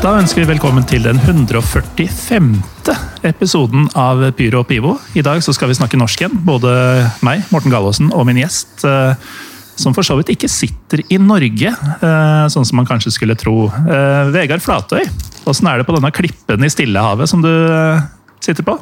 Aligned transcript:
Da 0.00 0.14
ønsker 0.16 0.40
vi 0.40 0.48
velkommen 0.48 0.84
til 0.88 1.02
den 1.04 1.18
145. 1.20 2.46
episoden 3.28 3.84
av 3.92 4.22
Pyro 4.32 4.62
og 4.62 4.68
Pivo. 4.70 4.94
I 5.12 5.20
dag 5.20 5.42
så 5.44 5.52
skal 5.52 5.68
vi 5.68 5.76
snakke 5.76 5.98
norsk 6.00 6.22
igjen. 6.22 6.38
Både 6.46 6.70
meg, 7.26 7.42
Morten 7.52 7.68
Gallaasen, 7.68 8.08
og 8.16 8.24
min 8.24 8.40
gjest, 8.40 8.80
eh, 8.88 9.12
som 9.76 9.92
for 9.92 10.00
så 10.00 10.16
vidt 10.16 10.32
ikke 10.32 10.48
sitter 10.48 11.02
i 11.04 11.18
Norge, 11.20 11.74
eh, 11.74 12.46
sånn 12.48 12.64
som 12.64 12.80
man 12.80 12.88
kanskje 12.88 13.12
skulle 13.12 13.36
tro. 13.36 13.66
Eh, 13.68 14.32
Vegard 14.32 14.64
Flatøy, 14.64 15.04
åssen 15.44 15.68
er 15.68 15.76
det 15.76 15.86
på 15.86 15.98
denne 15.98 16.12
klippen 16.16 16.64
i 16.64 16.72
Stillehavet 16.72 17.28
som 17.28 17.44
du 17.44 17.52
sitter 18.40 18.64
på? 18.64 18.78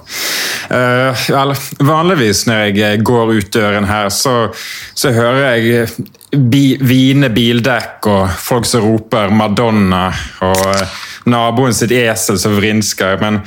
Uh, 0.68 1.16
vel, 1.32 1.54
vanligvis 1.80 2.44
når 2.46 2.76
jeg 2.76 3.02
går 3.02 3.30
ut 3.38 3.50
døren 3.56 3.86
her, 3.88 4.10
så, 4.12 4.52
så 4.94 5.12
hører 5.16 5.56
jeg 5.56 5.88
bi, 6.36 6.76
hvine 6.76 7.30
bildekk 7.32 8.08
og 8.12 8.34
folk 8.36 8.68
som 8.68 8.84
roper 8.84 9.32
'Madonna', 9.32 10.12
og 10.44 10.98
naboen 11.30 11.74
sitt 11.76 11.92
esel 11.94 12.38
som 12.40 12.56
vrinsker. 12.58 13.18
Men 13.22 13.40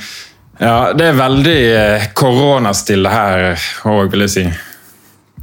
ja, 0.60 0.92
det 0.96 1.08
er 1.10 1.18
veldig 1.18 1.56
eh, 1.76 2.08
koronastille 2.18 3.10
her 3.12 3.46
òg, 3.88 4.10
vil 4.12 4.26
jeg 4.26 4.34
si. 4.36 4.44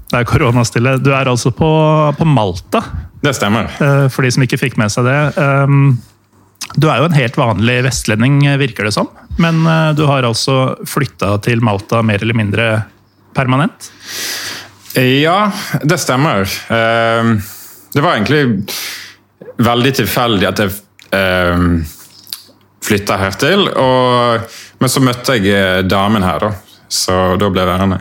Det 0.09 0.21
er 0.21 0.27
koronastille. 0.29 0.97
Du 1.03 1.11
er 1.13 1.29
altså 1.29 1.51
på, 1.53 1.69
på 2.17 2.25
Malta, 2.25 2.81
Det 3.21 3.35
stemmer. 3.37 3.67
eh, 3.83 4.05
for 4.09 4.25
de 4.25 4.31
som 4.31 4.45
ikke 4.45 4.57
fikk 4.61 4.77
med 4.81 4.89
seg 4.93 5.05
det. 5.09 5.19
Um, 5.37 5.97
Du 6.77 6.85
er 6.89 6.99
jo 7.01 7.07
en 7.09 7.15
helt 7.17 7.37
vanlig 7.37 7.79
vestlending, 7.81 8.43
virker 8.61 8.85
det 8.85 8.93
som. 8.93 9.07
Men 9.41 9.63
eh, 9.65 9.91
du 9.97 10.03
har 10.05 10.23
altså 10.27 10.75
flytta 10.85 11.37
til 11.45 11.61
Malta 11.65 12.03
mer 12.05 12.21
eller 12.21 12.37
mindre 12.37 12.65
permanent? 13.33 13.89
Ja, 14.95 15.51
det 15.83 15.97
stemmer. 16.01 16.45
Eh, 16.69 17.31
det 17.93 18.01
var 18.05 18.17
egentlig 18.17 18.65
veldig 19.59 19.93
tilfeldig 19.97 20.47
at 20.49 20.61
jeg 20.61 20.73
uh, 21.13 21.81
flytta 22.89 23.19
hertil. 23.21 23.67
Og, 23.69 24.57
men 24.81 24.91
så 24.91 25.03
møtte 25.03 25.37
jeg 25.37 25.53
eh, 25.53 25.83
damen 25.87 26.25
her, 26.25 26.47
da. 26.47 26.51
Så 26.89 27.15
da 27.37 27.51
ble 27.53 27.61
jeg 27.61 27.69
værende. 27.69 27.99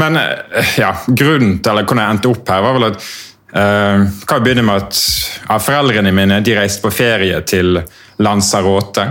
Men 0.00 0.16
eh, 0.20 0.76
ja, 0.80 0.94
grunnen 1.06 1.58
til 1.60 1.74
eller 1.74 1.84
hvordan 1.84 2.04
jeg 2.04 2.16
endte 2.16 2.32
opp 2.32 2.54
her, 2.54 2.64
var 2.64 2.78
vel 2.78 2.88
at 2.88 3.02
uh, 3.54 4.06
Kan 4.24 4.40
vi 4.40 4.46
begynne 4.46 4.64
med 4.64 4.86
at 4.86 5.02
ja, 5.44 5.58
foreldrene 5.60 6.14
mine 6.16 6.40
de 6.44 6.56
reiste 6.56 6.82
på 6.84 6.92
ferie 6.94 7.42
til 7.46 7.76
Lanzarote. 8.24 9.06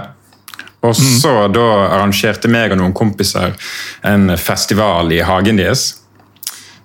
Og 0.83 0.97
så 0.97 1.31
da 1.53 1.67
arrangerte 1.93 2.49
meg 2.51 2.73
og 2.73 2.81
noen 2.81 2.95
kompiser 2.95 3.53
en 4.03 4.33
festival 4.35 5.13
i 5.15 5.21
hagen 5.23 5.61
deres. 5.61 5.93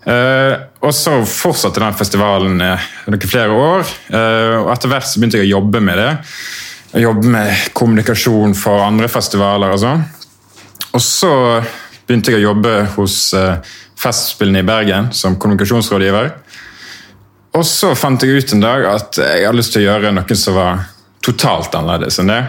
Uh, 0.08 0.54
og 0.84 0.94
så 0.94 1.18
fortsatte 1.26 1.82
den 1.82 1.96
festivalen 1.98 2.62
uh, 2.62 2.84
noen 3.10 3.26
flere 3.28 3.56
år. 3.56 3.90
Uh, 4.12 4.54
og 4.62 4.70
etter 4.76 4.92
hvert 4.92 5.08
så 5.08 5.18
begynte 5.18 5.40
jeg 5.40 5.48
å 5.48 5.56
jobbe 5.56 5.82
med 5.84 5.98
det. 5.98 6.12
Jobbe 6.96 7.28
med 7.28 7.72
kommunikasjon 7.76 8.54
for 8.56 8.80
andre 8.80 9.10
festivaler 9.12 9.74
og 9.74 9.80
sånn. 9.82 10.04
Og 10.96 11.02
så 11.04 11.32
begynte 12.08 12.32
jeg 12.32 12.40
å 12.40 12.46
jobbe 12.48 12.74
hos 12.94 13.16
uh, 13.36 13.58
Festspillene 13.98 14.62
i 14.62 14.66
Bergen 14.66 15.10
som 15.12 15.36
kommunikasjonsrådgiver. 15.36 16.30
Og 17.58 17.66
så 17.66 17.92
fant 17.98 18.22
jeg 18.22 18.38
ut 18.38 18.54
en 18.54 18.64
dag 18.64 18.86
at 18.88 19.18
jeg 19.20 19.44
hadde 19.44 19.58
lyst 19.58 19.74
til 19.74 19.84
å 19.84 19.90
gjøre 19.90 20.14
noe 20.16 20.38
som 20.38 20.56
var 20.56 20.86
totalt 21.24 21.76
annerledes 21.76 22.20
enn 22.22 22.32
det. 22.32 22.42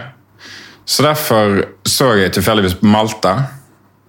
Så 0.88 1.04
derfor 1.04 1.60
så 1.86 2.14
jeg 2.18 2.32
tilfeldigvis 2.34 2.78
på 2.80 2.88
Malta. 2.88 3.34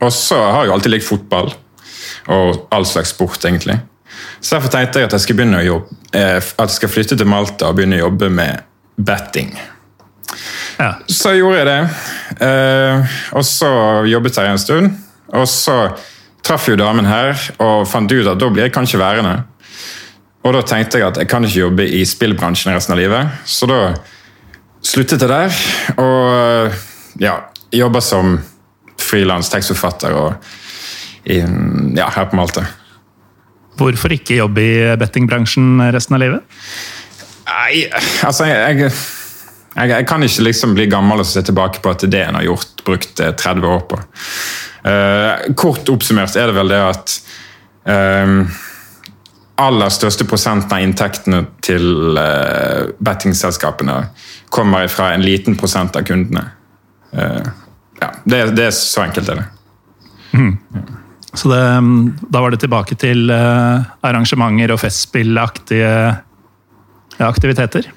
Og 0.02 0.14
så 0.16 0.40
har 0.40 0.66
jeg 0.66 0.74
alltid 0.74 0.96
likt 0.96 1.09
fotball 1.09 1.52
og 2.31 2.68
all 2.74 2.86
slags 2.86 3.12
sport, 3.13 3.44
egentlig. 3.46 3.75
Så 4.40 4.56
derfor 4.56 4.72
tenkte 4.74 5.02
jeg 5.02 5.09
at 5.09 5.16
jeg 5.18 5.25
skal, 5.25 5.44
å 5.58 5.62
jobbe, 5.66 6.00
eh, 6.18 6.38
at 6.38 6.69
jeg 6.69 6.78
skal 6.78 6.92
flytte 6.94 7.18
til 7.18 7.30
Malta 7.30 7.69
og 7.69 7.78
begynne 7.78 8.00
å 8.00 8.06
jobbe 8.06 8.30
med 8.34 8.63
betting. 8.98 9.53
Ja. 10.80 10.94
Så 11.08 11.36
gjorde 11.38 11.62
jeg 11.62 11.68
det. 11.69 11.80
Eh, 12.47 13.18
og 13.38 13.46
så 13.47 13.72
jobbet 14.09 14.38
jeg 14.38 14.52
en 14.52 14.62
stund. 14.62 14.92
Og 15.31 15.47
så 15.50 15.78
traff 16.46 16.68
jo 16.69 16.78
damen 16.80 17.08
her 17.08 17.38
og 17.62 17.88
fant 17.90 18.12
ut 18.12 18.28
at 18.28 18.40
da 18.40 18.50
blir 18.50 18.66
jeg 18.68 18.75
kanskje 18.75 19.00
værende. 19.02 19.42
Og 20.42 20.56
da 20.56 20.64
tenkte 20.66 20.97
jeg 20.97 21.12
at 21.12 21.19
jeg 21.22 21.30
kan 21.30 21.46
ikke 21.46 21.59
jobbe 21.59 21.86
i 21.86 22.02
spillbransjen 22.08 22.74
resten 22.74 22.96
av 22.96 23.02
livet. 23.02 23.42
Så 23.46 23.69
da 23.69 23.94
sluttet 24.81 25.22
jeg 25.22 25.30
der, 25.30 25.58
og 26.02 27.22
ja, 27.22 27.36
jobber 27.69 28.02
som 28.02 28.40
frilans 29.02 29.52
tekstforfatter 29.53 30.16
og 30.18 30.50
i, 31.30 31.38
ja, 31.38 32.08
her 32.09 32.25
på 32.31 32.40
Malta. 32.40 32.66
Hvorfor 33.78 34.13
ikke 34.13 34.40
jobbe 34.40 34.63
i 34.66 34.74
bettingbransjen 35.00 35.78
resten 35.94 36.18
av 36.18 36.24
livet? 36.24 36.58
Nei, 37.46 37.86
altså 38.25 38.48
jeg, 38.50 38.81
jeg, 38.81 38.96
jeg, 39.76 39.92
jeg 39.94 40.08
kan 40.09 40.24
ikke 40.26 40.48
liksom 40.48 40.76
bli 40.78 40.88
gammel 40.92 41.24
og 41.24 41.28
se 41.28 41.44
tilbake 41.46 41.84
på 41.84 41.94
at 41.94 42.04
det 42.12 42.26
en 42.26 42.38
har 42.40 42.48
gjort, 42.48 42.84
brukt 42.88 43.24
eh, 43.24 43.34
30 43.38 43.68
år 43.76 43.86
på. 43.92 44.02
Uh, 44.82 45.54
kort 45.54 45.90
oppsummert 45.94 46.34
er 46.42 46.50
det 46.50 46.56
vel 46.58 46.72
det 46.74 46.80
at 46.82 47.12
uh, 47.86 48.62
aller 49.62 49.92
største 49.94 50.26
prosenten 50.26 50.74
av 50.74 50.81
inntektene 50.81 51.44
til 51.62 52.18
uh, 52.18 52.90
bettingselskapene 52.98 54.00
kommer 54.50 54.90
fra 54.90 55.12
en 55.14 55.22
liten 55.22 55.58
prosent 55.60 55.96
av 55.96 56.08
kundene. 56.10 56.48
Uh, 57.14 57.46
ja, 58.02 58.10
det, 58.26 58.42
det 58.58 58.72
er 58.72 58.76
så 58.76 59.06
enkelt 59.06 59.30
er 59.30 59.44
det. 59.44 59.50
Så 61.34 61.48
det, 61.48 61.62
da 62.28 62.42
var 62.44 62.52
det 62.52 62.60
tilbake 62.60 62.98
til 63.00 63.31
eh, 63.31 63.86
arrangementer 64.04 64.74
og 64.74 64.81
festspillaktige 64.81 65.92
aktiviteter? 67.20 67.88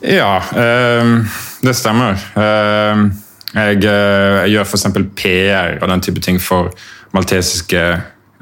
Ja, 0.00 0.42
ehm, 0.56 1.24
det 1.62 1.74
stemmer. 1.76 2.18
Ehm, 2.38 3.10
jeg, 3.54 3.84
eh, 3.84 4.40
jeg 4.44 4.54
gjør 4.54 4.68
f.eks. 4.68 4.86
PR 5.16 5.78
og 5.80 5.88
den 5.88 6.04
type 6.04 6.20
ting 6.24 6.40
for 6.42 6.72
maltesiske 7.14 7.82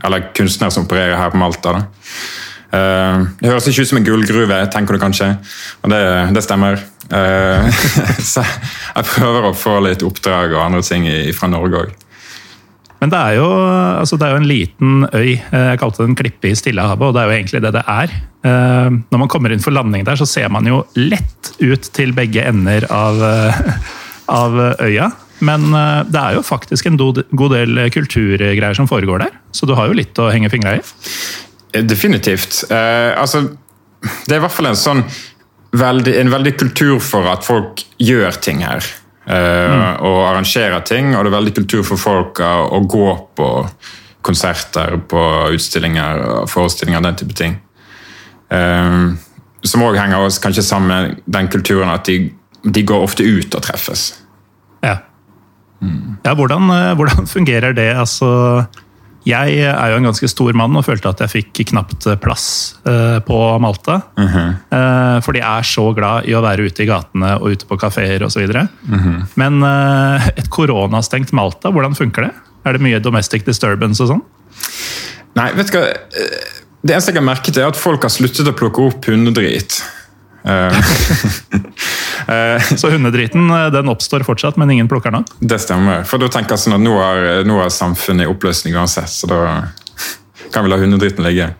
eller 0.02 0.30
kunstnere 0.34 0.74
som 0.74 0.86
opererer 0.86 1.18
her 1.18 1.30
på 1.30 1.40
Malta. 1.40 1.74
Ehm, 2.72 3.28
det 3.40 3.50
høres 3.50 3.68
ikke 3.68 3.84
ut 3.84 3.92
som 3.92 4.00
en 4.00 4.06
gullgruve, 4.06 4.60
tenker 4.72 4.96
du 4.96 5.02
kanskje, 5.02 5.34
og 5.82 5.92
det, 5.92 6.02
det 6.34 6.44
stemmer. 6.44 6.80
Så 8.32 8.40
jeg 8.40 9.04
prøver 9.04 9.44
å 9.44 9.56
få 9.58 9.74
litt 9.84 10.00
oppdrag 10.06 10.54
og 10.54 10.62
andre 10.64 10.80
ting 10.86 11.04
fra 11.36 11.50
Norge 11.50 11.82
òg. 11.82 11.90
Men 13.02 13.10
det 13.10 13.18
er, 13.18 13.32
jo, 13.40 13.46
altså 13.98 14.14
det 14.14 14.28
er 14.28 14.36
jo 14.36 14.40
en 14.40 14.46
liten 14.46 14.92
øy. 15.10 15.32
eh, 15.34 15.64
Jeg 15.72 15.80
kalte 15.82 16.04
det 16.04 16.08
en 16.12 16.18
klippe 16.20 16.52
i 16.52 16.54
Stillehavet, 16.54 17.02
og 17.08 17.16
det 17.16 17.22
er 17.24 17.26
jo 17.26 17.34
egentlig 17.34 17.62
det 17.64 17.72
det 17.74 17.82
er. 17.90 18.12
Eh, 18.46 18.90
Når 19.10 19.18
man 19.24 19.30
kommer 19.32 19.50
inn 19.50 19.64
for 19.64 19.74
landing 19.74 20.06
der, 20.06 20.20
så 20.20 20.28
ser 20.30 20.48
man 20.54 20.68
jo 20.70 20.84
lett 20.94 21.50
ut 21.58 21.90
til 21.98 22.14
begge 22.14 22.46
ender 22.46 22.86
av, 22.94 23.18
eh, 23.26 23.58
av 24.30 24.54
øya. 24.86 25.10
Men 25.42 25.72
det 26.06 26.20
er 26.20 26.36
jo 26.36 26.44
faktisk 26.46 26.86
en 26.86 26.96
god 26.96 27.50
del 27.50 27.80
kulturgreier 27.90 28.76
som 28.78 28.86
foregår 28.86 29.24
der, 29.24 29.32
så 29.50 29.66
du 29.66 29.74
har 29.74 29.88
jo 29.90 29.96
litt 29.98 30.14
å 30.22 30.28
henge 30.30 30.46
fingra 30.52 30.76
i. 30.78 30.82
Definitivt. 31.82 32.62
Eh, 32.70 33.10
altså, 33.18 33.48
det 34.28 34.36
er 34.36 34.38
i 34.38 34.44
hvert 34.44 34.54
fall 34.54 34.70
en 34.70 34.78
sånn 34.78 35.02
veldig, 35.74 36.14
en 36.20 36.30
veldig 36.30 36.52
kultur 36.60 37.00
for 37.02 37.26
at 37.32 37.42
folk 37.42 37.82
gjør 37.98 38.38
ting 38.44 38.62
her. 38.62 38.86
Eh, 39.26 39.92
Og 40.02 40.18
arrangerer 40.28 40.80
ting, 40.86 41.12
og 41.16 41.24
det 41.24 41.32
er 41.32 41.38
veldig 41.38 41.54
kultur 41.60 41.84
for 41.86 42.00
folk 42.00 42.40
å, 42.42 42.80
gå 42.86 43.10
på 43.36 43.50
konserter, 44.22 44.98
på 45.08 45.22
utstillinger 45.54 46.22
og 46.22 46.50
forestillinger, 46.50 47.02
den 47.02 47.18
type 47.18 47.36
ting. 47.38 47.58
Eh, 48.52 48.98
som 49.62 49.84
òg 49.86 49.98
henger 49.98 50.26
oss 50.26 50.40
kanskje 50.42 50.64
sammen 50.66 50.90
med 50.90 51.22
den 51.30 51.48
kulturen 51.50 51.92
at 51.92 52.06
de, 52.10 52.32
de 52.62 52.84
går 52.86 53.04
ofte 53.06 53.26
ut 53.26 53.54
og 53.54 53.62
treffes. 53.62 54.12
Ja. 54.82 54.98
Ja, 56.22 56.34
hvordan, 56.38 56.70
eh, 56.70 56.94
hvordan 56.98 57.26
fungerer 57.36 57.74
det? 57.74 57.90
Altså, 57.98 58.64
jeg 59.28 59.58
er 59.68 59.92
jo 59.92 59.98
en 60.00 60.06
ganske 60.08 60.28
stor 60.30 60.56
mann 60.58 60.74
og 60.78 60.84
følte 60.86 61.10
at 61.12 61.20
jeg 61.22 61.30
fikk 61.30 61.60
knapt 61.70 62.08
plass 62.22 62.46
eh, 62.88 63.18
på 63.22 63.38
Malta. 63.62 64.00
Eh, 64.18 65.18
For 65.22 65.36
de 65.36 65.42
er 65.46 65.68
så 65.68 65.84
glad 65.94 66.26
i 66.26 66.34
å 66.34 66.42
være 66.42 66.66
ute 66.66 66.82
i 66.82 66.88
gatene 66.90 67.36
og 67.38 67.54
ute 67.54 67.68
på 67.68 67.78
kafeer 67.78 68.24
osv. 68.26 68.42
Men 69.38 69.62
eh, 69.68 70.28
et 70.34 70.50
koronastengt 70.52 71.34
Malta, 71.36 71.70
hvordan 71.70 71.94
funker 71.98 72.26
det? 72.28 72.32
Er 72.66 72.76
det 72.76 72.84
mye 72.84 73.02
domestic 73.02 73.46
disturbance 73.46 74.02
og 74.02 74.12
sånn? 74.14 74.24
Nei, 75.38 75.48
vet 75.56 75.70
du 75.70 75.78
hva? 75.78 75.86
Det 76.82 76.96
eneste 76.96 77.12
jeg 77.14 77.20
har 77.20 77.26
merket, 77.26 77.56
er 77.58 77.70
at 77.70 77.78
folk 77.78 78.02
har 78.02 78.10
sluttet 78.10 78.48
å 78.50 78.56
plukke 78.58 78.88
opp 78.90 79.06
hundedrit. 79.06 79.78
Eh, 82.28 82.62
Så 82.76 82.90
hundedriten 82.92 83.50
eh, 83.50 83.66
den 83.74 83.88
oppstår 83.92 84.24
fortsatt, 84.26 84.56
men 84.60 84.70
ingen 84.70 84.88
plukker 84.88 85.10
den 85.10 85.22
opp? 85.22 85.32
Det 85.40 85.58
stemmer. 85.62 86.04
For 86.08 86.22
da 86.22 86.28
tenker 86.32 86.56
jeg 86.56 86.64
sånn 86.66 86.76
at 86.78 86.84
nå 86.84 86.94
er, 87.02 87.42
nå 87.48 87.58
er 87.64 87.72
samfunnet 87.72 88.26
i 88.26 88.30
oppløsning 88.30 88.76
uansett, 88.78 89.10
så 89.10 89.30
da 89.30 89.40
kan 90.52 90.64
vi 90.66 90.70
la 90.72 90.78
hundedritten 90.80 91.24
ligge. 91.24 91.50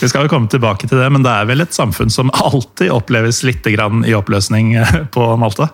Vi 0.00 0.08
skal 0.10 0.26
jo 0.26 0.32
komme 0.32 0.48
tilbake 0.52 0.88
til 0.88 0.98
det, 1.00 1.08
men 1.12 1.24
det 1.24 1.32
er 1.32 1.46
vel 1.48 1.64
et 1.64 1.74
samfunn 1.76 2.10
som 2.12 2.30
alltid 2.36 2.90
oppleves 2.92 3.42
litt 3.48 3.64
grann 3.72 4.04
i 4.06 4.14
oppløsning 4.16 4.74
eh, 4.76 4.96
på 5.14 5.28
Malta? 5.40 5.70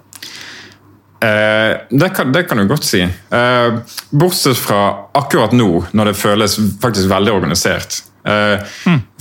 Eh, 1.22 1.76
det, 1.90 2.08
kan, 2.16 2.32
det 2.34 2.44
kan 2.50 2.58
du 2.58 2.66
godt 2.70 2.87
si. 2.87 3.02
Eh, 3.02 3.75
bortsett 4.10 4.58
fra 4.58 4.81
akkurat 5.19 5.52
nå, 5.54 5.84
når 5.94 6.10
det 6.12 6.19
føles 6.19 6.56
faktisk 6.82 7.10
veldig 7.10 7.34
organisert. 7.34 8.00
Eh, 8.26 8.62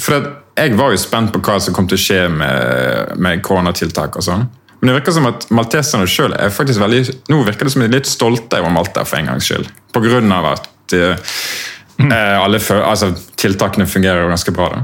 For 0.02 0.18
det, 0.18 0.32
jeg 0.62 0.76
var 0.78 0.94
jo 0.94 1.00
spent 1.02 1.32
på 1.34 1.42
hva 1.46 1.60
som 1.64 1.74
kom 1.74 1.88
til 1.90 1.98
å 1.98 2.02
skje 2.02 2.22
med, 2.34 3.14
med 3.22 3.42
koronatiltak 3.46 4.18
og 4.20 4.26
sånn. 4.26 4.44
Men 4.82 4.90
det 4.90 4.96
virker 4.96 5.14
som 5.14 5.28
at 5.30 5.44
malteserne 5.54 6.08
sjøl 6.10 6.34
er 6.34 6.50
faktisk 6.54 6.82
veldig 6.82 7.04
Nå 7.30 7.44
virker 7.46 7.68
det 7.68 7.74
som 7.76 7.84
de 7.84 7.86
er 7.86 7.94
litt 7.94 8.10
stolte 8.10 8.58
over 8.58 8.74
Malta 8.74 9.04
for 9.06 9.20
en 9.20 9.30
gangs 9.30 9.46
skyld. 9.46 9.70
På 9.94 10.02
grunn 10.02 10.34
av 10.34 10.48
at 10.56 10.96
eh, 10.98 11.30
eh, 12.02 12.38
alle 12.42 12.62
altså, 12.82 13.12
tiltakene 13.38 13.86
fungerer 13.86 14.26
jo 14.26 14.32
ganske 14.34 14.54
bra. 14.56 14.72
da. 14.74 14.82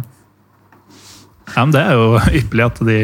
Ja, 1.55 1.63
men 1.63 1.73
Det 1.73 1.81
er 1.81 1.97
jo 1.97 2.11
ypperlig 2.44 2.67
at 2.67 2.83
de, 2.91 2.99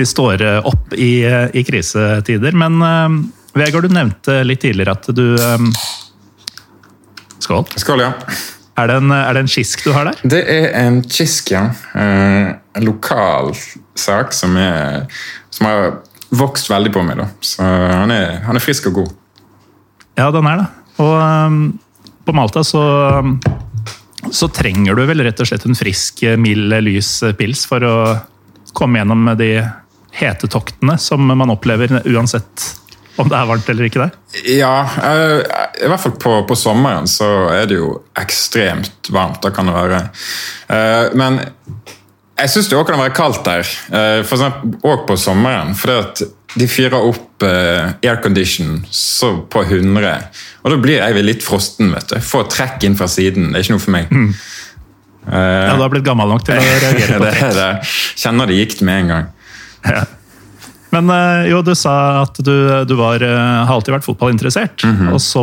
de 0.00 0.08
står 0.08 0.46
eh, 0.48 0.70
opp 0.72 0.96
i, 0.96 1.12
i 1.52 1.66
krisetider. 1.68 2.56
Men 2.64 2.80
eh, 2.88 3.20
Vegard, 3.60 3.84
du 3.84 3.94
nevnte 3.94 4.40
litt 4.48 4.64
tidligere 4.64 4.96
at 4.96 5.12
du 5.12 5.26
eh, 5.36 5.68
Skål. 7.44 7.66
Skål, 7.76 8.00
ja. 8.00 8.14
Er 8.74 8.88
det, 8.88 8.94
en, 8.98 9.12
er 9.14 9.36
det 9.36 9.44
en 9.44 9.50
kisk 9.52 9.84
du 9.84 9.92
har 9.94 10.08
der? 10.08 10.20
Det 10.26 10.40
er 10.50 10.72
en 10.80 11.02
kisk, 11.06 11.52
ja. 11.52 11.68
Eh, 11.94 12.54
en 12.74 12.86
lokal 12.88 13.52
sak 13.94 14.32
som, 14.34 14.56
er, 14.58 15.04
som 15.54 15.68
har 15.70 15.84
vokst 16.34 16.70
veldig 16.70 16.92
på 16.94 17.04
meg. 17.06 17.20
da. 17.22 17.28
Så 17.44 17.62
han 17.64 18.12
er, 18.14 18.40
han 18.46 18.58
er 18.58 18.64
frisk 18.64 18.90
og 18.90 19.00
god. 19.02 19.12
Ja, 20.18 20.30
den 20.34 20.48
er 20.50 20.62
det. 20.62 20.68
Og 21.02 21.14
um, 21.18 21.60
på 22.26 22.34
Malta 22.34 22.62
så, 22.66 22.82
um, 23.22 23.38
så 24.34 24.48
trenger 24.54 24.98
du 24.98 25.04
vel 25.10 25.24
rett 25.26 25.42
og 25.42 25.50
slett 25.50 25.66
en 25.68 25.78
frisk, 25.78 26.24
mild, 26.40 26.74
lys 26.86 27.16
pils 27.38 27.66
for 27.70 27.86
å 27.86 27.96
komme 28.74 29.00
gjennom 29.00 29.30
de 29.38 29.52
hetetoktene 30.14 30.96
som 31.02 31.26
man 31.26 31.50
opplever 31.50 32.00
uansett 32.06 32.70
om 33.16 33.28
det 33.30 33.38
er 33.38 33.46
varmt 33.46 33.68
eller 33.70 33.86
ikke 33.86 34.02
der. 34.02 34.14
Ja, 34.56 34.74
eh, 35.06 35.40
i 35.84 35.90
hvert 35.90 36.02
fall 36.02 36.16
på, 36.18 36.32
på 36.48 36.56
sommeren 36.58 37.06
så 37.10 37.28
er 37.54 37.68
det 37.70 37.78
jo 37.78 37.92
ekstremt 38.18 39.10
varmt. 39.14 39.38
Da 39.44 39.52
kan 39.54 39.70
det 39.70 39.76
være. 39.76 40.00
Eh, 40.74 41.14
men 41.18 41.38
jeg 42.34 42.50
syns 42.50 42.68
det 42.70 42.78
òg 42.78 42.88
kan 42.88 42.98
være 42.98 43.14
kaldt 43.14 43.44
der, 43.46 43.68
òg 43.94 44.88
og 44.90 45.04
på 45.08 45.16
sommeren. 45.20 45.74
For 45.78 46.14
de 46.54 46.66
fyrer 46.70 46.96
opp 46.98 47.42
eh, 47.46 47.94
aircondition 48.06 48.80
på 49.50 49.62
100, 49.64 50.10
og 50.62 50.74
da 50.74 50.80
blir 50.82 51.00
jeg 51.00 51.24
litt 51.26 51.46
frosten. 51.46 51.92
vet 51.94 52.10
du. 52.10 52.18
Får 52.22 52.50
trekk 52.52 52.86
inn 52.88 52.98
fra 52.98 53.08
siden. 53.10 53.52
Det 53.52 53.60
er 53.60 53.66
ikke 53.66 53.76
noe 53.76 53.84
for 53.86 53.94
meg. 53.96 54.12
Ja, 55.24 55.72
Du 55.74 55.82
har 55.82 55.92
blitt 55.94 56.04
gammel 56.06 56.28
nok 56.28 56.44
til 56.46 56.58
å 56.58 56.66
reagere 56.84 57.18
på 57.18 57.24
det 57.24 57.38
er 57.48 57.56
det. 57.58 57.70
Kjenner 58.20 58.50
det 58.50 58.60
gikk 58.60 58.80
med 58.84 59.04
en 59.04 59.14
gang. 59.14 59.32
Men 60.94 61.10
eh, 61.10 61.48
jo, 61.50 61.58
du 61.66 61.72
sa 61.78 61.94
at 62.22 62.38
du, 62.46 62.52
du 62.88 62.94
var, 62.98 63.22
eh, 63.24 63.64
har 63.66 63.72
alltid 63.74 63.96
vært 63.96 64.06
fotballinteressert, 64.06 64.84
og, 65.10 65.18
så, 65.22 65.42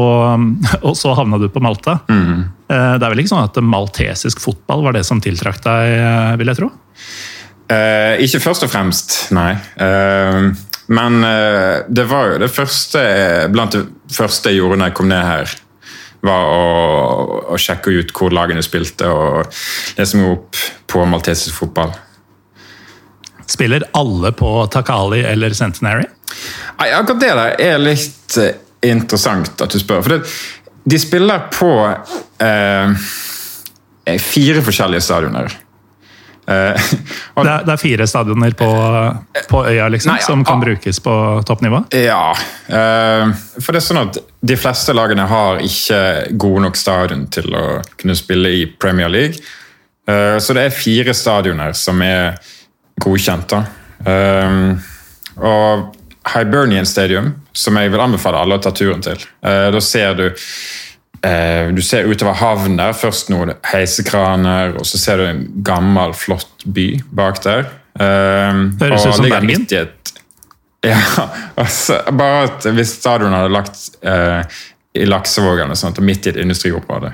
og 0.87 0.95
så 0.97 1.13
havna 1.17 1.39
du 1.41 1.47
på 1.51 1.61
Malta. 1.63 1.97
Eh, 2.07 2.93
Det 2.97 3.03
er 3.03 3.11
vel 3.11 3.23
ikke 3.23 3.33
sånn 3.33 3.43
at 3.49 3.59
maltesisk 3.63 4.39
fotball 4.43 4.85
var 4.85 4.95
det 4.95 5.03
som 5.07 5.19
tiltrakk 5.23 5.59
deg, 5.65 5.95
vil 6.39 6.51
jeg 6.53 6.59
tro? 6.61 6.69
Eh, 7.71 8.19
ikke 8.25 8.41
først 8.43 8.65
og 8.67 8.71
fremst, 8.73 9.17
nei. 9.35 9.53
Eh, 9.79 10.51
men 10.91 11.19
det 11.87 12.03
var 12.09 12.33
jo 12.33 12.39
det 12.41 12.49
første 12.51 13.01
blant 13.53 13.71
det 13.77 13.85
første 14.11 14.51
jeg 14.51 14.59
gjorde 14.59 14.79
når 14.81 14.89
jeg 14.89 14.95
kom 14.97 15.07
ned 15.11 15.23
her. 15.23 15.53
Var 16.21 16.49
å, 16.51 16.65
å 17.55 17.59
sjekke 17.61 17.93
ut 17.95 18.11
hvor 18.17 18.33
lagene 18.35 18.61
spilte 18.65 19.07
og 19.07 19.47
lese 19.97 20.19
meg 20.19 20.33
opp 20.35 20.59
på 20.91 21.05
maltesisk 21.07 21.55
fotball. 21.61 21.93
Spiller 23.51 23.83
alle 23.97 24.31
på 24.31 24.51
Takali 24.71 25.23
eller 25.27 25.53
Centenary? 25.57 26.05
Nei, 26.79 26.91
akkurat 26.95 27.19
det 27.19 27.31
der 27.35 27.55
er 27.59 27.81
litt 27.81 28.37
eh, 28.39 28.55
interessant 28.87 29.59
at 29.61 29.73
du 29.73 29.79
spør. 29.81 30.05
For 30.05 30.15
det, 30.15 30.29
de 30.87 30.99
spiller 30.99 31.49
på 31.53 31.73
eh, 32.41 33.09
fire 34.23 34.63
forskjellige 34.65 35.03
stadioner. 35.05 35.57
Eh, 36.47 36.81
og, 37.35 37.45
Det 37.45 37.51
er, 37.51 37.65
det 37.67 37.73
er 37.75 37.81
fire 37.81 38.07
stadioner 38.07 38.55
på, 38.57 38.69
på 39.49 39.63
øya 39.67 39.87
liksom, 39.93 40.15
Nei, 40.15 40.23
som 40.25 40.45
kan 40.45 40.61
ja. 40.61 40.65
brukes 40.65 40.99
på 41.03 41.15
toppnivå? 41.47 41.83
Ja. 41.93 42.31
eh, 42.67 43.33
for 43.59 43.71
det 43.71 43.81
er 43.81 43.85
sånn 43.85 44.01
at 44.07 44.21
de 44.41 44.57
fleste 44.57 44.95
lagene 44.97 45.27
har 45.29 45.61
ikke 45.61 46.01
gode 46.41 46.65
nok 46.65 46.79
stadion 46.79 47.27
til 47.33 47.51
å 47.53 47.65
kunne 47.99 48.17
spille 48.17 48.55
i 48.61 48.65
Premier 48.65 49.11
League. 49.11 49.43
Eh, 50.09 50.39
så 50.41 50.57
det 50.57 50.65
er 50.65 50.75
fire 50.75 51.13
stadioner 51.13 51.77
som 51.77 52.01
er 52.01 52.39
godkjent. 53.01 53.57
Eh, 54.05 54.91
og 55.41 55.89
Hibernian 56.29 56.85
Stadium, 56.85 57.33
som 57.53 57.77
jeg 57.79 57.91
vil 57.91 58.01
anbefale 58.03 58.41
alle 58.41 58.59
å 58.59 58.63
ta 58.63 58.73
turen 58.75 59.01
til. 59.03 59.19
Uh, 59.41 59.69
da 59.73 59.81
ser 59.83 60.13
du 60.19 60.25
uh, 60.29 61.71
du 61.73 61.81
ser 61.85 62.09
utover 62.09 62.37
havnen 62.37 62.77
der, 62.79 62.93
først 62.97 63.31
noen 63.33 63.55
heisekraner, 63.71 64.75
og 64.77 64.87
så 64.87 65.01
ser 65.01 65.21
du 65.21 65.27
en 65.29 65.45
gammel, 65.65 66.13
flott 66.17 66.65
by 66.65 66.87
bak 67.17 67.41
der. 67.45 67.65
Um, 67.97 68.69
Høres 68.79 69.07
ut 69.07 69.17
som 69.17 69.27
Bergen. 69.27 69.65
et 69.67 69.97
Ja, 70.91 70.97
altså, 71.61 71.99
bare 72.17 72.45
at 72.47 72.65
hvis 72.73 72.95
stadion 72.97 73.35
hadde 73.35 73.51
lagt 73.53 73.83
uh, 74.01 74.41
i 74.97 75.05
Laksevågene, 75.05 75.75
sånn 75.77 75.91
at 75.91 75.99
det 75.99 76.01
er 76.01 76.07
midt 76.07 76.25
i 76.25 76.31
et 76.31 76.39
industriområde. 76.41 77.11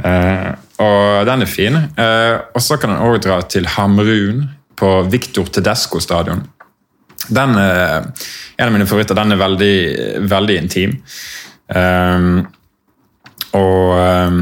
Uh, 0.00 0.52
og 0.80 1.26
den 1.26 1.42
er 1.44 1.50
fin. 1.50 1.80
Uh, 1.98 2.36
og 2.54 2.62
så 2.62 2.78
kan 2.80 2.94
en 2.94 3.02
også 3.02 3.24
dra 3.26 3.40
til 3.50 3.66
Hamrun, 3.74 4.44
på 4.80 4.94
Victor 5.12 5.50
Tedesco 5.52 6.00
stadion. 6.00 6.40
Den 7.28 7.52
er 7.60 8.08
en 8.56 8.66
av 8.66 8.72
mine 8.72 8.86
favoritter. 8.88 9.18
Den 9.18 9.34
er 9.34 9.40
veldig, 9.40 9.74
veldig 10.30 10.56
intim. 10.56 10.96
Um, 11.68 12.40
og 13.54 13.98
um, 13.98 14.40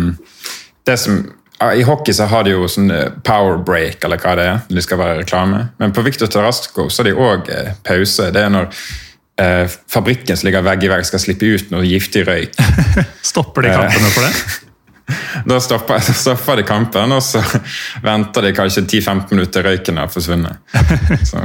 det 0.86 0.96
som 1.02 1.18
I 1.74 1.82
hockey 1.82 2.14
så 2.14 2.28
har 2.30 2.46
de 2.46 2.54
jo 2.54 2.68
sånn 2.70 2.92
eh, 2.94 3.10
power 3.26 3.58
break, 3.66 4.04
eller 4.06 4.20
hva 4.22 4.36
det 4.38 4.44
er. 4.46 4.60
når 4.68 4.78
de 4.78 4.84
skal 4.84 5.00
være 5.00 5.18
reklame. 5.24 5.64
Men 5.82 5.92
på 5.96 6.04
Victor 6.06 6.30
Tarasco 6.30 6.86
så 6.86 7.02
har 7.02 7.10
de 7.10 7.16
òg 7.18 7.50
eh, 7.50 7.72
pause. 7.84 8.28
Det 8.34 8.44
er 8.44 8.52
når 8.54 8.70
eh, 9.42 9.74
fabrikken 9.90 10.38
som 10.38 10.46
ligger 10.46 10.62
vegg 10.62 10.86
i 10.86 10.92
vegg, 10.92 11.08
skal 11.08 11.24
slippe 11.24 11.50
ut 11.50 11.74
noe 11.74 11.82
giftig 11.88 12.22
røyk. 12.28 12.54
Stopper 13.32 13.66
de 13.66 13.74
kampene 13.74 14.14
for 14.14 14.28
det? 14.28 14.32
Da 15.48 15.56
stopper, 15.60 16.02
stopper 16.12 16.60
de 16.60 16.64
kampen, 16.68 17.12
og 17.16 17.22
så 17.24 17.40
venter 18.04 18.44
de 18.44 18.52
kanskje 18.56 18.82
10-15 18.84 19.32
minutter 19.32 19.54
til 19.54 19.64
røyken 19.64 20.00
har 20.02 20.10
forsvunnet. 20.12 20.60
Så, 21.30 21.40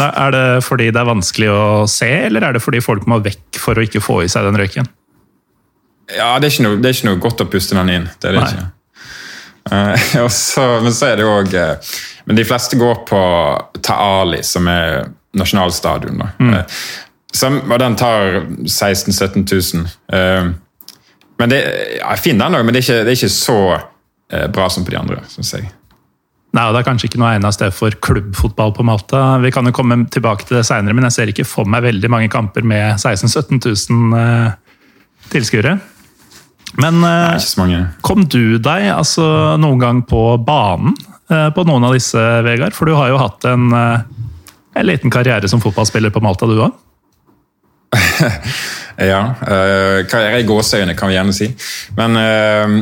Nei, 0.00 0.08
Er 0.08 0.32
det 0.32 0.46
fordi 0.64 0.88
det 0.88 1.00
er 1.02 1.08
vanskelig 1.10 1.50
å 1.52 1.62
se, 1.90 2.08
eller 2.30 2.48
er 2.48 2.56
det 2.56 2.62
fordi 2.64 2.80
folk 2.84 3.04
må 3.10 3.20
vekk 3.24 3.60
for 3.60 3.76
å 3.76 3.84
ikke 3.84 4.00
få 4.00 4.22
i 4.24 4.30
seg 4.32 4.48
den 4.48 4.60
røyken? 4.60 4.88
ja, 6.12 6.38
det 6.40 6.48
er, 6.48 6.52
ikke 6.52 6.64
noe, 6.66 6.78
det 6.82 6.88
er 6.88 6.96
ikke 6.96 7.08
noe 7.08 7.20
godt 7.22 7.44
å 7.44 7.48
puste 7.52 7.76
den 7.78 7.92
inn. 7.92 8.08
Det 8.20 8.30
er 8.30 8.36
det 8.36 8.42
Nei. 8.42 8.50
ikke. 8.52 8.68
Uh, 9.72 10.26
så, 10.32 10.64
men 10.82 10.94
så 10.96 11.12
er 11.12 11.20
det 11.20 11.28
òg 11.28 11.54
Men 12.26 12.38
de 12.38 12.44
fleste 12.44 12.76
går 12.80 13.04
på 13.08 13.22
Taali, 13.84 14.42
som 14.46 14.68
er 14.70 15.06
nasjonalstadion. 15.38 16.20
Da. 16.20 16.28
Eh, 16.58 16.82
som, 17.32 17.56
og 17.64 17.78
den 17.80 17.96
tar 17.96 18.42
16 18.68 19.14
000-17 19.14 19.46
000. 20.12 20.52
Men 21.42 21.50
det 21.50 21.60
jeg 21.98 22.22
finner 22.22 22.46
den 22.46 22.60
òg, 22.60 22.66
men 22.66 22.74
det 22.74 22.84
er 22.84 22.86
ikke, 22.86 22.98
det 23.02 23.12
er 23.12 23.18
ikke 23.18 23.34
så 23.34 23.60
eh, 23.74 24.48
bra 24.54 24.68
som 24.70 24.86
på 24.86 24.94
de 24.94 25.00
andre, 25.00 25.22
syns 25.32 25.56
jeg. 25.56 25.70
Nei, 26.52 26.66
og 26.68 26.74
Det 26.76 26.82
er 26.82 26.86
kanskje 26.86 27.08
ikke 27.08 27.20
noe 27.22 27.30
egnet 27.32 27.56
sted 27.56 27.72
for 27.74 27.94
klubbfotball 28.04 28.74
på 28.76 28.84
Malta. 28.84 29.22
Vi 29.40 29.50
kan 29.54 29.66
jo 29.66 29.72
komme 29.74 30.02
tilbake 30.12 30.44
til 30.46 30.58
det 30.58 30.66
senere, 30.68 30.94
men 30.94 31.08
jeg 31.08 31.16
ser 31.16 31.32
ikke 31.32 31.48
for 31.48 31.68
meg 31.68 31.86
veldig 31.86 32.10
mange 32.12 32.28
kamper 32.32 32.62
med 32.62 33.00
16 33.00 33.32
000-17 33.32 33.88
000 33.88 34.18
eh, 34.20 34.76
tilskuere. 35.32 35.78
Men 36.80 37.00
eh, 37.04 37.88
kom 38.04 38.26
du 38.28 38.58
deg 38.62 38.90
altså, 38.92 39.24
noen 39.60 39.80
gang 39.80 40.04
på 40.08 40.22
banen 40.44 40.94
eh, 41.32 41.48
på 41.52 41.64
noen 41.68 41.88
av 41.88 41.96
disse, 41.96 42.20
Vegard? 42.46 42.76
For 42.76 42.88
du 42.88 42.96
har 43.00 43.10
jo 43.12 43.20
hatt 43.20 43.48
en, 43.48 43.72
eh, 43.76 44.04
en 44.76 44.88
liten 44.88 45.12
karriere 45.12 45.48
som 45.48 45.60
fotballspiller 45.64 46.12
på 46.14 46.22
Malta, 46.24 46.48
du 46.48 46.60
òg? 46.60 46.76
Ja. 49.02 49.22
Uh, 49.40 50.04
karriere 50.06 50.42
i 50.42 50.46
gåseøyne, 50.46 50.92
kan 50.94 51.08
vi 51.08 51.16
gjerne 51.16 51.32
si. 51.34 51.46
Men 51.96 52.12
uh, 52.14 52.74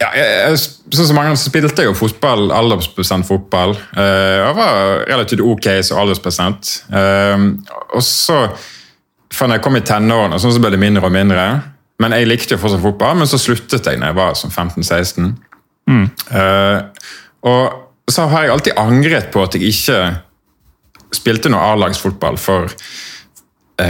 ja, 0.00 0.08
jeg, 0.16 0.30
jeg, 0.40 0.60
sånn 0.96 1.10
som 1.10 1.18
mange 1.20 1.36
så 1.36 1.50
spilte 1.50 1.84
jeg 1.84 1.90
jo 1.90 1.94
fotball, 1.94 2.48
aldersbestemt 2.56 3.28
fotball. 3.28 3.76
Uh, 3.92 4.40
jeg 4.40 4.56
var 4.58 5.04
relativt 5.12 5.44
ok 5.44 5.68
som 5.86 6.00
aldersbestemt. 6.02 6.72
Uh, 6.88 7.52
og 7.92 8.02
så, 8.06 8.40
når 9.38 9.58
jeg 9.58 9.64
kom 9.68 9.78
i 9.78 9.84
tenårene, 9.86 10.40
sånn 10.42 10.56
så 10.56 10.64
ble 10.64 10.72
det 10.74 10.82
mindre 10.82 11.06
og 11.06 11.14
mindre. 11.14 11.46
Men 12.02 12.16
jeg 12.16 12.32
likte 12.32 12.56
jo 12.56 12.62
fortsatt 12.64 12.82
fotball, 12.82 13.20
men 13.20 13.30
så 13.30 13.38
sluttet 13.38 13.86
jeg 13.86 14.00
når 14.00 14.10
jeg 14.10 14.18
var 14.18 14.38
sånn 14.40 14.56
15-16. 14.56 15.32
Eh, 15.90 16.78
og 17.48 18.10
så 18.10 18.26
har 18.30 18.46
jeg 18.46 18.54
alltid 18.54 18.80
angret 18.80 19.30
på 19.34 19.42
at 19.44 19.56
jeg 19.56 19.70
ikke 19.70 19.98
spilte 21.12 21.52
noe 21.52 21.72
A-lagsfotball 21.72 22.38
for 22.40 22.70
eh, 22.70 22.80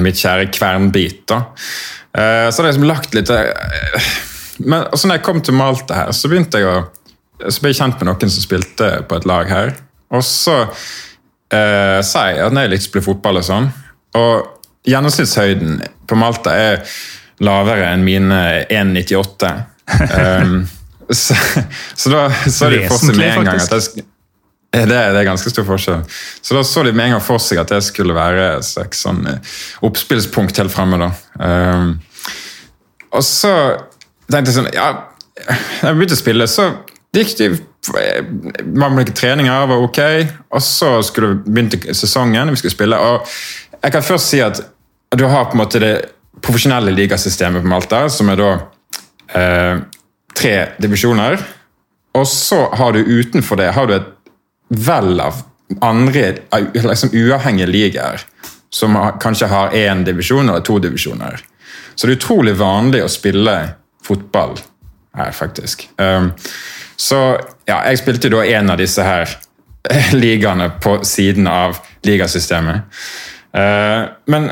mitt 0.04 0.20
kjære 0.20 0.50
Kvernbit. 0.54 1.24
da. 1.28 1.42
Eh, 2.12 2.48
så 2.50 2.62
har 2.62 2.68
jeg 2.68 2.74
liksom 2.74 2.88
lagt 2.90 3.14
litt 3.16 3.30
eh, 3.32 4.10
Men 4.58 4.84
også 4.92 5.08
når 5.08 5.18
jeg 5.18 5.24
kom 5.26 5.40
til 5.40 5.56
Malta 5.56 5.96
her, 5.96 6.12
så 6.12 6.28
begynte 6.28 6.60
jeg 6.60 6.68
å 6.68 6.82
så 7.50 7.62
ble 7.62 7.72
jeg 7.72 7.80
kjent 7.80 7.98
med 7.98 8.06
noen 8.06 8.30
som 8.30 8.44
spilte 8.44 8.88
på 9.10 9.16
et 9.18 9.24
lag 9.26 9.48
her. 9.50 9.72
Og 10.14 10.22
så 10.22 10.60
eh, 10.62 11.98
sa 12.06 12.28
jeg 12.28 12.44
at 12.44 12.54
jeg 12.54 12.70
likte 12.70 12.86
å 12.86 12.90
spille 12.90 13.06
fotball 13.08 13.40
og 13.40 13.46
sånn. 13.48 13.66
Og 14.18 14.86
gjennomsnittshøyden 14.86 15.80
på 16.06 16.18
Malta 16.20 16.54
er 16.54 16.84
lavere 17.42 17.88
enn 17.90 18.04
mine 18.06 18.38
1,98. 18.70 19.50
um, 20.44 20.60
så, 21.10 21.34
så 21.98 22.12
da 22.12 22.22
så 22.46 22.70
de 22.70 22.84
for 22.86 23.02
seg 23.02 23.18
med 23.18 23.32
en 23.32 23.48
gang 23.50 23.58
at 23.58 23.74
jeg, 23.74 24.06
Det, 24.72 24.86
det 24.88 25.18
er 25.20 25.26
ganske 25.28 25.50
stor 25.52 25.66
forskjell. 25.68 26.04
Så 26.40 26.56
da 26.56 26.62
så 26.64 26.82
de 26.86 26.94
med 26.96 27.10
en 27.10 27.16
gang 27.16 27.24
for 27.24 27.42
seg 27.42 27.60
at 27.60 27.72
det 27.74 27.82
skulle 27.84 28.16
være 28.16 28.54
et 28.56 28.64
slags 28.64 29.02
sånn 29.04 29.20
eh, 29.28 29.56
oppspillspunkt 29.84 30.56
helt 30.62 30.72
fremme. 30.72 30.96
da. 31.02 31.10
Um, 31.36 31.98
og 33.12 33.24
så 33.26 33.52
tenkte 34.32 34.48
jeg 34.48 34.56
sånn 34.56 34.70
Ja, 34.72 34.88
jeg 35.42 35.98
begynte 35.98 36.16
å 36.16 36.22
spille, 36.22 36.48
så 36.48 36.70
gikk 37.12 37.34
det 37.36 37.50
mange 38.78 39.04
treninger 39.10 39.66
var 39.68 39.84
ok, 39.84 40.00
og 40.54 40.62
så 40.64 40.94
skulle 41.04 41.40
begynte 41.44 41.94
sesongen, 41.96 42.52
vi 42.54 42.60
skulle 42.62 42.76
spille. 42.76 42.96
og 42.96 43.28
Jeg 43.82 43.92
kan 43.92 44.06
først 44.06 44.32
si 44.32 44.40
at 44.40 44.62
du 45.12 45.26
har 45.28 45.50
på 45.50 45.58
en 45.58 45.64
måte 45.64 45.82
det 45.82 45.94
profesjonelle 46.42 46.94
ligasystemet 46.94 47.60
på 47.60 47.68
Malta, 47.68 48.06
som 48.08 48.30
er 48.32 48.40
da 48.40 48.52
eh, 49.36 49.82
tre 50.32 50.54
divisjoner. 50.80 51.36
Og 52.16 52.26
så 52.28 52.64
har 52.76 52.96
du 52.96 53.04
utenfor 53.04 53.60
det 53.60 53.72
har 53.76 53.88
du 53.88 53.96
et 53.98 54.08
vell 54.72 55.20
av 55.20 55.42
andre 55.80 56.34
liksom 56.74 57.12
uavhengige 57.12 57.68
ligaer 57.70 58.24
som 58.72 58.96
kanskje 59.20 59.46
har 59.46 59.74
én 59.76 60.04
divisjon 60.04 60.48
eller 60.48 60.64
to 60.64 60.78
divisjoner. 60.80 61.40
Så 61.94 62.06
det 62.06 62.14
er 62.14 62.20
utrolig 62.20 62.54
vanlig 62.56 63.02
å 63.04 63.10
spille 63.12 63.56
fotball 64.04 64.56
her, 65.16 65.32
faktisk. 65.36 65.84
Um, 66.00 66.32
så 66.96 67.20
ja, 67.68 67.82
jeg 67.90 68.00
spilte 68.00 68.30
da 68.32 68.44
en 68.48 68.72
av 68.72 68.80
disse 68.80 69.04
her 69.04 69.28
ligaene 70.24 70.70
på 70.82 70.98
siden 71.04 71.48
av 71.50 71.78
ligasystemet. 72.06 72.88
Uh, 73.52 74.08
men 74.32 74.50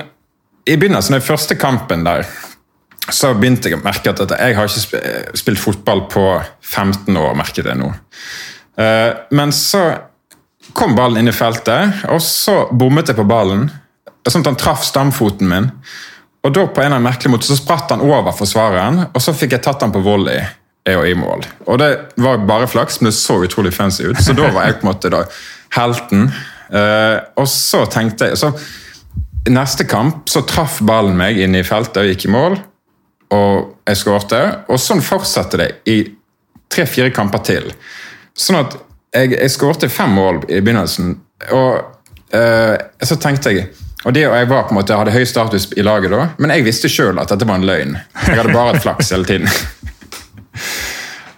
i 0.69 0.77
begynnelsen 0.77 1.17
den 1.17 1.25
første 1.25 1.57
kampen 1.57 2.05
der, 2.05 2.29
så 3.11 3.33
begynte 3.35 3.71
jeg 3.71 3.81
å 3.81 3.83
merke 3.83 4.13
at 4.13 4.21
jeg 4.37 4.55
har 4.55 4.69
ikke 4.69 5.39
spilt 5.39 5.59
fotball 5.59 6.05
på 6.13 6.27
15 6.61 7.17
år. 7.17 7.33
merket 7.39 7.67
jeg 7.67 7.81
nå. 7.81 7.89
Uh, 8.77 9.17
men 9.35 9.53
så 9.57 10.10
kom 10.77 10.95
ballen 10.97 11.23
inn 11.23 11.31
i 11.31 11.37
feltet, 11.37 12.05
og 12.11 12.23
så 12.25 12.65
bommet 12.73 13.11
jeg 13.11 13.19
på 13.19 13.27
ballen. 13.29 13.69
Sånn 14.29 14.45
at 14.45 14.53
han 14.53 14.61
traff 14.61 14.85
stamfoten 14.87 15.49
min. 15.51 15.71
Og 16.45 16.55
da 16.57 16.65
på 16.67 16.81
en 16.81 16.87
eller 16.87 16.97
annen 16.97 17.09
merkelig 17.09 17.35
måte 17.35 17.49
så 17.49 17.57
spratt 17.59 17.93
han 17.93 18.05
over 18.05 18.33
forsvareren, 18.37 19.07
og 19.11 19.23
så 19.23 19.35
fikk 19.37 19.57
jeg 19.57 19.65
tatt 19.67 19.85
han 19.85 19.93
på 19.93 20.03
volley 20.05 20.41
og 20.91 21.07
i 21.07 21.15
mål. 21.15 21.45
Og 21.69 21.79
Det 21.79 21.91
var 22.17 22.41
bare 22.49 22.69
flaks, 22.69 23.01
men 23.01 23.11
det 23.11 23.19
så 23.19 23.37
utrolig 23.45 23.75
fancy 23.75 24.09
ut. 24.09 24.23
Så 24.23 24.33
da 24.33 24.49
var 24.51 24.67
jeg 24.67 24.81
på 24.81 24.87
en 24.87 24.93
måte 24.93 25.13
da 25.13 25.25
helten. 25.77 26.31
Uh, 26.73 27.21
og 27.37 27.49
så 27.51 27.85
tenkte 27.91 28.31
jeg 28.31 28.39
så 28.41 28.53
neste 29.51 29.87
kamp 29.89 30.29
så 30.31 30.43
traff 30.47 30.81
ballen 30.87 31.17
meg 31.19 31.39
inn 31.41 31.57
i 31.57 31.65
feltet 31.67 32.03
og 32.03 32.11
gikk 32.11 32.27
i 32.29 32.33
mål, 32.33 32.59
og 33.35 33.55
jeg 33.89 34.01
skårte. 34.01 34.41
Og 34.73 34.81
sånn 34.81 35.05
fortsatte 35.05 35.61
det 35.61 35.71
i 35.91 35.99
tre-fire 36.71 37.11
kamper 37.15 37.45
til. 37.47 37.71
Sånn 38.37 38.61
at 38.63 38.77
jeg, 39.15 39.35
jeg 39.37 39.51
skårte 39.51 39.91
fem 39.93 40.13
mål 40.17 40.45
i 40.49 40.61
begynnelsen, 40.61 41.15
og 41.57 41.81
uh, 42.35 42.77
så 43.03 43.17
tenkte 43.21 43.55
jeg 43.55 43.71
og 44.05 44.15
det, 44.17 44.23
og 44.31 44.37
jeg 44.37 44.49
var 44.49 44.63
på 44.65 44.73
en 44.73 44.79
måte, 44.79 44.97
hadde 44.97 45.13
høy 45.13 45.27
status 45.29 45.67
i 45.77 45.85
laget 45.85 46.13
da, 46.15 46.31
men 46.41 46.53
jeg 46.55 46.65
visste 46.65 46.89
sjøl 46.89 47.19
at 47.21 47.29
dette 47.29 47.45
var 47.49 47.59
en 47.61 47.67
løgn. 47.69 47.99
Jeg 48.25 48.39
hadde 48.39 48.55
bare 48.55 48.73
hatt 48.73 48.85
flaks 48.85 49.11
hele 49.13 49.29
tiden. 49.29 49.51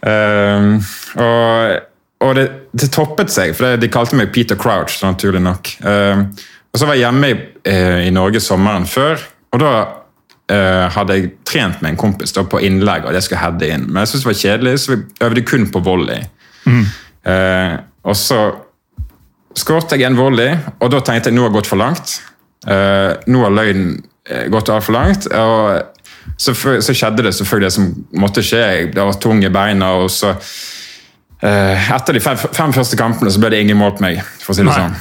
um, 0.07 0.77
og, 1.27 1.81
og 2.23 2.37
det, 2.39 2.45
det, 2.71 2.93
toppet 2.95 3.35
seg, 3.35 3.57
for 3.59 3.81
de 3.83 3.91
kalte 3.91 4.19
meg 4.19 4.31
Peter 4.35 4.59
Crouch, 4.59 5.01
naturlig 5.03 5.43
nok. 5.43 5.73
Um, 5.83 6.29
og 6.73 6.79
Så 6.79 6.87
var 6.87 6.97
jeg 6.97 7.09
hjemme 7.09 7.33
i, 7.33 7.41
uh, 7.67 7.99
i 8.07 8.15
Norge 8.15 8.41
sommeren 8.41 8.87
før, 8.87 9.27
og 9.51 9.65
da 9.65 9.75
uh, 9.83 10.87
hadde 10.95 11.19
jeg 11.19 11.33
trent 11.49 11.83
med 11.83 11.97
en 11.97 12.01
kompis 12.05 12.37
da, 12.37 12.47
på 12.47 12.63
innlegg, 12.63 13.11
og 13.11 13.19
jeg 13.19 13.27
skulle 13.27 13.43
heade 13.43 13.75
inn. 13.75 13.91
Men 13.91 14.05
jeg 14.05 14.13
syntes 14.13 14.23
det 14.23 14.31
var 14.31 14.43
kjedelig, 14.45 14.77
så 14.79 14.95
vi 14.95 15.27
øvde 15.27 15.49
kun 15.51 15.67
på 15.75 15.83
volley. 15.83 16.31
Mm. 16.63 16.87
Eh, 17.29 17.75
og 18.03 18.19
så 18.19 18.43
skåret 19.59 19.95
jeg 19.95 20.07
en 20.09 20.19
volley, 20.19 20.57
og 20.81 20.93
da 20.93 21.03
tenkte 21.05 21.31
jeg 21.31 21.37
nå 21.37 21.47
har 21.47 21.55
gått 21.55 21.71
for 21.71 21.81
langt. 21.81 22.19
Eh, 22.67 23.13
nå 23.31 23.45
har 23.45 23.55
løgnen 23.55 23.97
eh, 24.29 24.47
gått 24.53 24.73
altfor 24.73 24.97
langt. 24.97 25.29
og 25.33 25.93
så, 26.37 26.55
så, 26.55 26.95
skjedde 26.95 27.25
det 27.27 27.35
selvfølgelig 27.35 27.67
det 27.67 27.75
som 27.75 27.89
måtte 28.23 28.45
skje. 28.47 28.61
Jeg 28.63 28.93
var 28.95 29.17
tung 29.21 29.43
i 29.45 29.51
beina. 29.53 29.93
og 30.03 30.11
så 30.11 30.33
eh, 30.33 31.91
Etter 31.95 32.19
de 32.19 32.23
fem, 32.23 32.39
fem, 32.39 32.75
første 32.75 32.99
kampene 32.99 33.33
så 33.33 33.43
ble 33.43 33.53
det 33.55 33.63
ingen 33.65 33.81
mål 33.81 33.97
på 33.99 34.07
meg. 34.07 34.23
for 34.43 34.55
å 34.55 34.59
si 34.59 34.65
det 34.65 34.71
Nei. 34.71 34.79
sånn. 34.79 35.01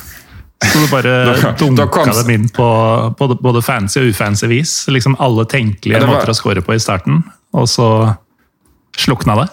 Så 0.62 0.84
du 0.84 0.90
bare 0.92 1.14
dunka 1.62 1.88
kom... 1.94 2.10
dem 2.10 2.34
inn 2.36 2.50
på 2.54 2.68
både, 3.18 3.38
både, 3.42 3.64
fancy 3.66 4.02
og 4.02 4.12
ufancy 4.12 4.50
vis? 4.52 4.76
Liksom 4.94 5.18
alle 5.22 5.48
tenkelige 5.50 5.98
ja, 5.98 6.06
var... 6.06 6.20
måter 6.20 6.34
å 6.34 6.38
score 6.38 6.66
på 6.66 6.78
i 6.78 6.82
starten, 6.82 7.24
og 7.58 7.70
så 7.70 7.88
slukna 8.98 9.40
det? 9.42 9.48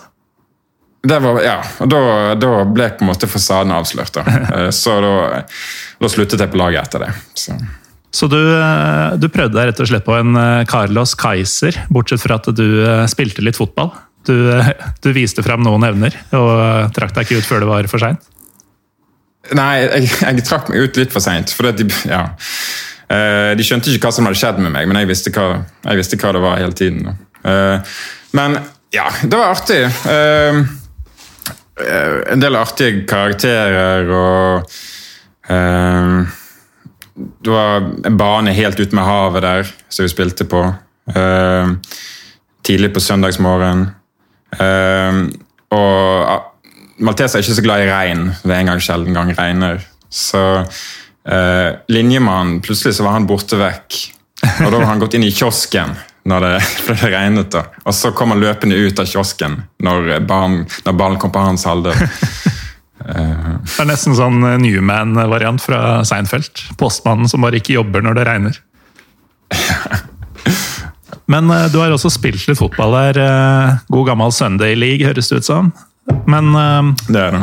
Det 1.09 1.19
var, 1.19 1.43
ja, 1.43 1.59
da, 1.79 2.01
da, 2.35 2.49
ble 2.69 2.89
på 2.93 3.05
en 3.05 3.11
måte 3.13 3.29
fasaden 3.31 3.73
avslørt. 3.73 4.19
Da. 4.19 4.25
Eh, 4.59 4.71
så 4.75 4.99
da, 5.03 5.43
da, 6.01 6.09
sluttet 6.11 6.41
jeg 6.41 6.53
på 6.53 6.59
laget 6.61 6.89
etter 6.89 7.07
det. 7.07 7.13
Så, 7.37 7.55
så 8.15 8.29
du, 8.31 8.39
eh, 8.39 9.17
du, 9.21 9.29
prøvde 9.33 9.57
deg 9.57 9.71
rett 9.71 9.83
og 9.85 9.89
slett 9.91 10.07
på 10.07 10.17
en 10.17 10.37
eh, 10.37 10.65
Carlos 10.69 11.15
Kaiser, 11.19 11.77
bortsett 11.93 12.23
fra 12.25 12.39
at 12.41 12.49
du 12.57 12.67
spilte 13.11 13.45
litt 13.45 13.59
fotball? 13.61 13.93
Du, 14.29 14.35
du 15.05 15.09
viste 15.17 15.45
fram 15.45 15.63
noen 15.65 15.87
evner 15.89 16.17
og 16.37 16.91
trakk 16.97 17.15
deg 17.17 17.25
ikke 17.29 17.41
ut 17.41 17.49
før 17.49 17.65
det 17.65 17.71
var 17.71 17.89
for 17.89 18.05
seint? 18.05 18.27
Nei, 19.57 19.71
jeg, 19.87 20.11
jeg, 20.21 20.45
trakk 20.45 20.69
meg 20.69 20.85
ut 20.85 21.01
litt 21.01 21.15
for 21.15 21.25
seint. 21.25 21.55
De, 21.79 21.87
ja. 22.11 22.25
de 23.57 23.65
skjønte 23.65 23.95
ikke 23.95 24.11
hva 24.11 24.13
som 24.13 24.29
hadde 24.29 24.41
skjedd 24.41 24.59
med 24.61 24.75
meg, 24.75 24.91
men 24.91 25.01
jeg 25.01 25.09
visste 25.09 25.33
hva, 25.33 25.63
jeg 25.87 26.03
visste 26.03 26.19
hva 26.21 26.35
det 26.37 26.43
var 26.45 26.61
hele 26.61 26.77
tiden. 26.77 27.15
Men 28.37 28.59
ja, 28.93 29.07
det 29.23 29.41
var 29.41 29.55
artig. 29.55 29.81
Uh, 31.79 32.21
en 32.33 32.43
del 32.43 32.59
artige 32.59 33.05
karakterer 33.09 34.11
og 34.11 34.79
Det 37.09 37.51
var 37.51 37.87
en 38.05 38.17
bane 38.21 38.53
helt 38.53 38.81
ute 38.81 38.95
med 38.95 39.07
havet 39.07 39.43
der 39.43 39.71
som 39.89 40.05
vi 40.05 40.11
spilte 40.13 40.45
på. 40.45 40.61
tidlig 42.69 42.91
på 42.93 43.01
søndagsmorgen. 43.01 43.87
og 45.71 46.45
Malteser 46.99 47.39
er 47.39 47.47
ikke 47.47 47.57
så 47.57 47.65
glad 47.65 47.85
i 47.85 47.91
regn. 47.91 48.27
Det 48.43 48.53
er 48.53 48.61
en 48.61 48.71
gang 48.73 48.83
sjelden 48.83 49.17
gang 49.17 49.33
regner. 49.39 49.81
Så 50.11 50.43
uh, 50.61 51.71
linjemannen 51.89 52.61
Plutselig 52.65 52.99
så 52.99 53.07
var 53.07 53.17
han 53.17 53.29
borte 53.29 53.59
vekk. 53.61 53.99
Og 54.67 54.69
da 54.69 54.77
var 54.77 54.91
han 54.91 55.03
gått 55.03 55.17
inn 55.19 55.27
i 55.27 55.33
kiosken 55.35 55.97
når 56.29 56.45
det, 56.45 56.53
det 56.89 57.11
regnet. 57.13 57.51
da. 57.55 57.65
Og 57.85 57.97
så 57.97 58.13
kom 58.17 58.35
han 58.35 58.43
løpende 58.43 58.79
ut 58.79 59.01
av 59.01 59.09
kiosken 59.09 59.61
når, 59.85 60.15
barn, 60.29 60.63
når 60.87 60.99
ballen 60.99 61.21
kom 61.23 61.33
på 61.35 61.45
hans 61.45 61.67
halvdel. 61.69 61.97
Uh, 62.99 63.59
det 63.65 63.83
er 63.85 63.91
nesten 63.91 64.17
sånn 64.19 64.43
Newman-variant 64.63 65.63
fra 65.65 66.03
Seinfeld. 66.09 66.67
Postmannen 66.81 67.31
som 67.31 67.45
bare 67.45 67.61
ikke 67.63 67.77
jobber 67.79 68.05
når 68.05 68.21
det 68.21 68.29
regner. 68.29 68.63
Men 71.33 71.51
du 71.69 71.77
har 71.77 71.93
også 71.93 72.09
spilt 72.13 72.47
litt 72.49 72.57
fotball 72.57 72.95
der. 72.97 73.19
God 73.93 74.07
gammel 74.09 74.33
Sunday 74.33 74.73
League, 74.79 75.05
høres 75.05 75.29
det 75.29 75.43
ut 75.43 75.49
som? 75.49 75.73
Men 76.25 76.55
det 77.13 77.21
er 77.21 77.35
det. 77.37 77.43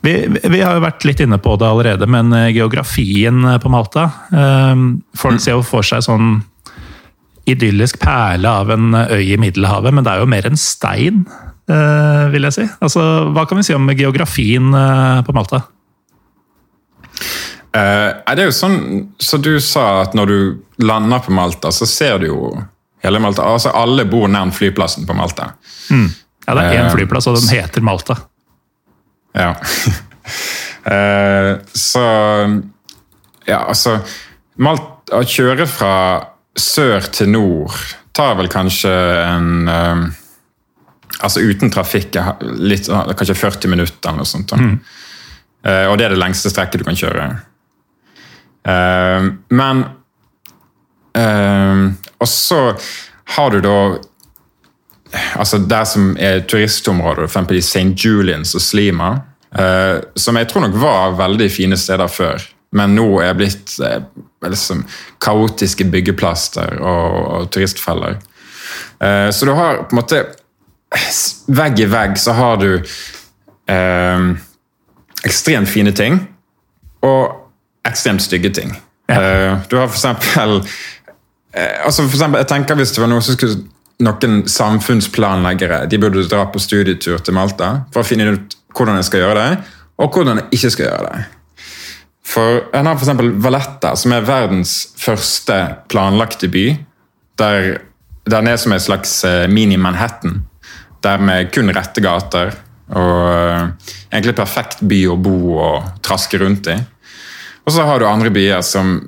Vi, 0.00 0.12
vi, 0.48 0.60
har 0.60 0.78
jo 0.78 0.84
vært 0.84 1.04
litt 1.04 1.20
inne 1.20 1.36
på 1.42 1.56
det 1.60 1.68
allerede, 1.68 2.08
men 2.08 2.32
eh, 2.32 2.48
geografien 2.56 3.44
eh, 3.44 3.58
på 3.60 3.72
Malta 3.72 4.06
Folk 4.30 5.36
mm. 5.36 5.42
ser 5.44 5.58
jo 5.58 5.64
for 5.66 5.84
seg 5.84 6.04
sånn 6.06 6.38
idyllisk 7.52 8.00
perle 8.02 8.50
av 8.62 8.72
en 8.74 8.94
øy 8.94 9.34
i 9.34 9.38
Middelhavet, 9.40 9.94
men 9.94 10.06
det 10.06 10.12
er 10.12 10.22
jo 10.24 10.30
mer 10.30 10.48
en 10.48 10.58
stein, 10.60 11.24
vil 12.32 12.46
jeg 12.48 12.54
si. 12.56 12.64
Altså, 12.82 13.02
hva 13.30 13.44
kan 13.46 13.60
vi 13.60 13.66
si 13.68 13.74
om 13.76 13.86
geografien 13.94 14.72
på 15.22 15.34
Malta? 15.36 15.60
Uh, 17.70 18.18
det 18.34 18.42
er 18.42 18.48
jo 18.48 18.54
sånn 18.54 18.78
så 19.22 19.38
du 19.38 19.52
sa, 19.62 20.02
at 20.02 20.16
når 20.18 20.30
du 20.30 20.38
lander 20.82 21.22
på 21.22 21.34
Malta, 21.36 21.70
så 21.70 21.86
ser 21.86 22.18
du 22.18 22.26
jo 22.26 22.48
hele 23.04 23.20
Malta. 23.22 23.44
Altså, 23.46 23.70
alle 23.78 24.06
bor 24.10 24.26
nær 24.30 24.50
flyplassen 24.54 25.06
på 25.06 25.14
Malta. 25.14 25.52
Mm. 25.94 26.08
Ja, 26.48 26.56
det 26.56 26.64
er 26.64 26.80
én 26.80 26.88
uh, 26.88 26.94
flyplass, 26.96 27.28
og 27.30 27.38
den 27.38 27.52
heter 27.52 27.84
Malta. 27.86 28.18
Ja. 29.38 29.52
uh, 30.90 31.52
så 31.90 32.04
Ja, 33.46 33.60
altså 33.70 34.00
Malta, 34.58 34.96
Å 35.14 35.22
kjøre 35.26 35.64
fra 35.70 35.92
sør 36.60 37.08
til 37.12 37.30
nord 37.32 37.76
tar 38.16 38.36
vel 38.38 38.50
kanskje 38.52 38.96
en 39.26 39.68
eh, 39.68 40.08
Altså 41.20 41.42
uten 41.44 41.68
trafikk 41.68 42.14
litt, 42.56 42.86
kanskje 42.88 43.34
40 43.36 43.68
minutter 43.68 44.08
eller 44.08 44.22
noe 44.22 44.28
sånt. 44.30 44.54
Mm. 44.56 44.76
Og 45.90 45.96
det 46.00 46.06
er 46.06 46.14
det 46.14 46.20
lengste 46.22 46.48
strekket 46.48 46.80
du 46.80 46.86
kan 46.86 46.96
kjøre. 46.96 47.26
Men 49.52 49.82
Og 52.24 52.30
så 52.30 52.60
har 53.36 53.52
du 53.52 53.60
da 53.60 53.76
altså 55.36 55.58
Der 55.58 55.84
som 55.84 56.14
er 56.18 56.40
turistområder, 56.48 57.28
f.eks. 57.28 57.52
i 57.52 57.58
St. 57.58 57.94
Julians 57.96 58.54
og 58.54 58.62
Slima, 58.62 59.10
uh, 59.58 60.00
som 60.14 60.38
jeg 60.38 60.48
tror 60.50 60.66
nok 60.66 60.78
var 60.80 61.16
veldig 61.18 61.50
fine 61.52 61.78
steder 61.78 62.10
før, 62.10 62.44
men 62.76 62.94
nå 62.94 63.06
er 63.24 63.36
blitt 63.38 63.76
eh, 63.84 64.02
liksom, 64.46 64.84
kaotiske 65.22 65.86
byggeplaster 65.90 66.78
og, 66.78 67.16
og 67.34 67.48
turistfeller. 67.54 68.18
Eh, 69.02 69.30
så 69.34 69.48
du 69.48 69.54
har 69.58 69.84
på 69.86 69.96
en 69.96 70.02
måte 70.02 70.24
Vegg 71.46 71.78
i 71.78 71.86
vegg 71.86 72.16
så 72.18 72.32
har 72.34 72.56
du 72.58 72.72
ekstremt 75.22 75.70
fine 75.70 75.92
ting 75.94 76.16
og 77.06 77.86
ekstremt 77.86 78.24
stygge 78.24 78.50
ting. 78.56 78.72
Uh, 79.10 79.58
du 79.70 79.76
har 79.76 79.86
for 79.86 79.94
eksempel, 79.94 80.60
uh, 81.56 81.86
altså 81.86 82.04
for 82.04 82.14
eksempel 82.14 82.38
Jeg 82.38 82.48
tenker 82.50 82.78
hvis 82.78 82.92
det 82.94 83.02
var 83.02 83.10
noe 83.10 83.22
som 83.22 83.34
skulle 83.34 83.56
noen 84.00 84.44
samfunnsplanleggere 84.48 85.82
de 85.90 85.98
burde 86.00 86.22
dra 86.30 86.44
på 86.48 86.62
studietur 86.62 87.18
til 87.20 87.36
Malta 87.36 87.72
for 87.92 88.02
å 88.02 88.06
finne 88.06 88.30
ut 88.32 88.56
hvordan 88.76 89.00
jeg 89.00 89.08
skal 89.10 89.24
gjøre 89.24 89.42
det, 89.42 89.72
og 90.00 90.14
hvordan 90.14 90.38
jeg 90.40 90.56
ikke 90.56 90.70
skal 90.76 90.86
gjøre 90.86 91.08
det. 91.08 91.24
For 92.30 92.62
En 92.76 92.86
har 92.86 92.98
f.eks. 92.98 93.10
Valletta, 93.42 93.94
som 93.98 94.14
er 94.14 94.26
verdens 94.26 94.74
første 94.98 95.56
planlagte 95.90 96.50
by. 96.52 96.66
Der 97.40 97.70
den 98.30 98.46
er 98.46 98.56
som 98.60 98.72
en 98.72 98.80
slags 98.80 99.24
mini-Manhattan, 99.48 100.42
der 101.02 101.18
med 101.18 101.50
kun 101.54 101.72
rette 101.74 102.02
gater. 102.04 102.52
Og 102.90 103.86
egentlig 104.10 104.34
perfekt 104.38 104.82
by 104.86 105.04
å 105.10 105.18
bo 105.18 105.36
og 105.58 106.00
traske 106.04 106.40
rundt 106.42 106.70
i. 106.72 106.76
Og 107.64 107.74
så 107.74 107.86
har 107.86 108.00
du 108.00 108.08
andre 108.08 108.32
byer 108.34 108.62
som 108.66 108.98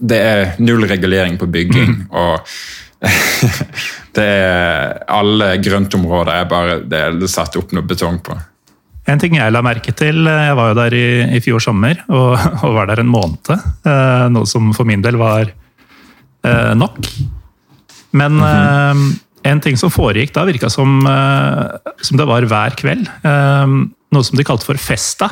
Det 0.00 0.18
er 0.18 0.54
null 0.58 0.86
regulering 0.88 1.38
på 1.38 1.46
bygging. 1.46 1.90
Mm. 1.90 2.06
og 2.10 2.40
det 4.16 4.24
er 4.24 4.98
Alle 5.08 5.54
grøntområder 5.56 6.34
er 6.34 6.48
bare 6.48 6.80
det 6.84 6.98
er 7.00 7.26
satt 7.28 7.56
opp 7.56 7.72
noe 7.72 7.86
betong 7.88 8.20
på. 8.24 8.36
En 9.10 9.20
ting 9.20 9.34
jeg 9.34 9.52
la 9.52 9.62
merke 9.64 9.92
til, 9.96 10.22
jeg 10.28 10.56
var 10.58 10.70
jo 10.70 10.78
der 10.78 10.94
i, 10.94 11.06
i 11.36 11.40
fjor 11.42 11.62
sommer 11.64 11.98
og, 12.08 12.36
og, 12.64 12.70
var 12.76 12.90
der 12.92 13.02
en 13.02 13.10
måned. 13.10 13.50
Eh, 13.50 14.26
noe 14.30 14.48
som 14.48 14.70
for 14.76 14.88
min 14.88 15.02
del 15.04 15.18
var 15.20 15.50
eh, 15.50 16.72
nok. 16.78 17.00
Men 18.12 18.38
mm 18.38 18.44
-hmm. 18.44 19.10
eh, 19.10 19.50
en 19.50 19.60
ting 19.60 19.76
som 19.76 19.90
foregikk 19.90 20.34
da, 20.34 20.44
virka 20.44 20.70
som, 20.70 21.06
eh, 21.06 21.92
som 22.02 22.16
det 22.16 22.26
var 22.28 22.42
hver 22.42 22.76
kveld. 22.76 23.08
Eh, 23.24 23.66
noe 24.12 24.24
som 24.24 24.36
de 24.36 24.44
kalte 24.44 24.64
for 24.64 24.74
Festa. 24.76 25.30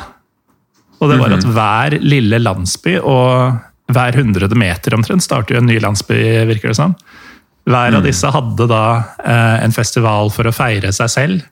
Og 0.99 1.09
det 1.11 1.19
var 1.19 1.31
at 1.31 1.45
mhm. 1.45 1.53
hver 1.55 1.99
lille 2.01 2.39
landsby 2.39 2.97
og 2.99 3.59
hver 3.89 4.15
hundrede 4.19 4.55
meter 4.55 4.93
omtrent 4.93 5.23
starter 5.23 5.55
jo 5.55 5.61
en 5.61 5.69
ny 5.69 5.79
landsby, 5.79 6.45
virker 6.49 6.69
det 6.69 6.75
som. 6.77 6.95
Hver 7.69 7.95
av 7.95 8.01
mm. 8.01 8.05
disse 8.05 8.29
hadde 8.33 8.67
da 8.69 8.83
eh, 9.23 9.63
en 9.63 9.73
festival 9.73 10.29
for 10.33 10.49
å 10.49 10.53
feire 10.53 10.91
seg 10.95 11.09
selv. 11.13 11.47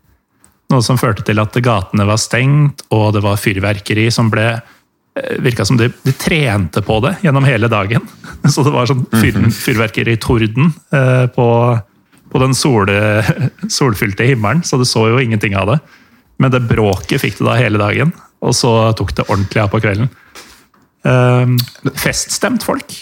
Noe 0.68 0.84
som 0.84 1.00
førte 1.00 1.24
til 1.24 1.40
at 1.40 1.56
gatene 1.64 2.08
var 2.08 2.20
stengt, 2.20 2.84
og 2.92 3.14
det 3.16 3.22
var 3.24 3.40
fyrverkeri 3.40 4.10
som 4.12 4.32
ble 4.32 4.50
eh, 4.52 5.38
Virka 5.44 5.64
som 5.68 5.80
de, 5.80 5.88
de, 6.04 6.14
trente 6.20 6.84
på 6.84 7.00
det 7.06 7.14
gjennom 7.24 7.48
hele 7.48 7.70
dagen. 7.72 8.04
Så 8.54 8.66
det 8.68 8.74
var 8.76 8.90
sånn 8.90 9.06
fyr, 9.14 9.38
mhm. 9.40 9.54
fyrverkeritorden 9.56 10.74
eh, 10.92 11.26
på, 11.32 11.48
på 12.34 12.44
den 12.44 12.56
sole, 12.58 13.24
solfylte 13.80 14.28
himmelen, 14.28 14.64
så 14.68 14.80
du 14.80 14.86
så 14.88 15.08
jo 15.12 15.24
ingenting 15.24 15.56
av 15.58 15.72
det. 15.72 15.80
Men 16.38 16.54
det 16.54 16.68
bråket 16.70 17.24
fikk 17.24 17.40
du 17.40 17.48
da 17.48 17.56
hele 17.58 17.80
dagen, 17.82 18.12
og 18.44 18.54
så 18.54 18.92
tok 18.98 19.16
det 19.18 19.26
ordentlig 19.30 19.64
av 19.64 19.72
på 19.74 19.82
kvelden. 19.82 20.12
Eh, 21.08 21.56
feststemt 21.96 22.68
folk. 22.68 23.00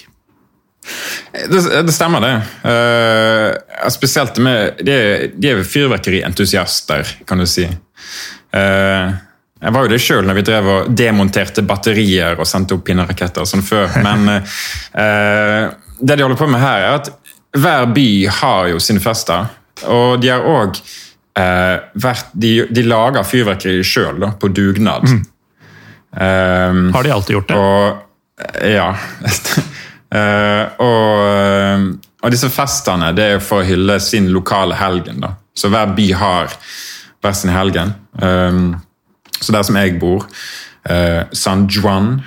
Det, 1.50 1.82
det, 1.84 1.92
stemmer, 1.92 2.22
det. 2.22 2.36
Uh, 2.66 3.90
spesielt 3.90 4.38
med 4.38 4.80
De, 4.86 4.98
de 5.34 5.52
er 5.52 5.64
fyrverkerientusiaster, 5.64 7.16
kan 7.28 7.42
du 7.42 7.48
si. 7.50 7.66
Uh, 8.56 9.16
jeg 9.66 9.74
var 9.74 9.86
jo 9.86 9.92
det 9.92 10.02
sjøl 10.04 10.28
når 10.28 10.38
vi 10.38 10.46
drev 10.46 10.70
og 10.70 10.94
demonterte 10.94 11.64
batterier 11.66 12.38
og 12.38 12.48
sendte 12.48 12.78
opp 12.78 12.86
pinneraketter 12.88 13.48
sånn 13.50 13.66
før. 13.66 13.98
Men 14.06 14.30
uh, 14.38 15.74
det 16.00 16.16
de 16.16 16.26
holder 16.26 16.40
på 16.40 16.50
med 16.52 16.64
her, 16.64 16.86
er 16.86 17.02
at 17.02 17.12
hver 17.56 17.90
by 17.96 18.10
har 18.42 18.72
jo 18.74 18.82
sine 18.84 19.04
fester. 19.04 19.50
Og 19.92 20.22
de 20.24 20.32
har 20.32 20.46
òg 20.48 20.80
vært 21.36 22.30
de, 22.32 22.52
de, 22.72 22.84
lager 22.88 23.26
fyrverkeri 23.28 23.82
sjøl, 23.84 24.24
på 24.40 24.48
dugnad. 24.56 25.04
Mm. 25.04 26.94
har 26.96 27.04
de 27.04 27.12
alltid 27.12 27.36
gjort 27.36 27.50
det? 27.50 27.58
Og, 27.60 27.98
ja. 28.72 28.86
Uh, 30.14 30.70
og, 30.80 31.22
uh, 31.26 31.86
og, 32.22 32.30
disse 32.32 32.50
festene 32.54 33.10
det 33.18 33.26
er 33.36 33.42
for 33.44 33.64
å 33.64 33.68
hylle 33.68 33.98
sin 34.04 34.30
lokale 34.34 34.78
helgen. 34.78 35.22
da. 35.24 35.34
Så 35.56 35.72
hver 35.74 35.96
by 35.98 36.10
har 36.20 36.54
hver 37.24 37.34
sin 37.34 37.54
helgen. 37.54 37.96
Um, 38.22 38.76
så 39.40 39.56
der 39.56 39.66
som 39.66 39.78
jeg 39.80 39.98
bor, 40.00 40.28
San 41.34 41.64
Juan 41.66 42.20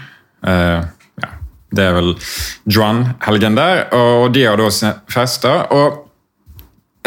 ja, 0.43 1.29
Det 1.71 1.85
er 1.85 1.93
vel 1.95 2.09
Juan-helgen 2.67 3.55
der, 3.55 3.85
og 3.95 4.33
de 4.35 4.43
har 4.49 4.59
da 4.59 4.67
fester. 5.07 5.63
Og, 5.71 6.01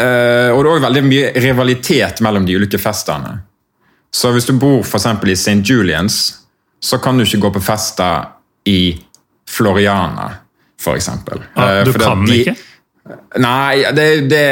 det 0.00 0.08
er 0.08 0.70
òg 0.72 0.86
veldig 0.86 1.02
mye 1.04 1.28
rivalitet 1.44 2.22
mellom 2.24 2.48
de 2.48 2.56
ulike 2.56 2.80
festene. 2.80 3.34
Så 4.08 4.32
hvis 4.32 4.48
du 4.48 4.54
bor 4.56 4.80
f.eks. 4.80 5.06
i 5.12 5.36
St. 5.36 5.58
Julians, 5.60 6.18
så 6.80 6.98
kan 7.04 7.20
du 7.20 7.26
ikke 7.26 7.44
gå 7.44 7.52
på 7.58 7.64
fester 7.68 8.32
i 8.64 8.96
Floriana 9.48 10.30
f.eks. 10.82 11.08
Ja, 11.54 11.68
eh, 11.68 11.84
du 11.86 11.92
kan 11.96 12.26
de, 12.26 12.42
ikke? 12.42 12.56
Nei, 13.42 13.82
det, 13.96 14.08
det, 14.30 14.44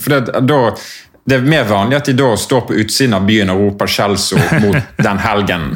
for 0.00 0.14
det, 0.14 0.44
da, 0.48 0.60
det 1.24 1.38
er 1.38 1.46
mer 1.48 1.64
vanlig 1.68 1.98
at 1.98 2.08
de 2.08 2.16
da 2.16 2.30
står 2.40 2.66
på 2.68 2.76
utsiden 2.84 3.16
av 3.16 3.24
byen 3.28 3.52
og 3.52 3.62
roper 3.62 3.90
skjellsord 3.90 4.56
mot 4.64 5.00
den 5.00 5.20
helgen 5.24 5.70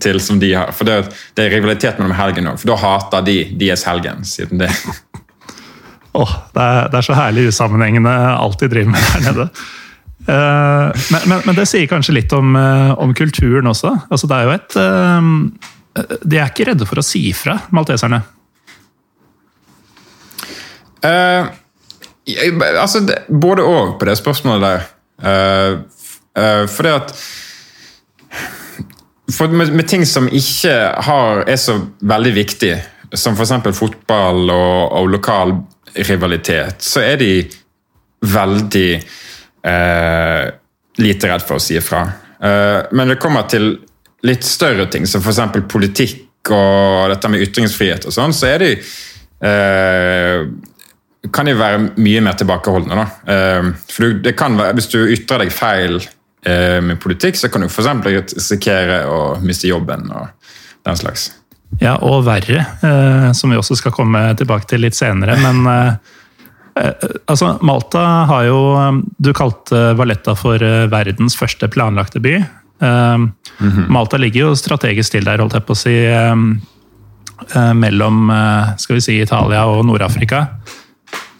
til 0.00 0.20
som 0.20 0.40
de 0.40 0.52
har. 0.56 0.72
For 0.76 0.88
det, 0.88 1.02
det 1.36 1.46
er 1.46 1.56
rivalitet 1.56 2.00
mellom 2.00 2.16
helgen 2.18 2.52
òg, 2.52 2.60
for 2.60 2.72
da 2.72 2.80
hater 2.80 3.24
de 3.26 3.38
deres 3.60 3.86
helgen. 3.88 4.24
siden 4.28 4.64
det. 4.64 4.72
Oh, 6.14 6.30
det, 6.54 6.62
er, 6.62 6.84
det 6.92 6.98
er 7.00 7.06
så 7.08 7.14
herlig 7.18 7.48
usammenhengende 7.50 8.10
alt 8.14 8.60
de 8.60 8.68
driver 8.70 8.92
med 8.92 9.00
der 9.02 9.24
nede. 9.24 9.46
Uh, 10.28 10.94
men, 11.10 11.24
men, 11.26 11.40
men, 11.42 11.56
det 11.58 11.64
sier 11.66 11.88
kanskje 11.90 12.14
litt 12.14 12.30
om, 12.32 12.54
uh, 12.54 12.92
om 13.02 13.10
kulturen 13.18 13.66
også. 13.66 13.90
Altså, 14.14 14.28
det 14.30 14.36
er 14.36 14.46
jo 14.46 14.52
et 14.54 14.76
uh, 14.78 16.14
De 16.22 16.38
er 16.38 16.52
ikke 16.52 16.68
redde 16.70 16.86
for 16.86 17.02
å 17.02 17.04
si 17.04 17.24
fra, 17.34 17.58
malteserne. 17.74 18.22
Uh, 21.04 21.50
altså, 22.80 23.04
det, 23.04 23.24
både 23.28 23.66
òg 23.66 23.98
på 24.00 24.08
det 24.08 24.16
spørsmålet 24.20 24.64
der. 24.64 24.86
Uh, 25.24 25.72
uh, 26.38 26.64
for 26.70 26.86
det 26.86 26.94
at 26.94 27.14
for 29.34 29.48
med, 29.48 29.72
med, 29.72 29.86
ting 29.88 30.04
som 30.06 30.26
ikke 30.28 30.72
har, 31.06 31.44
er 31.48 31.56
så 31.56 31.78
veldig 32.00 32.34
viktig, 32.36 32.74
som 33.16 33.36
f.eks. 33.38 33.54
fotball 33.76 34.50
og, 34.52 34.80
og, 34.92 35.08
lokal 35.14 35.54
rivalitet, 36.08 36.82
så 36.84 37.00
er 37.00 37.16
de 37.22 37.30
veldig 38.34 38.90
uh, 39.64 40.50
lite 41.00 41.30
redd 41.30 41.46
for 41.46 41.56
å 41.56 41.62
si 41.62 41.78
ifra. 41.78 42.04
Eh, 42.44 42.80
men 42.92 43.12
det 43.12 43.20
kommer 43.22 43.48
til 43.50 43.72
litt 44.26 44.44
større 44.46 44.86
ting, 44.92 45.06
som 45.08 45.22
f.eks. 45.24 45.40
politikk 45.70 46.52
og 46.52 47.10
dette 47.12 47.30
med 47.32 47.44
ytringsfrihet 47.46 48.04
og 48.08 48.14
sånn, 48.14 48.34
så 48.36 48.50
er 48.50 48.64
de 48.64 48.70
eh, 48.74 50.44
kan 51.32 51.48
de 51.48 51.54
være 51.56 51.80
mye 51.96 52.22
mer 52.24 52.36
tilbakeholdne. 52.38 52.98
Da. 52.98 53.32
Ehm, 53.32 53.72
for 53.90 54.18
det 54.24 54.34
kan 54.38 54.58
være, 54.58 54.74
Hvis 54.74 54.90
du 54.92 54.98
ytrer 55.00 55.44
deg 55.44 55.52
feil 55.52 56.00
eh, 56.46 56.80
med 56.84 57.00
politikk, 57.00 57.36
så 57.36 57.48
kan 57.48 57.64
du 57.64 57.68
f.eks. 57.68 57.88
risikere 58.04 59.04
å 59.08 59.38
miste 59.40 59.68
jobben 59.68 60.10
og 60.12 60.28
den 60.84 60.96
slags. 61.00 61.32
Ja, 61.80 61.96
og 61.96 62.26
verre, 62.26 62.66
eh, 62.82 63.30
som 63.32 63.50
vi 63.50 63.58
også 63.58 63.76
skal 63.80 63.94
komme 63.94 64.34
tilbake 64.38 64.68
til 64.70 64.84
litt 64.84 64.94
senere. 64.94 65.36
Men 65.40 65.64
eh, 66.76 67.08
altså, 67.26 67.56
Malta 67.62 68.04
har 68.28 68.44
jo 68.50 68.60
Du 69.16 69.32
kalte 69.32 69.94
Valletta 69.96 70.36
for 70.36 70.58
verdens 70.92 71.36
første 71.36 71.68
planlagte 71.68 72.20
by. 72.20 72.36
Mm 72.84 73.32
-hmm. 73.58 73.88
Malta 73.88 74.16
ligger 74.16 74.40
jo 74.40 74.54
strategisk 74.54 75.12
til 75.12 75.24
der, 75.24 75.38
holdt 75.38 75.54
jeg 75.54 75.64
på 75.64 75.72
å 75.72 75.76
si, 75.76 75.94
mellom 77.74 78.32
skal 78.76 78.94
vi 78.94 79.00
si, 79.00 79.20
Italia 79.22 79.64
og 79.64 79.86
Nord-Afrika. 79.86 80.46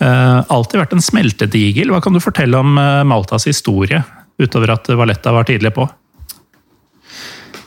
Eh, 0.02 0.40
alltid 0.48 0.80
vært 0.80 0.96
en 0.96 1.04
smeltedigel. 1.04 1.92
Hva 1.92 2.00
kan 2.02 2.16
du 2.16 2.22
fortelle 2.22 2.58
om 2.58 2.78
eh, 2.80 3.02
Maltas 3.06 3.46
historie, 3.48 4.02
utover 4.42 4.74
at 4.74 4.90
Valletta 4.98 5.34
var 5.34 5.46
tidlig 5.48 5.74
på? 5.76 5.86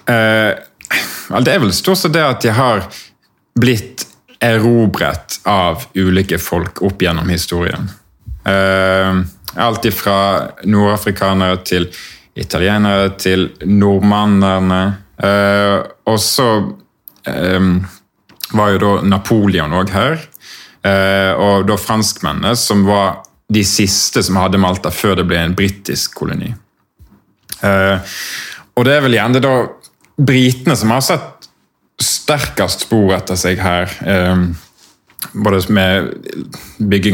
Uh, 0.08 0.56
det 1.44 1.52
er 1.52 1.60
vel 1.60 1.74
stort 1.76 2.00
sett 2.00 2.16
det 2.16 2.24
at 2.24 2.44
de 2.44 2.54
har 2.56 2.86
blitt 3.60 4.06
erobret 4.44 5.40
av 5.50 5.88
ulike 5.98 6.40
folk 6.40 6.80
opp 6.86 7.02
gjennom 7.04 7.28
historien. 7.32 7.90
Uh, 8.48 9.24
alt 9.58 9.88
fra 9.96 10.20
nordafrikanere 10.64 11.60
til 11.68 11.90
italienere 12.38 13.12
til 13.20 13.50
nordmannene. 13.66 14.82
Uh, 15.18 15.82
og 16.08 16.20
så 16.22 16.48
um, 17.26 17.72
var 18.54 18.76
jo 18.76 18.82
da 18.84 18.92
Napoleon 19.16 19.74
òg 19.76 19.92
her. 19.96 20.22
Eh, 20.86 21.34
og 21.34 21.68
da 21.68 21.78
franskmennene, 21.80 22.54
som 22.60 22.86
var 22.88 23.24
de 23.54 23.64
siste 23.66 24.24
som 24.24 24.40
hadde 24.42 24.60
Malta 24.60 24.92
før 24.92 25.18
det 25.22 25.28
ble 25.30 25.40
en 25.42 25.56
britisk 25.58 26.18
koloni. 26.20 26.52
Eh, 27.64 28.16
og 28.78 28.86
det 28.86 28.94
er 28.94 29.04
vel 29.06 29.18
gjerne 29.18 29.42
da 29.44 29.54
britene 30.18 30.76
som 30.78 30.94
har 30.94 31.04
sett 31.06 31.48
sterkest 32.02 32.86
spor 32.86 33.16
etter 33.18 33.40
seg 33.40 33.62
her. 33.62 33.94
Eh, 34.06 34.44
både 35.34 35.64
med, 35.74 36.12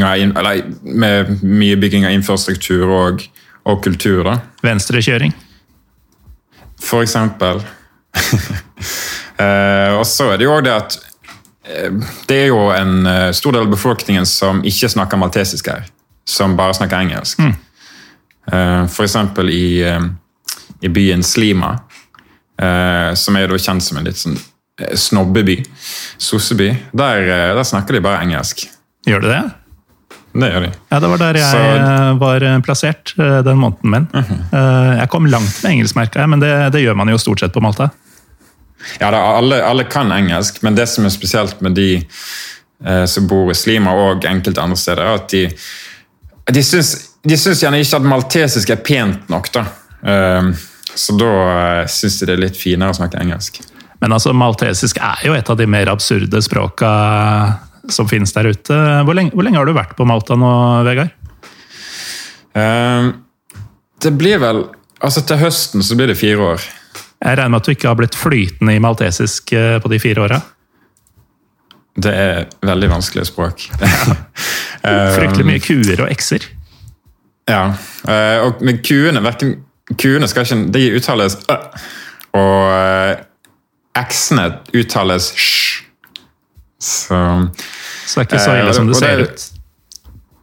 av, 0.04 0.18
eller 0.18 0.66
med 0.82 1.38
mye 1.44 1.78
bygging 1.80 2.08
av 2.08 2.16
infrastruktur 2.18 2.90
og, 2.90 3.24
og 3.70 3.84
kultur. 3.86 4.24
da. 4.28 4.38
Venstrekjøring? 4.66 5.36
For 6.84 7.06
eksempel. 7.06 7.64
Eh, 9.34 9.92
og 9.98 10.04
så 10.06 10.28
er 10.30 10.38
det 10.38 10.46
jo 10.46 10.52
også 10.54 10.64
det 10.68 10.74
at 10.78 10.96
det 12.28 12.38
er 12.38 12.48
jo 12.52 12.70
en 12.76 13.06
eh, 13.08 13.32
stor 13.32 13.56
del 13.56 13.62
av 13.68 13.72
befolkningen 13.72 14.26
som 14.28 14.62
ikke 14.68 14.90
snakker 14.92 15.18
maltesisk 15.22 15.70
her, 15.72 15.86
som 16.28 16.58
bare 16.60 16.74
snakker 16.76 17.00
engelsk. 17.06 17.40
Mm. 17.40 17.54
for 18.92 19.06
eksempel 19.06 19.48
i, 19.50 19.82
eh, 19.88 20.02
i 20.84 20.90
byen 20.92 21.24
Slima, 21.24 21.80
eh, 22.60 23.14
som 23.16 23.36
er 23.40 23.48
kjent 23.58 23.84
som 23.84 23.98
en 23.98 24.04
litt 24.10 24.20
sånn 24.20 24.36
eh, 24.82 24.96
snobbeby, 25.00 25.62
sosseby, 26.20 26.70
der, 26.92 27.22
eh, 27.24 27.54
der 27.56 27.64
snakker 27.64 27.94
de 27.96 28.02
bare 28.04 28.20
engelsk. 28.26 28.66
Gjør 29.08 29.22
de 29.24 29.28
det? 29.32 29.44
Det 30.34 30.48
gjør 30.50 30.64
de. 30.66 30.70
Ja, 30.92 31.00
det 31.00 31.10
var 31.14 31.18
der 31.22 31.34
jeg 31.40 31.52
Så- 31.52 31.58
eh, 31.78 32.14
var 32.18 32.44
eh, 32.44 32.60
plassert 32.66 33.14
eh, 33.20 33.42
den 33.46 33.58
måneden 33.62 33.90
min. 33.96 34.08
Eh, 34.14 35.00
Jeg 35.00 35.10
kom 35.10 35.26
langt 35.26 35.64
med 35.64 35.72
engelsk, 35.72 35.96
merka 35.96 36.20
jeg, 36.20 36.30
men 36.30 36.40
det, 36.40 36.72
det 36.74 36.82
gjør 36.84 36.96
man 36.96 37.08
jo 37.08 37.18
stort 37.18 37.40
sett 37.40 37.54
på 37.54 37.62
Malta. 37.62 37.92
Ja, 39.00 39.12
da, 39.12 39.22
alle, 39.38 39.62
alle 39.66 39.86
kan 39.90 40.12
engelsk, 40.12 40.62
men 40.66 40.76
det 40.76 40.88
som 40.92 41.08
er 41.08 41.14
spesielt 41.14 41.62
med 41.64 41.76
de 41.78 41.90
eh, 42.00 43.06
som 43.10 43.28
bor 43.30 43.52
i 43.52 43.58
Slima 43.58 43.96
og 43.96 44.28
enkelte 44.28 44.64
andre 44.64 44.80
steder, 44.80 45.04
er 45.04 45.22
at 45.22 45.34
de, 45.34 45.44
de, 46.52 46.64
syns, 46.66 46.94
de 47.24 47.40
syns 47.40 47.64
gjerne 47.64 47.82
ikke 47.84 48.02
at 48.02 48.10
maltesisk 48.14 48.74
er 48.76 48.84
pent 48.84 49.32
nok. 49.32 49.52
da. 49.56 49.66
Um, 50.04 50.54
så 50.94 51.16
da 51.18 51.32
eh, 51.82 51.86
syns 51.92 52.20
de 52.20 52.30
det 52.30 52.36
er 52.36 52.44
litt 52.46 52.60
finere 52.60 52.94
å 52.94 52.98
snakke 52.98 53.22
engelsk. 53.22 53.62
Men 54.04 54.16
altså, 54.16 54.34
maltesisk 54.36 55.00
er 55.00 55.28
jo 55.30 55.36
et 55.38 55.50
av 55.50 55.58
de 55.60 55.68
mer 55.70 55.92
absurde 55.92 56.42
språka 56.44 56.90
som 57.92 58.08
finnes 58.08 58.32
der 58.36 58.52
ute. 58.52 58.76
Hvor 59.08 59.16
lenge, 59.16 59.32
hvor 59.36 59.48
lenge 59.48 59.60
har 59.60 59.68
du 59.68 59.76
vært 59.76 59.96
på 59.96 60.08
Malta 60.08 60.36
nå, 60.40 60.52
Vegard? 60.88 61.14
Um, 62.54 63.14
det 64.04 64.12
blir 64.14 64.38
vel 64.44 64.68
Altså 65.04 65.24
Til 65.26 65.40
høsten 65.42 65.84
så 65.84 65.98
blir 66.00 66.08
det 66.08 66.16
fire 66.16 66.54
år. 66.54 66.66
Jeg 67.24 67.38
regner 67.38 67.48
med 67.54 67.62
at 67.62 67.66
du 67.66 67.72
ikke 67.72 67.88
har 67.88 67.96
blitt 68.00 68.16
flytende 68.20 68.74
i 68.76 68.80
maltesisk 68.84 69.54
eh, 69.56 69.78
på 69.80 69.88
de 69.92 70.00
fire 70.04 70.22
åra? 70.26 70.40
Det 71.96 72.12
er 72.18 72.48
veldig 72.66 72.90
vanskelig 72.90 73.26
språk. 73.30 73.68
Fryktelig 75.16 75.46
mye 75.48 75.62
kuer 75.64 76.02
og 76.04 76.12
x-er. 76.18 76.44
Ja, 77.48 77.62
eh, 78.10 78.40
og, 78.48 78.60
men 78.66 78.80
kuene, 78.84 79.22
verken, 79.24 79.56
kuene 80.00 80.28
skal 80.32 80.44
ikke, 80.48 80.58
de 80.74 80.84
uttales 80.98 81.38
ø, 81.52 81.56
og 82.40 83.18
eksene 84.00 84.46
uttales 84.74 85.32
sj. 85.38 85.84
Så 86.84 87.20
Så 88.08 88.20
det 88.20 88.24
er 88.24 88.28
ikke 88.28 88.40
så 88.44 88.52
Eh, 88.52 88.60
ille 88.64 88.74
som 88.76 88.88
det 88.90 88.96
det- 88.96 89.00
ser 89.00 89.22
ut. 89.24 89.50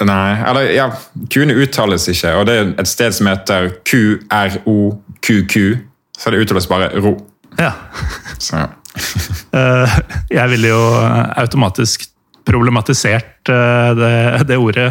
Nei, 0.01 0.31
eller 0.49 0.71
ja, 0.73 0.87
kuene 1.29 1.53
uttales 1.61 2.07
ikke, 2.09 2.31
og 2.41 2.47
det 2.49 2.55
er 2.57 2.71
et 2.81 2.89
sted 2.89 3.13
som 3.13 3.27
heter 3.29 3.69
QROQQ, 3.85 5.57
så 6.21 6.29
er 6.29 6.37
det 6.37 6.43
uttales 6.45 6.69
bare 6.69 6.91
ro. 7.01 7.15
Ja. 7.59 7.73
Så, 8.41 8.61
Eh, 9.51 9.99
Jeg 10.31 10.51
ville 10.53 10.69
jo 10.71 10.81
automatisk 11.39 12.05
problematisert 12.47 13.49
eh, 13.51 13.91
det, 13.99 14.13
det 14.49 14.59
ordet 14.59 14.89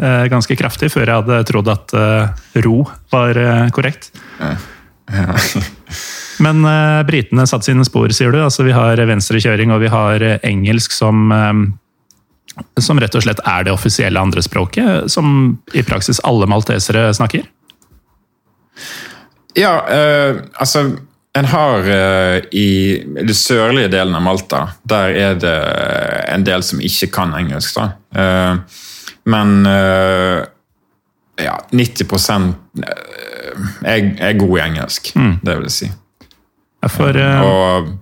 eh, 0.00 0.24
ganske 0.32 0.56
kraftig 0.56 0.90
før 0.92 1.06
jeg 1.06 1.22
hadde 1.22 1.44
trodd 1.48 1.68
at 1.72 1.94
eh, 1.96 2.28
ro 2.64 2.82
var 3.12 3.36
eh, 3.40 3.68
korrekt. 3.74 4.10
Men 6.42 6.64
uh, 6.64 7.02
britene 7.06 7.44
satte 7.46 7.68
sine 7.68 7.84
spor, 7.86 8.10
sier 8.14 8.32
du. 8.34 8.40
Altså, 8.42 8.64
vi 8.66 8.72
har 8.74 8.98
venstrekjøring 8.98 9.70
og 9.74 9.82
vi 9.84 9.90
har 9.92 10.22
eh, 10.24 10.38
engelsk 10.48 10.94
som, 10.94 11.30
eh, 11.34 11.52
som 12.80 13.00
rett 13.02 13.14
og 13.18 13.22
slett 13.26 13.42
er 13.46 13.66
det 13.68 13.74
offisielle 13.74 14.20
andrespråket, 14.20 15.10
som 15.12 15.58
i 15.76 15.82
praksis 15.86 16.22
alle 16.26 16.46
maltesere 16.50 17.10
snakker. 17.14 17.44
Ja, 19.58 19.72
eh, 19.88 20.36
altså 20.54 20.86
en 21.32 21.48
har 21.48 21.88
eh, 21.88 22.44
I 22.52 22.68
den 23.16 23.34
sørlige 23.34 23.88
delen 23.92 24.14
av 24.16 24.24
Malta, 24.24 24.66
der 24.84 25.14
er 25.16 25.38
det 25.40 25.58
en 26.28 26.44
del 26.44 26.64
som 26.66 26.80
ikke 26.84 27.08
kan 27.14 27.32
engelsk. 27.38 27.78
da. 27.78 27.86
Eh, 28.16 28.82
men 29.32 29.66
eh, 29.66 30.42
ja, 31.40 31.56
90 31.72 32.04
eh, 32.84 32.92
er, 33.86 34.12
er 34.18 34.38
god 34.38 34.56
i 34.58 34.62
engelsk, 34.66 35.12
det 35.16 35.56
vil 35.56 35.68
jeg 35.70 35.76
si. 35.78 35.90
For, 36.90 37.16
eh, 37.16 37.42
Og 37.46 37.98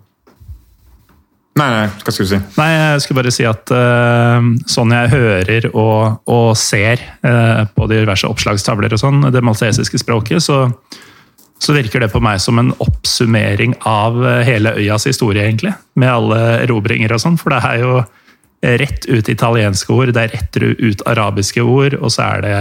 Nei, 1.58 1.66
nei, 1.74 1.86
hva 2.00 2.12
skulle 2.14 2.28
du 2.28 2.30
si? 2.30 2.38
Nei, 2.56 2.68
jeg 2.72 3.00
skulle 3.02 3.18
bare 3.18 3.32
si 3.34 3.44
at 3.44 3.72
uh, 3.74 4.38
sånn 4.70 4.94
jeg 4.94 5.10
hører 5.12 5.66
og, 5.74 6.20
og 6.30 6.54
ser 6.56 7.02
uh, 7.26 7.66
på 7.74 7.88
diverse 7.90 8.28
oppslagstavler 8.30 8.94
og 8.94 9.00
sånn, 9.02 9.26
det 9.34 9.42
maltesiske 9.44 10.00
språket, 10.00 10.40
så, 10.46 10.70
så 11.60 11.74
virker 11.76 12.00
det 12.00 12.10
på 12.12 12.22
meg 12.24 12.40
som 12.40 12.58
en 12.60 12.72
oppsummering 12.80 13.76
av 13.88 14.18
eh, 14.26 14.42
hele 14.48 14.74
øyas 14.80 15.06
historie, 15.10 15.44
egentlig. 15.44 15.74
Med 16.00 16.12
alle 16.12 16.40
erobringer 16.64 17.12
og 17.14 17.22
sånn, 17.22 17.38
for 17.40 17.54
det 17.54 17.60
er 17.68 17.84
jo 17.84 18.00
rett 18.60 19.06
ut 19.08 19.28
italienske 19.32 19.92
ord, 19.94 20.12
det 20.12 20.22
er 20.26 20.34
rett 20.34 20.56
ut 20.60 21.02
arabiske 21.08 21.62
ord, 21.64 21.94
og 21.96 22.12
så 22.12 22.26
er 22.26 22.42
det 22.44 22.56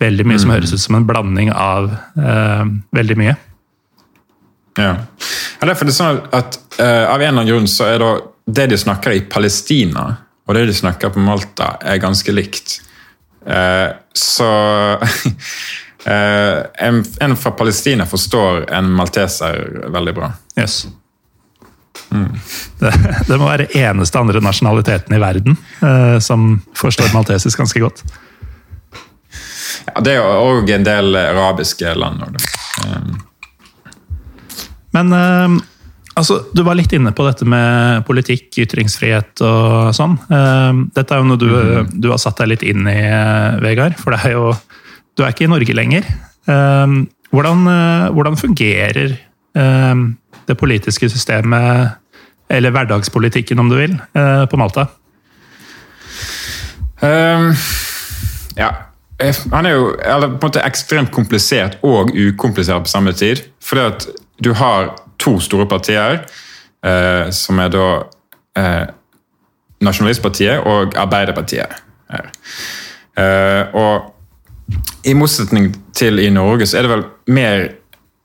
veldig 0.00 0.26
mye 0.26 0.40
som 0.40 0.52
høres 0.54 0.72
ut 0.74 0.82
som 0.82 0.96
en 0.98 1.06
blanding 1.06 1.52
av 1.52 1.90
eh, 2.18 2.64
veldig 2.96 3.16
mye. 3.20 3.36
Ja. 4.78 4.92
ja 5.60 5.68
derfor 5.68 5.86
er 5.86 5.90
det 5.90 5.96
sånn 5.96 6.20
at 6.36 6.56
eh, 6.78 7.04
Av 7.10 7.18
en 7.18 7.26
eller 7.26 7.32
annen 7.32 7.48
grunn 7.48 7.66
så 7.68 7.88
er 7.90 7.98
da 8.00 8.10
det 8.50 8.70
de 8.72 8.78
snakker 8.80 9.14
i 9.14 9.24
Palestina, 9.30 10.06
og 10.46 10.56
det 10.56 10.64
de 10.70 10.74
snakker 10.74 11.12
på 11.14 11.22
Malta, 11.22 11.74
er 11.86 12.00
ganske 12.02 12.32
likt. 12.34 12.80
Eh, 13.46 13.90
så 14.16 14.50
en, 16.06 17.04
en 17.20 17.36
fra 17.36 17.50
Palestina 17.58 18.06
forstår 18.08 18.70
en 18.72 18.88
malteser 18.96 19.88
veldig 19.92 20.14
bra. 20.16 20.32
Yes. 20.56 20.86
Det, 22.80 22.90
det 23.28 23.36
må 23.38 23.46
være 23.46 23.68
eneste 23.76 24.18
andre 24.18 24.40
nasjonaliteten 24.42 25.14
i 25.14 25.20
verden 25.20 25.56
eh, 25.84 26.16
som 26.24 26.56
forstår 26.78 27.12
maltesisk 27.14 27.60
ganske 27.60 27.82
godt. 27.82 28.02
Ja, 29.90 30.00
det 30.02 30.16
er 30.16 30.24
òg 30.24 30.70
en 30.74 30.86
del 30.86 31.14
arabiske 31.20 31.92
land. 31.98 32.22
også. 32.24 32.48
Eh, 32.86 33.04
Men 34.96 35.12
eh, 35.14 35.60
altså, 36.18 36.40
du 36.54 36.64
var 36.66 36.74
litt 36.78 36.92
inne 36.96 37.12
på 37.14 37.26
dette 37.28 37.46
med 37.46 38.02
politikk, 38.08 38.48
ytringsfrihet 38.64 39.44
og 39.46 39.94
sånn. 39.94 40.16
Eh, 40.26 40.72
dette 40.96 41.14
er 41.14 41.22
jo 41.22 41.28
noe 41.28 41.38
du, 41.38 41.50
du 41.92 42.10
har 42.10 42.18
satt 42.22 42.42
deg 42.42 42.54
litt 42.56 42.66
inn 42.66 42.88
i, 42.90 42.98
eh, 43.06 43.60
Vegard. 43.62 43.94
For 44.00 44.16
det 44.16 44.24
er 44.26 44.34
jo 44.38 44.50
Du 45.20 45.24
er 45.26 45.34
ikke 45.34 45.44
i 45.44 45.52
Norge 45.52 45.74
lenger. 45.76 46.06
Eh, 46.48 46.92
hvordan, 47.30 47.66
eh, 47.68 48.12
hvordan 48.16 48.36
fungerer 48.40 49.10
eh, 49.54 49.94
det 50.48 50.56
politiske 50.56 51.10
systemet, 51.12 51.90
eller 52.48 52.72
hverdagspolitikken 52.72 53.58
om 53.58 53.68
du 53.68 53.76
vil, 53.76 54.00
eh, 54.16 54.46
på 54.48 54.56
Malta? 54.56 54.86
Um, 57.02 57.52
ja. 58.56 58.68
Eh, 59.20 59.34
Han 59.52 59.66
er 59.66 59.70
jo 59.70 59.96
eller, 60.04 60.28
på 60.28 60.46
en 60.46 60.48
måte 60.48 60.64
ekstremt 60.64 61.12
komplisert 61.12 61.76
og 61.82 62.10
ukomplisert 62.16 62.82
på 62.82 62.88
samme 62.88 63.12
tid. 63.12 63.42
Fordi 63.60 63.80
at 63.80 64.06
du 64.44 64.54
har 64.54 64.96
to 65.18 65.38
store 65.40 65.66
partier, 65.68 66.24
eh, 66.84 67.30
som 67.30 67.58
er 67.58 67.68
da 67.68 68.02
eh, 68.56 68.86
Nasjonalistpartiet 69.80 70.64
og 70.64 70.96
Arbeiderpartiet. 70.96 71.76
Eh, 73.16 73.74
og 73.74 74.14
i 75.02 75.14
motsetning 75.14 75.70
til 75.96 76.20
i 76.20 76.30
Norge, 76.32 76.66
så 76.68 76.78
er 76.78 76.86
det 76.86 76.92
vel 76.92 77.04
mer 77.32 77.62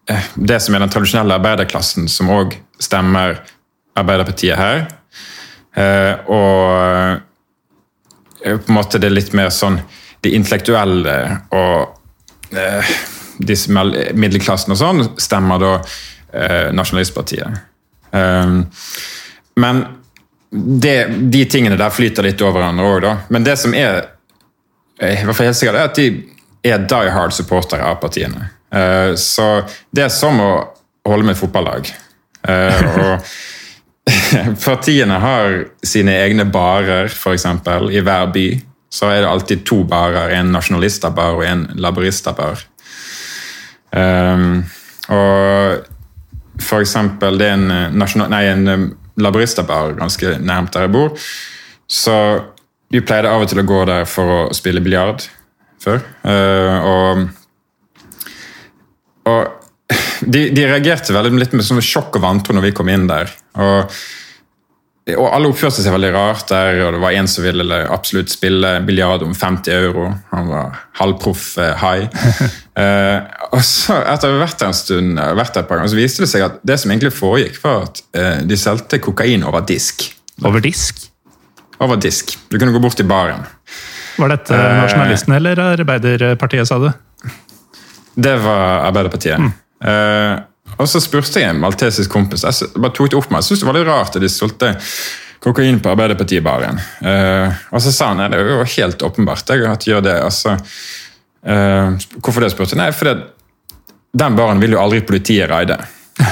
eh, 0.09 0.31
det 0.35 0.59
som 0.63 0.75
er 0.75 0.83
den 0.83 0.91
tradisjonelle 0.91 1.37
arbeiderklassen, 1.39 2.09
som 2.11 2.31
òg 2.33 2.57
stemmer 2.81 3.39
Arbeiderpartiet 3.95 4.59
her. 4.59 4.81
Eh, 5.75 6.13
og 6.31 7.21
eh, 8.43 8.57
på 8.57 8.67
en 8.67 8.75
måte 8.75 8.99
det 8.99 9.07
er 9.07 9.15
litt 9.15 9.31
mer 9.37 9.53
sånn 9.53 9.79
de 10.25 10.33
intellektuelle 10.35 11.15
og 11.53 11.93
disse 13.45 13.69
middelklassen 13.69 14.73
og 14.73 14.79
sånn 14.79 15.01
stemmer 15.21 15.59
da 15.61 15.71
Nasjonalistpartiet. 16.73 17.59
Men 19.61 19.81
det, 20.49 20.95
de 21.33 21.43
tingene 21.51 21.77
der 21.77 21.93
flyter 21.93 22.25
litt 22.25 22.41
over 22.41 22.57
hverandre 22.57 22.87
òg, 22.89 22.97
da. 23.03 23.13
Men 23.33 23.45
det 23.45 23.57
som 23.61 23.75
er 23.77 24.07
i 25.03 25.25
hvert 25.25 25.37
fall 25.37 25.49
helt 25.51 25.59
sikkert, 25.59 25.77
er 25.77 25.91
at 25.91 25.99
de 25.99 26.34
er 26.65 26.85
die 26.89 27.11
hard 27.13 27.33
supportere 27.35 27.85
av 27.85 27.99
partiene. 28.01 28.49
Eh, 28.73 29.13
så 29.19 29.49
det 29.93 30.07
er 30.07 30.13
som 30.13 30.39
å 30.41 30.51
holde 31.05 31.27
med 31.27 31.35
et 31.35 31.41
fotballag. 31.41 31.91
Eh, 32.47 32.85
og 33.05 33.25
partiene 34.65 35.19
har 35.21 35.59
sine 35.85 36.15
egne 36.25 36.45
barer, 36.49 37.09
f.eks. 37.09 37.45
I 37.45 38.05
hver 38.05 38.31
by 38.33 38.47
så 38.95 39.09
er 39.11 39.23
det 39.23 39.29
alltid 39.31 39.65
to 39.67 39.81
barer. 39.89 40.31
En 40.37 40.53
nasjonalistabar 40.55 41.39
og 41.39 41.45
en 41.45 41.65
laboristabar. 41.81 42.61
Um, 43.95 44.63
og 45.13 46.61
for 46.63 46.83
eksempel, 46.83 47.37
det 47.39 47.47
er 47.49 47.57
en, 47.57 47.71
eh, 47.71 47.95
nasjonal, 47.95 48.31
nei, 48.31 48.45
en 48.47 48.85
laboristabar 49.19 49.95
ganske 49.99 50.37
nærmt 50.39 50.73
der 50.73 50.87
jeg 50.87 50.93
bor. 50.95 51.25
Så 51.87 52.15
vi 52.91 53.01
pleide 53.03 53.31
av 53.31 53.43
og 53.43 53.51
til 53.51 53.59
å 53.59 53.67
gå 53.67 53.81
der 53.89 54.07
for 54.07 54.31
å 54.37 54.39
spille 54.55 54.83
biljard 54.83 55.25
før. 55.85 56.01
Eh, 56.25 56.89
og, 56.89 57.23
og 59.31 59.39
de, 60.25 60.49
de 60.55 60.67
reagerte 60.67 61.15
veldig 61.15 61.39
litt 61.39 61.55
med 61.55 61.65
sånn 61.65 61.83
sjokk 61.83 62.17
og 62.19 62.25
vantro 62.25 62.55
når 62.55 62.69
vi 62.69 62.75
kom 62.77 62.89
inn 62.91 63.07
der. 63.09 63.31
Og, 63.61 63.91
og 65.13 65.27
alle 65.29 65.49
oppførte 65.51 65.83
seg 65.83 65.93
veldig 65.93 66.11
rart 66.15 66.47
der, 66.49 66.79
og 66.85 66.95
det 66.95 67.01
var 67.03 67.17
en 67.17 67.29
som 67.29 67.45
ville 67.45 67.79
absolutt 67.93 68.33
spille 68.33 68.71
biljard 68.87 69.25
om 69.25 69.35
50 69.37 69.75
euro. 69.75 70.07
Han 70.31 70.49
var 70.49 70.79
halvproff 70.99 71.47
high. 71.59 71.77
hai. 71.83 72.41
eh, 72.83 73.19
og 73.51 73.61
så, 73.65 73.99
etter 74.01 74.31
å 74.31 74.39
ha 74.39 74.45
vært 74.45 74.61
der 74.61 74.71
en 74.71 74.77
stund, 74.77 75.19
eh, 75.21 75.33
vært 75.37 75.57
der 75.57 75.65
et 75.65 75.71
par 75.71 75.81
ganger, 75.81 75.93
så 75.93 75.99
viste 75.99 76.25
det 76.25 76.31
seg 76.31 76.47
at 76.47 76.61
det 76.65 76.79
som 76.81 76.93
egentlig 76.93 77.13
foregikk, 77.15 77.59
var 77.63 77.89
at 77.89 78.05
eh, 78.17 78.39
de 78.47 78.59
solgte 78.59 79.01
kokain 79.03 79.45
over 79.45 79.65
disk. 79.67 80.07
Over 80.43 80.63
disk? 80.63 81.05
Over 81.83 81.99
disk. 82.01 82.33
Du 82.49 82.57
kunne 82.57 82.73
gå 82.73 82.81
bort 82.81 82.97
til 82.99 83.07
baren. 83.07 83.45
Var 84.17 84.31
dette 84.31 84.55
Eh. 84.55 84.81
nasjonalistene 84.81 85.35
eller 85.35 85.59
Arbeiderpartiet, 85.59 86.67
sa 86.67 86.79
du? 86.79 86.91
Det 88.15 88.37
var 88.39 88.85
Arbeiderpartiet. 88.87 89.39
Mm. 89.39 89.51
Uh, 89.85 90.39
og 90.79 90.87
så 90.89 90.99
spurte 91.03 91.39
jeg 91.39 91.49
en 91.51 91.59
maltesisk 91.61 92.09
kompis. 92.11 92.43
Jeg 92.43 92.71
bare 92.79 92.93
tok 92.95 93.11
det 93.11 93.19
opp 93.19 93.29
med, 93.29 93.43
jeg 93.43 93.49
syntes 93.49 93.63
det 93.63 93.67
var 93.69 93.77
litt 93.77 93.87
rart 93.87 94.15
at 94.15 94.23
de 94.23 94.29
solgte 94.31 94.71
kokain 95.45 95.77
på 95.79 95.91
Arbeiderpartiet-baren. 95.91 96.79
Eh, 97.05 97.53
og 97.69 97.83
så 97.83 97.91
sa 97.93 98.07
han 98.13 98.23
at 98.23 98.33
det 98.33 98.39
er 98.41 98.49
jo 98.49 98.63
helt 98.65 99.03
åpenbart 99.05 99.51
jeg, 99.53 99.65
at 99.69 99.83
de 99.83 99.91
gjør 99.91 100.01
det. 100.07 100.15
Altså, 100.25 100.55
uh, 101.45 101.93
hvorfor 102.17 102.41
det, 102.41 102.49
spurte 102.55 102.73
jeg. 102.73 102.81
Nei, 102.81 102.89
fordi 102.95 103.13
den 104.15 104.35
baren 104.39 104.63
vil 104.63 104.73
jo 104.73 104.81
aldri 104.81 105.03
politiet 105.05 105.51
raide. 105.51 105.77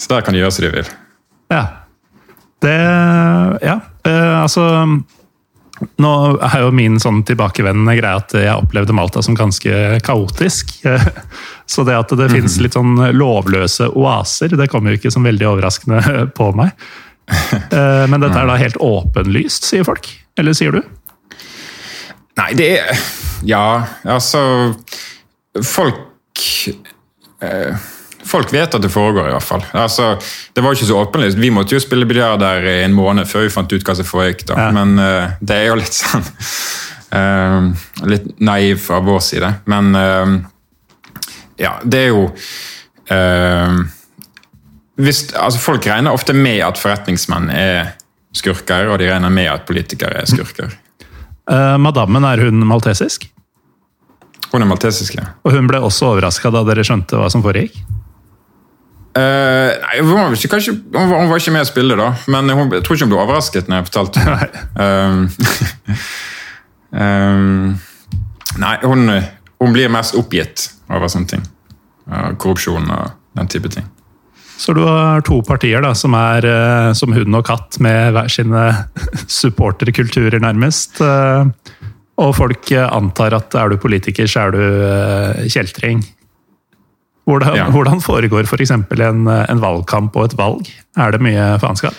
så 0.00 0.10
der 0.10 0.24
kan 0.26 0.34
de 0.34 0.42
gjøre 0.42 0.56
som 0.56 0.66
de 0.66 0.72
vil. 0.80 0.90
Ja. 1.52 1.62
Det 2.58 2.74
Ja, 3.62 3.78
altså 4.42 4.64
Nå 6.02 6.12
er 6.42 6.62
jo 6.64 6.70
min 6.74 6.96
sånn 7.02 7.20
tilbakevendende 7.28 7.94
greie 7.98 8.18
at 8.18 8.34
jeg 8.34 8.54
opplevde 8.54 8.94
Malta 8.96 9.22
som 9.22 9.36
ganske 9.38 9.98
kaotisk. 10.06 10.72
Så 11.72 11.84
det 11.86 11.94
at 11.98 12.14
det 12.18 12.30
finnes 12.32 12.56
litt 12.62 12.74
sånn 12.74 12.96
lovløse 13.14 13.90
oaser, 13.94 14.56
det 14.58 14.70
kommer 14.72 14.94
jo 14.94 15.00
ikke 15.00 15.12
som 15.14 15.26
veldig 15.28 15.46
overraskende 15.52 16.00
på 16.38 16.50
meg. 16.58 16.72
Eh, 17.28 18.04
Men 18.08 18.22
dette 18.24 18.40
er 18.40 18.48
da 18.48 18.56
helt 18.58 18.78
åpenlyst, 18.80 19.68
sier 19.68 19.84
folk? 19.86 20.08
Eller 20.40 20.56
sier 20.56 20.72
du? 20.78 20.80
Nei, 22.38 22.52
det 22.58 22.68
er 22.78 23.00
Ja, 23.46 23.84
altså 24.06 24.40
Folk 25.66 26.42
eh, 27.42 27.74
Folk 28.28 28.52
vet 28.52 28.74
at 28.76 28.82
det 28.84 28.90
foregår, 28.92 29.30
i 29.30 29.32
hvert 29.32 29.46
fall. 29.46 29.64
Altså, 29.72 30.10
det 30.52 30.60
var 30.62 30.72
jo 30.72 30.78
ikke 30.78 30.90
så 30.90 31.00
åpenlyst. 31.00 31.38
Vi 31.40 31.50
måtte 31.54 31.76
jo 31.76 31.80
spille 31.80 32.08
biljard 32.08 32.42
der 32.42 32.66
i 32.68 32.76
en 32.84 32.96
måned 32.96 33.28
før 33.28 33.46
vi 33.46 33.52
fant 33.54 33.72
ut 33.72 33.84
hva 33.86 33.94
som 33.96 34.08
foregikk. 34.08 34.44
da. 34.50 34.58
Ja. 34.60 34.70
Men 34.76 34.98
uh, 35.00 35.36
det 35.40 35.56
er 35.56 35.70
jo 35.70 35.78
litt 35.80 35.96
sånn 35.96 36.26
uh, 37.14 37.70
Litt 38.12 38.28
naiv 38.44 38.82
fra 38.84 39.00
vår 39.04 39.22
side. 39.24 39.52
Men 39.70 39.94
uh, 39.96 40.34
ja, 41.58 41.78
det 41.84 42.04
er 42.06 42.12
jo 42.12 42.26
hvis, 45.00 45.22
altså 45.32 45.60
Folk 45.62 45.86
regner 45.88 46.12
ofte 46.12 46.34
med 46.36 46.58
at 46.60 46.76
forretningsmenn 46.76 47.46
er 47.48 47.94
skurker, 48.36 48.90
og 48.92 48.98
de 49.00 49.06
regner 49.08 49.32
med 49.32 49.48
at 49.48 49.64
politikere 49.64 50.20
er 50.20 50.28
skurker. 50.28 50.74
Madammen, 51.86 52.26
er 52.28 52.44
hun 52.44 52.60
maltesisk? 52.68 53.24
Hun 54.52 54.60
er 54.60 54.68
maltesisk, 54.68 55.16
ja. 55.16 55.30
Og 55.40 55.56
hun 55.56 55.70
ble 55.70 55.80
også 55.80 56.10
overraska 56.10 56.52
da 56.52 56.60
dere 56.68 56.84
skjønte 56.84 57.16
hva 57.16 57.30
som 57.32 57.40
foregikk? 57.46 57.80
Eh, 59.16 59.70
nei, 59.80 60.00
hun 60.02 60.12
var, 60.12 60.34
ikke, 60.36 60.50
kanskje, 60.52 60.74
hun, 60.92 61.10
var, 61.10 61.22
hun 61.22 61.30
var 61.30 61.40
ikke 61.40 61.54
med 61.54 61.64
å 61.64 61.68
spille, 61.68 61.98
da. 61.98 62.08
Men 62.30 62.52
hun, 62.52 62.72
jeg 62.76 62.84
tror 62.86 62.98
ikke 62.98 63.08
hun 63.08 63.14
ble 63.14 63.20
overrasket 63.24 63.68
når 63.70 63.80
jeg 63.80 63.88
fortalte 63.88 64.24
det. 64.26 64.64
Um, 64.78 65.22
um, 66.92 67.70
nei, 68.60 68.74
hun, 68.84 69.14
hun 69.62 69.76
blir 69.76 69.92
mest 69.92 70.18
oppgitt 70.18 70.68
over 70.92 71.10
sånne 71.10 71.32
ting. 71.32 71.46
Uh, 72.08 72.34
korrupsjon 72.40 72.90
og 72.94 73.14
den 73.38 73.50
type 73.50 73.72
ting. 73.72 73.88
Så 74.58 74.74
du 74.74 74.82
har 74.82 75.22
to 75.22 75.38
partier 75.46 75.82
da, 75.84 75.92
som 75.94 76.16
er 76.18 76.44
uh, 76.44 76.92
som 76.98 77.14
hund 77.14 77.38
og 77.38 77.46
katt, 77.46 77.78
med 77.84 78.12
hver 78.16 78.30
sine 78.32 78.64
supporterkulturer, 79.40 80.40
nærmest. 80.42 81.00
Eh, 81.00 81.82
og 82.18 82.32
folk 82.34 82.72
antar 82.74 83.36
at 83.36 83.54
er 83.54 83.70
du 83.70 83.78
politiker, 83.78 84.26
så 84.26 84.48
er 84.48 84.56
du 84.56 85.46
kjeltring. 85.54 86.02
Hvordan, 87.28 87.56
Ja. 87.56 87.68
hvordan 87.70 88.00
foregår 88.00 88.46
f.eks. 88.48 88.72
For 88.88 89.02
en, 89.04 89.26
eh, 89.28 89.44
en 89.52 89.60
valgkamp 89.60 90.16
og 90.16 90.30
et 90.30 90.38
valg? 90.38 90.70
Er 90.96 91.12
det 91.12 91.20
mye 91.20 91.58
faenskap? 91.60 91.94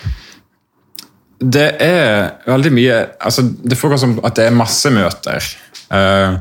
Det 1.39 1.69
er 1.79 2.33
veldig 2.49 2.71
mye 2.75 2.95
altså 3.21 3.45
Det 3.47 3.77
foregår 3.77 3.97
som 4.01 4.19
at 4.27 4.35
det 4.35 4.49
er 4.49 4.51
masse 4.51 4.89
møter. 4.91 5.45
Uh, 5.89 6.35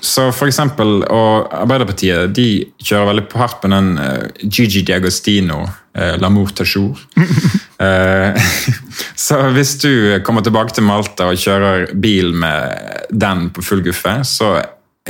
så 0.00 0.28
for 0.32 0.46
eksempel, 0.46 1.02
og 1.08 1.52
Arbeiderpartiet 1.52 2.32
de 2.36 2.64
kjører 2.82 3.10
veldig 3.10 3.26
hardt 3.40 3.60
på 3.62 3.70
den 3.72 3.98
uh, 3.98 4.24
Gigi 4.42 4.82
Diagostino, 4.82 5.62
uh, 5.96 6.14
L'amour 6.20 6.54
toujours. 6.54 6.98
Eh, 7.84 8.36
så 9.26 9.40
hvis 9.50 9.72
du 9.82 10.20
kommer 10.24 10.44
tilbake 10.46 10.72
til 10.76 10.86
Malta 10.86 11.26
og 11.26 11.40
kjører 11.42 11.88
bil 12.00 12.30
med 12.38 13.08
den 13.10 13.48
på 13.50 13.64
full 13.66 13.82
guffe, 13.84 14.12
så 14.24 14.54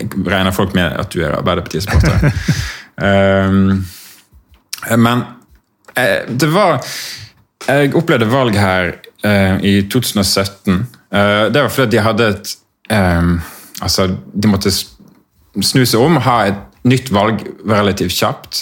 regner 0.01 0.55
folk 0.57 0.73
med 0.75 0.97
at 0.99 1.13
du 1.13 1.21
er 1.23 1.37
Arbeiderparti-supporter. 1.37 2.33
um, 2.97 3.85
men 4.97 5.25
eh, 5.97 6.29
det 6.29 6.51
var 6.53 6.85
Jeg 7.69 7.95
opplevde 7.97 8.29
valg 8.29 8.57
her 8.61 8.91
eh, 9.25 9.57
i 9.65 9.75
2017. 9.89 10.87
Eh, 11.11 11.47
det 11.53 11.63
var 11.63 11.73
fordi 11.73 11.97
de 11.97 12.05
hadde 12.05 12.29
et 12.35 12.55
eh, 12.93 13.35
Altså, 13.83 14.07
de 14.35 14.49
måtte 14.49 14.71
snu 14.71 15.83
seg 15.83 16.01
om 16.01 16.21
ha 16.23 16.35
et 16.47 16.61
nytt 16.87 17.09
valg 17.13 17.41
relativt 17.67 18.15
kjapt. 18.15 18.61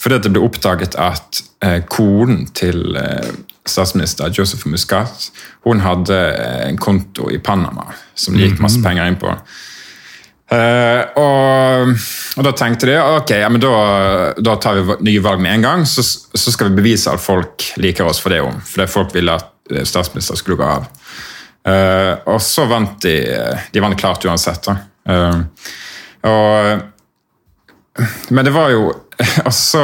Fordi 0.00 0.20
det 0.24 0.30
ble 0.32 0.40
oppdaget 0.46 0.96
at 0.96 1.42
konen 1.92 2.46
til 2.56 2.96
statsminister 3.68 4.32
Joseph 4.32 4.64
Muscat 4.70 5.28
hun 5.66 5.82
hadde 5.84 6.16
en 6.70 6.78
konto 6.80 7.28
i 7.30 7.38
Panama 7.38 7.84
som 8.14 8.34
det 8.34 8.48
gikk 8.48 8.62
masse 8.64 8.80
penger 8.82 9.10
inn 9.10 9.20
på. 9.20 9.34
Eh, 10.46 11.02
og, 11.18 11.94
og 12.38 12.44
da 12.46 12.52
tenkte 12.54 12.86
de 12.86 12.96
ok, 13.02 13.32
ja, 13.40 13.48
men 13.50 13.62
da, 13.62 13.72
da 14.38 14.54
tar 14.62 14.78
vi 14.78 14.98
nye 15.08 15.22
valg 15.24 15.42
med 15.42 15.56
en 15.56 15.66
gang, 15.66 15.86
så, 15.90 16.04
så 16.06 16.54
skal 16.54 16.70
vi 16.70 16.78
bevise 16.82 17.10
at 17.10 17.22
folk 17.22 17.66
liker 17.82 18.06
oss 18.06 18.22
for 18.22 18.34
det 18.34 18.44
om. 18.44 18.60
For 18.62 18.84
det 18.84 18.92
folk 18.92 19.14
ville 19.16 19.34
at 19.34 19.50
eh, 19.72 19.86
statsminister 19.86 20.38
skulle 20.38 20.60
gå 20.60 20.68
av. 20.76 20.86
Uh, 21.66 22.12
og 22.30 22.36
så 22.46 22.62
vant 22.70 22.92
de 23.02 23.16
De 23.74 23.80
vant 23.82 23.98
klart 23.98 24.22
uansett. 24.22 24.68
Eh, 24.70 25.40
og, 26.30 26.84
men 28.30 28.46
det 28.46 28.52
var 28.54 28.70
jo 28.70 28.84
også 29.50 29.82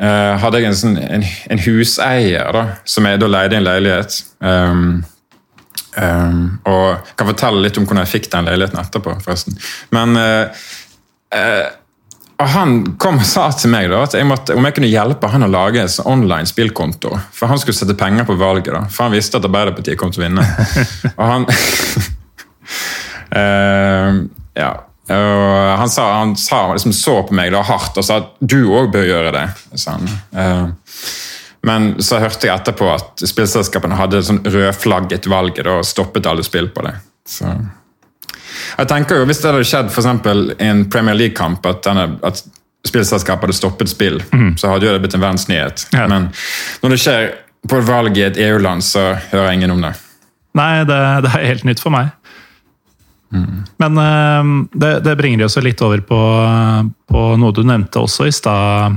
eh, 0.00 0.34
hadde 0.42 0.60
jeg 0.60 0.70
en, 0.70 0.78
sånn, 0.80 0.98
en, 0.98 1.26
en 1.52 1.62
huseier 1.62 2.50
da, 2.56 2.64
som 2.88 3.06
jeg 3.06 3.20
da 3.22 3.30
leide 3.30 3.60
en 3.60 3.66
leilighet. 3.66 4.18
Um, 4.42 5.02
um, 5.96 6.58
og 6.70 7.12
kan 7.16 7.28
fortelle 7.30 7.62
litt 7.64 7.78
om 7.80 7.86
hvordan 7.86 8.04
jeg 8.04 8.12
fikk 8.14 8.30
den 8.32 8.48
leiligheten 8.50 8.80
etterpå. 8.82 9.16
forresten. 9.24 9.58
Men 9.96 10.16
uh, 10.16 10.64
uh, 11.34 11.68
Han 12.40 12.96
kom 12.96 13.18
og 13.20 13.26
sa 13.28 13.50
til 13.52 13.72
meg 13.72 13.90
da, 13.92 14.02
at 14.06 14.14
jeg 14.16 14.24
måtte, 14.28 14.54
om 14.56 14.64
jeg 14.64 14.78
kunne 14.78 14.88
hjelpe 14.88 15.28
han 15.28 15.44
å 15.44 15.50
lage 15.50 15.82
en 15.82 15.90
sånn 15.92 16.08
online 16.08 16.48
spillkonto. 16.48 17.12
For 17.36 17.52
han 17.52 17.60
skulle 17.60 17.76
sette 17.76 17.98
penger 18.00 18.24
på 18.28 18.38
valget. 18.40 18.72
da, 18.72 18.86
For 18.88 19.08
han 19.08 19.16
visste 19.16 19.36
at 19.36 19.48
Arbeiderpartiet 19.48 20.00
kom 20.00 20.12
til 20.14 20.24
å 20.24 20.28
vinne. 20.28 20.46
og 21.18 21.26
han 21.34 21.48
uh, 23.36 24.22
Ja. 24.60 24.72
Og 25.10 25.78
han 25.80 25.90
sa, 25.90 26.04
han 26.20 26.36
sa 26.38 26.68
liksom 26.72 26.92
så 26.94 27.16
på 27.26 27.34
meg 27.34 27.50
da 27.54 27.64
hardt 27.66 27.98
og 27.98 28.06
sa 28.06 28.20
at 28.22 28.34
du 28.38 28.70
òg 28.70 28.92
bør 28.94 29.08
gjøre 29.08 29.32
det. 29.34 29.46
sa 29.74 29.96
han. 29.96 30.10
Eh, 30.30 30.66
Men 31.66 31.90
så 32.02 32.18
hørte 32.22 32.48
jeg 32.48 32.56
etterpå 32.56 32.86
at 32.94 33.20
spillselskapene 33.28 33.98
hadde 33.98 34.22
sånn 34.24 34.40
rødflagget 34.48 35.26
valget 35.28 35.68
og 35.68 35.82
stoppet 35.84 36.26
alle 36.30 36.44
spill 36.46 36.70
på 36.72 36.86
det. 36.86 36.94
Så 37.28 37.50
jeg 38.78 38.88
tenker 38.88 39.20
jo, 39.20 39.26
Hvis 39.28 39.42
det 39.42 39.50
hadde 39.50 39.66
skjedd 39.68 39.90
for 39.92 40.08
i 40.08 40.66
en 40.66 40.84
Premier 40.90 41.14
League-kamp, 41.14 41.66
at, 41.66 41.82
denne- 41.84 42.18
at 42.24 42.40
spillselskapet 42.86 43.48
hadde 43.50 43.58
stoppet 43.58 43.88
spill, 43.92 44.20
så 44.56 44.72
hadde 44.72 44.86
jo 44.88 44.92
det 44.96 45.02
blitt 45.04 45.14
en 45.18 45.20
verdensnyhet. 45.24 45.86
Ja. 45.92 46.06
Men 46.08 46.30
når 46.82 46.94
det 46.96 47.00
skjer 47.02 47.28
på 47.68 47.76
et 47.76 47.88
valg 47.88 48.16
i 48.16 48.24
et 48.24 48.38
EU-land, 48.40 48.84
så 48.84 49.10
hører 49.32 49.52
ingen 49.52 49.70
om 49.74 49.82
det. 49.84 49.92
Nei, 50.56 50.84
det, 50.88 50.96
det 51.26 51.30
er 51.36 51.44
helt 51.52 51.64
nytt 51.68 51.80
for 51.82 51.92
meg. 51.94 52.08
Men 53.30 53.98
eh, 54.00 54.48
det, 54.72 54.94
det 55.06 55.16
bringer 55.20 55.44
oss 55.46 55.56
litt 55.62 55.80
over 55.86 56.00
på, 56.02 56.18
på 57.06 57.20
noe 57.38 57.54
du 57.54 57.62
nevnte 57.62 58.00
også 58.02 58.26
i 58.26 58.32
stad, 58.34 58.96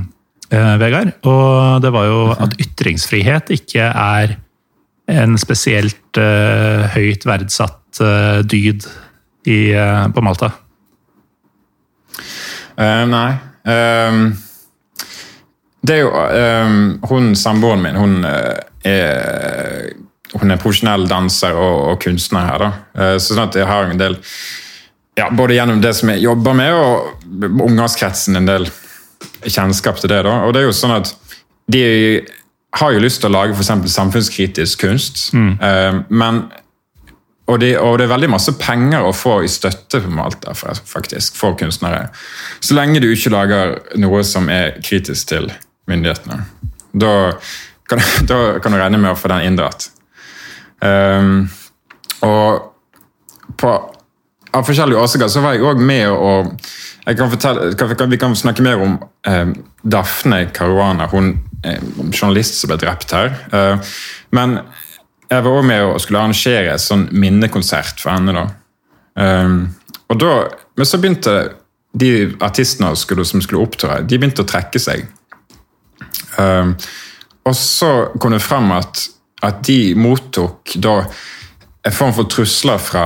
Vegard. 0.80 1.14
Og 1.26 1.82
det 1.84 1.92
var 1.94 2.08
jo 2.08 2.20
at 2.34 2.56
ytringsfrihet 2.62 3.52
ikke 3.54 3.88
er 3.88 4.36
en 5.10 5.36
spesielt 5.40 6.20
eh, 6.20 6.84
høyt 6.94 7.26
verdsatt 7.28 8.00
eh, 8.00 8.40
dyd 8.48 8.86
i, 9.44 9.74
eh, 9.76 10.06
på 10.14 10.24
Malta. 10.24 10.52
Eh, 12.80 13.02
nei. 13.10 13.28
Ehm, 13.68 14.24
det 15.84 15.94
er 15.94 16.00
jo 16.02 16.10
ehm, 16.12 16.80
Hun 17.08 17.30
samboeren 17.38 17.84
min, 17.84 17.96
hun 17.96 18.24
eh, 18.28 18.58
er 18.84 19.92
hun 20.34 20.50
er 20.50 20.58
profesjonell 20.58 21.06
danser 21.06 21.54
og, 21.54 21.76
og 21.92 22.00
kunstner 22.02 22.48
her. 22.48 22.62
da. 22.64 22.70
Eh, 22.98 23.16
så 23.22 23.36
sånn 23.36 23.46
at 23.46 23.58
jeg 23.58 23.68
har 23.70 23.90
en 23.90 24.00
del 24.00 24.18
ja, 25.14 25.28
Både 25.30 25.54
gjennom 25.54 25.78
det 25.78 25.92
som 25.94 26.10
jeg 26.10 26.24
jobber 26.24 26.56
med, 26.58 26.74
og 26.74 27.60
omgangskretsen 27.62 28.40
en 28.40 28.48
del 28.48 28.66
kjennskap 29.46 30.00
til 30.00 30.10
det. 30.12 30.22
da, 30.26 30.40
og 30.44 30.54
det 30.54 30.62
er 30.62 30.68
jo 30.68 30.76
sånn 30.76 30.96
at 30.96 31.12
de 31.70 31.84
har 32.74 32.92
jo 32.92 33.02
lyst 33.02 33.22
til 33.22 33.30
å 33.30 33.36
lage 33.36 33.56
for 33.56 33.66
samfunnskritisk 33.66 34.84
kunst, 34.84 35.30
eh, 35.34 36.02
men 36.08 36.44
og 37.44 37.60
det, 37.60 37.74
og 37.76 37.98
det 38.00 38.06
er 38.06 38.12
veldig 38.14 38.30
masse 38.32 38.54
penger 38.56 39.04
å 39.04 39.12
få 39.12 39.42
i 39.44 39.48
støtte 39.52 40.00
på 40.00 40.12
Malta 40.16 40.54
faktisk, 40.56 41.36
for 41.36 41.56
kunstnere. 41.60 42.06
Så 42.64 42.76
lenge 42.76 43.02
du 43.04 43.10
ikke 43.10 43.34
lager 43.34 43.74
noe 44.00 44.22
som 44.24 44.48
er 44.48 44.78
kritisk 44.80 45.28
til 45.28 45.50
myndighetene. 45.90 46.38
Da 46.96 47.12
kan, 47.90 48.00
da 48.30 48.38
kan 48.64 48.72
du 48.72 48.80
regne 48.80 49.00
med 49.02 49.12
å 49.12 49.18
få 49.18 49.28
den 49.34 49.50
inndratt. 49.50 49.90
Um, 50.80 51.50
og 52.24 52.72
på, 53.60 53.74
av 54.54 54.64
forskjellige 54.64 55.04
årsaker 55.04 55.28
så 55.28 55.44
var 55.44 55.58
jeg 55.58 55.68
òg 55.68 55.84
med 55.84 56.08
å 56.08 56.32
jeg 56.48 56.56
kan 57.04 57.30
fortelle, 57.30 58.06
Vi 58.08 58.18
kan 58.18 58.36
snakke 58.36 58.62
mer 58.64 58.80
om 58.80 58.96
eh, 59.26 59.48
Daphne 59.82 60.46
Caruana, 60.54 61.06
hun 61.12 61.38
eh, 61.64 61.80
journalist 62.12 62.60
som 62.60 62.72
ble 62.72 62.78
drept 62.80 63.12
her. 63.12 63.34
Eh, 63.52 63.92
men 64.32 64.58
jeg 65.28 65.44
var 65.44 65.58
òg 65.58 65.66
med 65.68 65.84
og 65.84 66.00
skulle 66.00 66.22
arrangere 66.22 66.72
en 66.72 66.80
sånn 66.80 67.08
minnekonsert 67.12 68.00
for 68.00 68.14
henne. 68.14 68.32
da. 68.32 68.46
Um, 69.14 69.74
og 70.10 70.18
da, 70.18 70.32
Men 70.76 70.86
så 70.86 70.98
begynte 70.98 71.34
de 71.94 72.34
artistene 72.42 72.90
skulle, 72.98 73.24
som 73.24 73.42
skulle 73.42 73.62
opptre, 73.62 74.00
de 74.02 74.18
begynte 74.18 74.42
å 74.42 74.48
trekke 74.48 74.80
seg. 74.82 75.04
Um, 76.38 76.74
og 77.46 77.54
så 77.54 77.90
kom 78.18 78.34
det 78.34 78.42
frem 78.42 78.72
at, 78.74 79.04
at 79.44 79.62
de 79.66 79.94
mottok 79.94 80.74
da 80.82 81.04
en 81.84 81.94
form 81.94 82.14
for 82.16 82.30
trusler 82.32 82.80
fra 82.80 83.04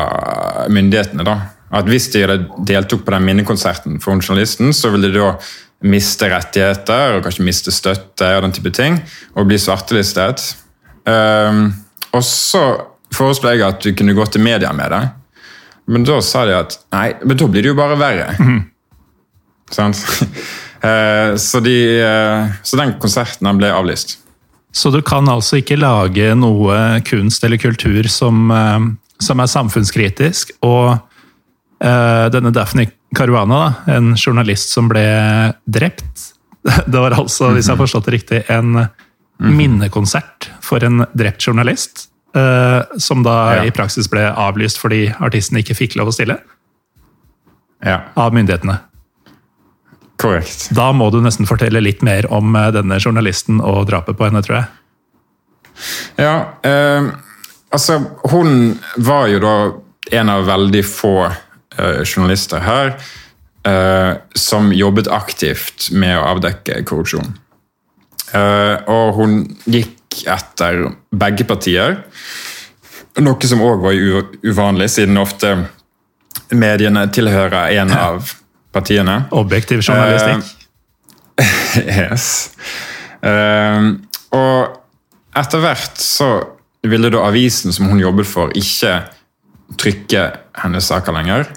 myndighetene. 0.71 1.27
da. 1.27 1.37
At 1.75 1.89
hvis 1.89 2.09
de 2.15 2.25
deltok 2.69 3.05
på 3.05 3.13
den 3.13 3.27
minnekonserten 3.27 3.99
for 4.01 4.17
journalisten, 4.21 4.73
så 4.73 4.93
ville 4.95 5.11
de 5.13 5.21
da 5.21 5.35
miste 5.87 6.27
rettigheter 6.31 7.17
og 7.17 7.27
kanskje 7.27 7.47
miste 7.47 7.75
støtte 7.75 8.31
og 8.37 8.47
den 8.47 8.55
type 8.57 8.73
ting, 8.75 8.99
og 9.37 9.47
bli 9.51 9.59
svartelistet. 9.63 10.43
Um, 11.07 11.71
og 12.17 12.25
så 12.27 12.63
foreslo 13.15 13.53
jeg 13.53 13.65
at 13.67 13.83
du 13.85 13.93
kunne 13.97 14.17
gå 14.17 14.27
til 14.27 14.43
media 14.45 14.73
med 14.75 14.93
det. 14.95 15.03
Men 15.89 16.05
da 16.05 16.19
sa 16.25 16.45
de 16.49 16.57
at 16.57 16.77
nei, 16.93 17.13
men 17.25 17.39
da 17.39 17.49
blir 17.49 17.65
det 17.65 17.73
jo 17.73 17.79
bare 17.79 17.99
verre. 18.01 18.33
Mm. 18.43 18.63
Sant? 19.73 20.03
uh, 20.83 21.37
så, 21.49 21.63
de, 21.65 21.77
uh, 22.03 22.57
så, 22.63 22.81
den 22.81 22.97
konserten 23.01 23.49
ble 23.61 23.71
avlyst. 23.73 24.19
Så 24.75 24.93
du 24.93 25.01
kan 25.03 25.29
altså 25.31 25.63
ikke 25.63 25.79
lage 25.81 26.35
noe 26.37 27.01
kunst 27.09 27.45
eller 27.47 27.61
kultur 27.61 28.09
som, 28.13 28.51
uh, 28.53 28.83
som 29.23 29.41
er 29.41 29.53
samfunnskritisk, 29.53 30.53
og 30.67 30.99
denne 31.79 32.51
Daphne 32.51 32.89
Caruana, 33.15 33.75
en 33.87 34.17
journalist 34.19 34.73
som 34.75 34.89
ble 34.91 35.05
drept 35.71 36.25
Det 36.87 36.99
var 36.99 37.11
altså, 37.11 37.53
hvis 37.55 37.69
jeg 37.69 37.75
har 37.75 37.81
forstått 37.81 38.09
det 38.09 38.15
riktig, 38.17 38.43
en 38.53 38.75
mm. 38.79 39.51
minnekonsert 39.57 40.51
for 40.65 40.85
en 40.85 41.05
drept 41.17 41.47
journalist. 41.47 42.09
Uh, 42.37 42.85
som 43.01 43.23
da 43.25 43.35
ja. 43.57 43.63
i 43.65 43.73
praksis 43.73 44.07
ble 44.13 44.27
avlyst 44.29 44.79
fordi 44.79 45.07
artisten 45.25 45.59
ikke 45.63 45.79
fikk 45.79 45.97
lov 45.99 46.11
å 46.11 46.15
stille. 46.15 46.37
Ja. 47.85 48.03
Av 48.21 48.37
myndighetene. 48.37 48.77
Korrekt. 50.21 50.69
Da 50.75 50.91
må 50.93 51.09
du 51.15 51.23
nesten 51.25 51.49
fortelle 51.49 51.81
litt 51.81 52.03
mer 52.07 52.29
om 52.35 52.53
uh, 52.59 52.69
denne 52.75 53.01
journalisten 53.01 53.63
og 53.65 53.87
drapet 53.89 54.19
på 54.19 54.29
henne, 54.29 54.43
tror 54.45 54.61
jeg. 54.61 54.69
Ja, 56.19 56.35
uh, 56.67 57.09
altså 57.71 58.01
Hun 58.33 58.75
var 58.99 59.29
jo 59.31 59.41
da 59.43 59.55
en 60.19 60.33
av 60.33 60.47
veldig 60.49 60.83
få 60.87 61.31
journalister 62.05 62.63
her 62.65 62.95
som 64.39 64.71
jobbet 64.73 65.11
aktivt 65.13 65.91
med 65.93 66.15
å 66.17 66.25
avdekke 66.31 66.79
korrupsjon. 66.89 67.35
Eh, 68.33 68.77
og 68.91 69.17
hun 69.17 69.41
gikk 69.69 70.25
etter 70.29 70.89
begge 71.15 71.47
partier. 71.49 72.01
Noe 73.19 73.51
som 73.51 73.63
òg 73.65 73.83
var 73.83 73.97
uvanlig, 74.47 74.91
siden 74.93 75.21
ofte 75.21 75.55
mediene 76.55 77.07
tilhører 77.13 77.75
en 77.81 77.95
av 78.09 78.33
partiene. 78.75 79.25
Objektiv 79.37 79.85
journalistikk. 79.85 80.55
Yes. 81.79 82.49
Uh, 83.23 84.01
og 84.35 85.37
etter 85.39 85.61
hvert 85.63 86.01
så 86.03 86.27
ville 86.83 87.11
da 87.13 87.21
avisen 87.29 87.71
som 87.77 87.87
hun 87.93 88.01
jobbet 88.01 88.27
for, 88.27 88.51
ikke 88.59 88.97
trykke 89.79 90.25
hennes 90.65 90.89
saker 90.91 91.15
lenger. 91.15 91.53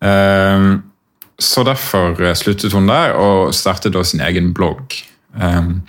Uh, 0.00 0.80
så 1.40 1.64
derfor 1.64 2.18
sluttet 2.36 2.74
hun 2.76 2.90
der 2.90 3.14
og 3.16 3.54
startet 3.56 3.94
da 3.96 4.04
sin 4.04 4.20
egen 4.20 4.52
blogg. 4.56 4.98
Um, 5.32 5.80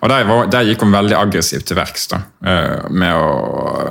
og 0.00 0.08
der, 0.08 0.24
var, 0.24 0.46
der, 0.48 0.64
gikk 0.68 0.84
hun 0.84 0.94
veldig 0.94 1.16
aggressivt 1.18 1.66
til 1.68 1.76
verks. 1.76 2.06
da, 2.12 2.22
med 2.88 3.12
å 3.12 3.90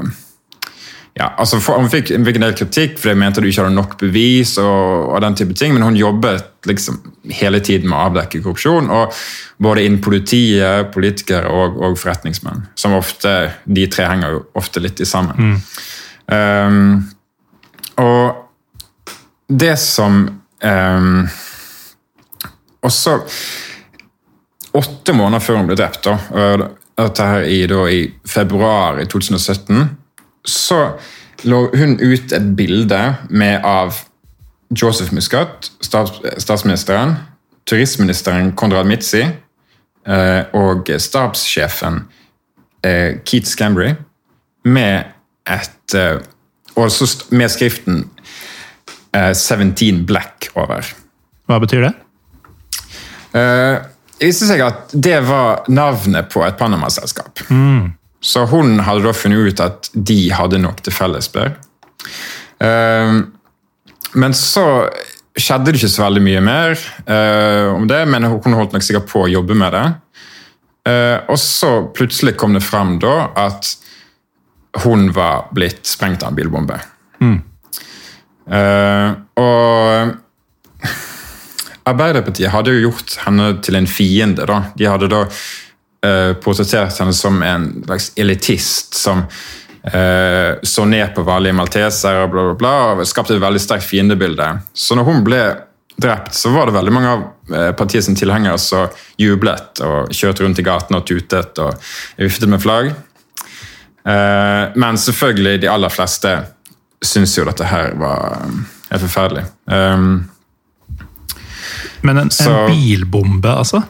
ja, 1.14 1.28
altså 1.38 1.60
for, 1.62 1.78
Hun 1.78 1.92
fikk, 1.94 2.10
fikk, 2.10 2.38
en 2.40 2.46
del 2.48 2.56
kritikk 2.58 2.96
fordi 2.98 3.14
hun 3.14 3.22
mente 3.22 3.42
du 3.44 3.48
ikke 3.50 3.62
hadde 3.62 3.76
nok 3.76 3.96
bevis, 4.02 4.56
og, 4.62 5.12
og, 5.12 5.18
den 5.22 5.38
type 5.38 5.54
ting, 5.58 5.76
men 5.76 5.86
hun 5.86 5.98
jobbet 5.98 6.66
liksom 6.70 6.98
hele 7.38 7.62
tiden 7.64 7.92
med 7.92 7.98
å 8.00 8.06
avdekke 8.08 8.42
korrupsjon. 8.42 8.90
og 8.90 9.14
Både 9.62 9.86
innen 9.86 10.02
politiet, 10.04 10.90
politikere 10.94 11.52
og, 11.54 11.78
og, 11.78 12.00
forretningsmenn. 12.02 12.66
som 12.76 12.98
ofte, 12.98 13.52
De 13.66 13.86
tre 13.94 14.08
henger 14.10 14.38
jo 14.38 14.46
ofte 14.58 14.82
litt 14.82 15.04
i 15.04 15.10
sammen. 15.10 15.54
Mm. 15.54 15.60
Um, 16.34 16.96
og 18.02 18.43
det 19.60 19.76
som 19.80 20.24
um, 20.64 21.28
også 22.84 23.18
åtte 24.74 25.14
måneder 25.14 25.44
før 25.44 25.60
hun 25.62 25.70
ble 25.70 25.78
drept, 25.78 26.08
da, 26.08 26.70
dette 26.98 27.28
her 27.28 27.46
i, 27.50 27.60
da, 27.70 27.84
i 27.90 28.08
februar 28.28 29.02
i 29.02 29.06
2017, 29.10 29.84
så 30.48 30.80
lå 31.48 31.62
hun 31.76 31.98
ut 32.02 32.34
et 32.34 32.50
bilde 32.58 33.02
med 33.30 33.66
av 33.68 34.02
Joseph 34.74 35.14
Muscat, 35.14 35.70
stats, 35.82 36.20
statsministeren, 36.42 37.16
turistministeren 37.70 38.52
Konrad 38.58 38.88
Mitzi 38.90 39.22
eh, 39.24 40.42
og 40.58 40.90
stabssjefen 41.00 42.02
eh, 42.84 43.22
Keith 43.24 43.48
Scambry 43.48 43.94
med 44.66 45.14
et 45.48 45.96
eh, 46.00 46.18
også 46.76 47.28
med 47.36 47.52
skriften 47.54 48.04
17 49.14 50.04
Black 50.10 50.50
over. 50.58 50.88
Hva 51.50 51.60
betyr 51.62 51.88
det? 51.88 51.94
Det 53.34 54.30
viste 54.30 54.48
seg 54.48 54.62
at 54.64 54.94
det 54.94 55.20
var 55.28 55.66
navnet 55.74 56.30
på 56.32 56.44
et 56.46 56.58
Panama-selskap. 56.58 57.44
Mm. 57.50 57.94
Så 58.24 58.46
hun 58.48 58.78
hadde 58.86 59.04
da 59.04 59.14
funnet 59.18 59.52
ut 59.52 59.64
at 59.64 59.90
de 59.94 60.20
hadde 60.32 60.62
nok 60.64 60.80
til 60.86 60.96
felles 60.96 61.28
bør. 61.34 61.56
Uh, 62.64 63.26
men 64.14 64.38
så 64.38 64.66
skjedde 65.34 65.72
det 65.72 65.82
ikke 65.82 65.92
så 65.92 66.06
veldig 66.06 66.22
mye 66.22 66.42
mer 66.46 66.82
om 67.74 67.88
det, 67.90 68.04
men 68.06 68.28
hun 68.30 68.54
holdt 68.54 68.76
nok 68.76 68.84
sikkert 68.86 69.08
på 69.10 69.24
å 69.24 69.32
jobbe 69.32 69.56
med 69.58 69.74
det. 69.74 69.88
Og 71.34 71.40
så 71.42 71.72
plutselig 71.98 72.36
kom 72.38 72.54
det 72.54 72.62
fram 72.62 73.00
da 73.02 73.32
at 73.42 73.72
hun 74.84 75.08
var 75.16 75.48
blitt 75.58 75.90
sprengt 75.90 76.22
av 76.22 76.30
en 76.30 76.38
bilbombe. 76.38 76.78
Mm. 77.18 77.40
Og 78.44 80.14
Arbeiderpartiet 81.84 82.52
hadde 82.54 82.78
jo 82.78 82.88
gjort 82.88 83.18
henne 83.26 83.50
til 83.64 83.76
en 83.76 83.90
fiende. 83.90 84.46
da. 84.48 84.62
De 84.76 84.88
hadde 84.88 85.10
da 85.12 85.26
uh, 85.28 86.32
portrettert 86.44 86.96
henne 87.02 87.16
som 87.16 87.42
en 87.44 87.68
slags 87.84 88.12
elitist 88.20 88.96
som 88.96 89.26
uh, 89.26 90.52
så 90.64 90.88
ned 90.88 91.12
på 91.16 91.26
vanlige 91.28 91.58
maltesere 91.60 92.24
og 92.24 92.32
bla, 92.32 92.48
bla, 92.48 92.58
bla, 92.62 92.74
og 92.94 93.08
skapte 93.08 93.36
et 93.36 93.44
veldig 93.44 93.62
sterkt 93.62 93.88
fiendebilde. 93.90 94.48
Så 94.74 94.96
når 94.96 95.10
hun 95.10 95.24
ble 95.28 95.44
drept, 96.00 96.34
så 96.34 96.54
var 96.56 96.70
det 96.70 96.78
veldig 96.78 96.96
mange 96.96 97.16
av 97.18 97.26
uh, 97.52 97.72
partiets 97.76 98.08
tilhengere 98.20 98.60
som 98.62 98.88
jublet 99.20 99.84
og 99.84 100.14
kjørte 100.16 100.48
rundt 100.48 100.64
i 100.64 100.66
gatene 100.66 101.02
og 101.02 101.10
tutet 101.10 101.60
og 101.64 101.76
viftet 102.16 102.52
med 102.52 102.64
flagg. 102.64 102.94
Uh, 104.08 104.72
men 104.80 104.96
selvfølgelig, 105.00 105.60
de 105.64 105.72
aller 105.72 105.92
fleste 105.92 106.38
syns 107.06 107.38
jo 107.38 107.46
dette 107.48 107.68
her 107.68 107.94
var 108.00 108.42
helt 108.90 109.04
forferdelig. 109.04 109.46
Um, 109.66 110.30
men 112.04 112.18
en, 112.18 112.32
så, 112.32 112.52
en 112.52 112.72
bilbombe, 112.72 113.50
altså? 113.50 113.84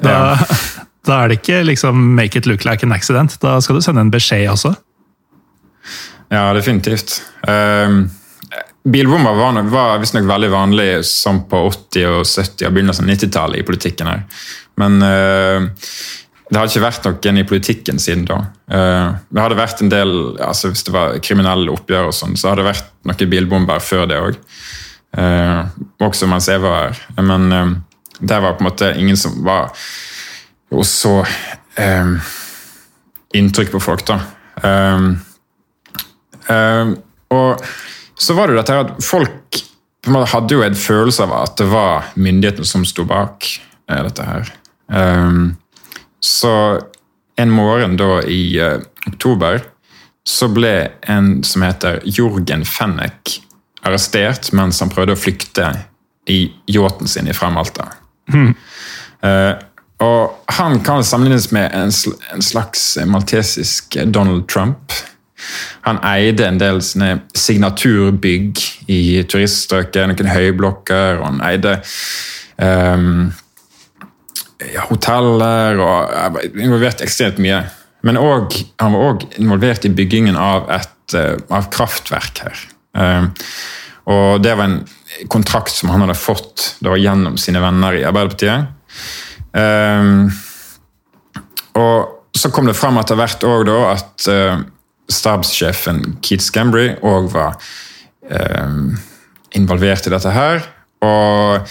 Da, 0.00 0.10
ja. 0.10 0.36
da, 1.06 1.22
er 1.22 1.32
det 1.32 1.40
ikke 1.40 1.62
liksom 1.64 2.14
'make 2.14 2.38
it 2.38 2.46
look 2.46 2.64
like 2.64 2.86
an 2.86 2.92
accident'. 2.92 3.38
Da 3.40 3.60
skal 3.60 3.78
du 3.78 3.82
sende 3.84 4.04
en 4.04 4.12
beskjed 4.12 4.50
også. 4.52 4.74
Ja, 6.30 6.52
definitivt. 6.54 7.22
Um, 7.48 8.10
bilbomber 8.84 9.34
var, 9.34 9.62
var 9.62 9.98
visstnok 9.98 10.28
veldig 10.28 10.50
vanlig 10.52 10.88
sånn 11.08 11.42
på 11.50 11.64
80-, 11.70 12.06
og 12.06 12.24
70- 12.26 12.68
og 12.68 12.76
begynnelsen 12.76 13.08
av 13.08 13.14
90-tallet 13.16 13.62
i 13.62 13.66
politikken. 13.66 14.12
her. 14.12 14.22
Men 14.80 15.02
uh, 15.02 15.66
det 16.50 16.58
hadde 16.58 16.72
ikke 16.72 16.82
vært 16.82 17.04
noen 17.06 17.38
i 17.38 17.46
politikken 17.46 18.00
siden 18.02 18.26
da. 18.26 18.40
Uh, 18.66 19.14
det 19.30 19.42
hadde 19.44 19.58
vært 19.58 19.82
en 19.84 19.92
del, 19.92 20.14
altså 20.42 20.72
Hvis 20.72 20.82
det 20.86 20.94
var 20.94 21.18
kriminelle 21.22 21.70
oppgjør, 21.70 22.10
og 22.10 22.16
sånn, 22.16 22.34
så 22.38 22.50
hadde 22.50 22.64
det 22.64 22.72
vært 22.72 22.90
noen 23.06 23.30
bilbomber 23.30 23.82
før 23.84 24.08
det 24.10 24.18
òg. 24.18 24.38
Eh, 25.10 25.62
også 25.98 26.28
mens 26.30 26.46
jeg 26.46 26.62
var 26.62 26.90
her. 26.90 26.98
Men 27.18 27.48
der 28.20 28.36
det 28.36 28.42
var 28.44 28.52
på 28.54 28.62
en 28.62 28.68
måte 28.68 28.92
ingen 28.94 29.16
som 29.16 29.40
var 29.44 29.72
Og 30.70 30.84
så 30.86 31.24
eh, 31.74 32.12
inntrykk 33.34 33.72
på 33.72 33.80
folk, 33.82 34.04
da. 34.06 34.20
Um, 34.62 35.16
um, 36.46 36.92
og 37.32 37.64
så 38.18 38.34
var 38.36 38.46
det 38.46 38.54
jo 38.54 38.60
dette 38.60 38.74
her 38.76 38.84
at 38.84 39.02
folk 39.02 39.58
hadde 40.30 40.54
jo 40.54 40.62
en 40.62 40.78
følelse 40.78 41.24
av 41.24 41.32
at 41.40 41.56
det 41.58 41.66
var 41.70 42.10
myndighetene 42.14 42.68
som 42.68 42.84
sto 42.86 43.06
bak 43.08 43.46
dette 43.90 44.26
her. 44.26 44.52
Um, 44.86 45.56
så 46.20 46.54
en 47.40 47.50
morgen 47.50 47.96
da 47.96 48.20
i 48.28 48.60
uh, 48.60 48.80
oktober 49.08 49.62
så 50.28 50.50
ble 50.52 50.74
en 51.08 51.40
som 51.46 51.64
heter 51.64 52.02
Jorgen 52.04 52.64
Fennek 52.68 53.38
arrestert 53.86 54.50
mens 54.56 54.82
han 54.82 54.92
prøvde 54.92 55.16
å 55.16 55.20
flykte 55.20 55.70
i 56.30 56.42
yachten 56.70 57.08
sin 57.08 57.30
fra 57.34 57.48
Malta. 57.52 57.88
Mm. 58.30 58.52
Uh, 59.24 59.54
og 60.00 60.52
han 60.56 60.78
kan 60.84 61.04
sammenlignes 61.04 61.50
med 61.52 61.72
en, 61.76 61.92
slags 62.42 62.94
maltesisk 63.06 63.98
Donald 64.06 64.46
Trump. 64.48 64.94
Han 65.84 66.00
eide 66.04 66.46
en 66.48 66.60
del 66.60 66.80
sånne 66.84 67.18
signaturbygg 67.36 68.60
i 68.92 69.00
turiststrøket, 69.28 70.08
noen 70.08 70.32
høyblokker, 70.32 71.20
og 71.20 71.26
han 71.26 71.42
eide 71.44 71.76
um, 72.56 73.30
ja, 74.74 74.84
hoteller 74.88 75.80
og 75.80 76.40
involvert 76.50 77.02
ekstremt 77.04 77.40
mye. 77.42 77.62
Men 78.06 78.16
også, 78.20 78.64
han 78.80 78.94
var 78.94 79.10
òg 79.10 79.26
involvert 79.40 79.84
i 79.84 79.92
byggingen 79.92 80.38
av 80.40 80.70
et 80.72 81.16
uh, 81.16 81.36
av 81.52 81.68
kraftverk 81.72 82.44
her. 82.46 82.62
Um, 82.96 83.30
og 84.10 84.40
det 84.44 84.54
var 84.56 84.68
en 84.70 84.80
kontrakt 85.30 85.74
som 85.74 85.92
han 85.92 86.04
hadde 86.04 86.16
fått 86.18 86.74
da, 86.84 86.96
gjennom 86.96 87.36
sine 87.40 87.60
venner 87.62 87.98
i 87.98 88.06
Arbeiderpartiet. 88.08 88.70
Um, 89.52 90.30
og 91.76 92.36
så 92.36 92.50
kom 92.54 92.68
det 92.68 92.78
fram 92.78 92.98
etter 93.00 93.18
hvert 93.18 93.44
òg 93.46 93.70
at 93.74 94.28
uh, 94.32 94.62
stabssjefen 95.10 96.16
Keith 96.24 96.46
Scambry 96.46 96.94
òg 97.04 97.28
var 97.34 97.58
um, 98.30 98.94
involvert 99.58 100.06
i 100.06 100.14
dette 100.14 100.32
her. 100.34 100.64
Og 101.04 101.68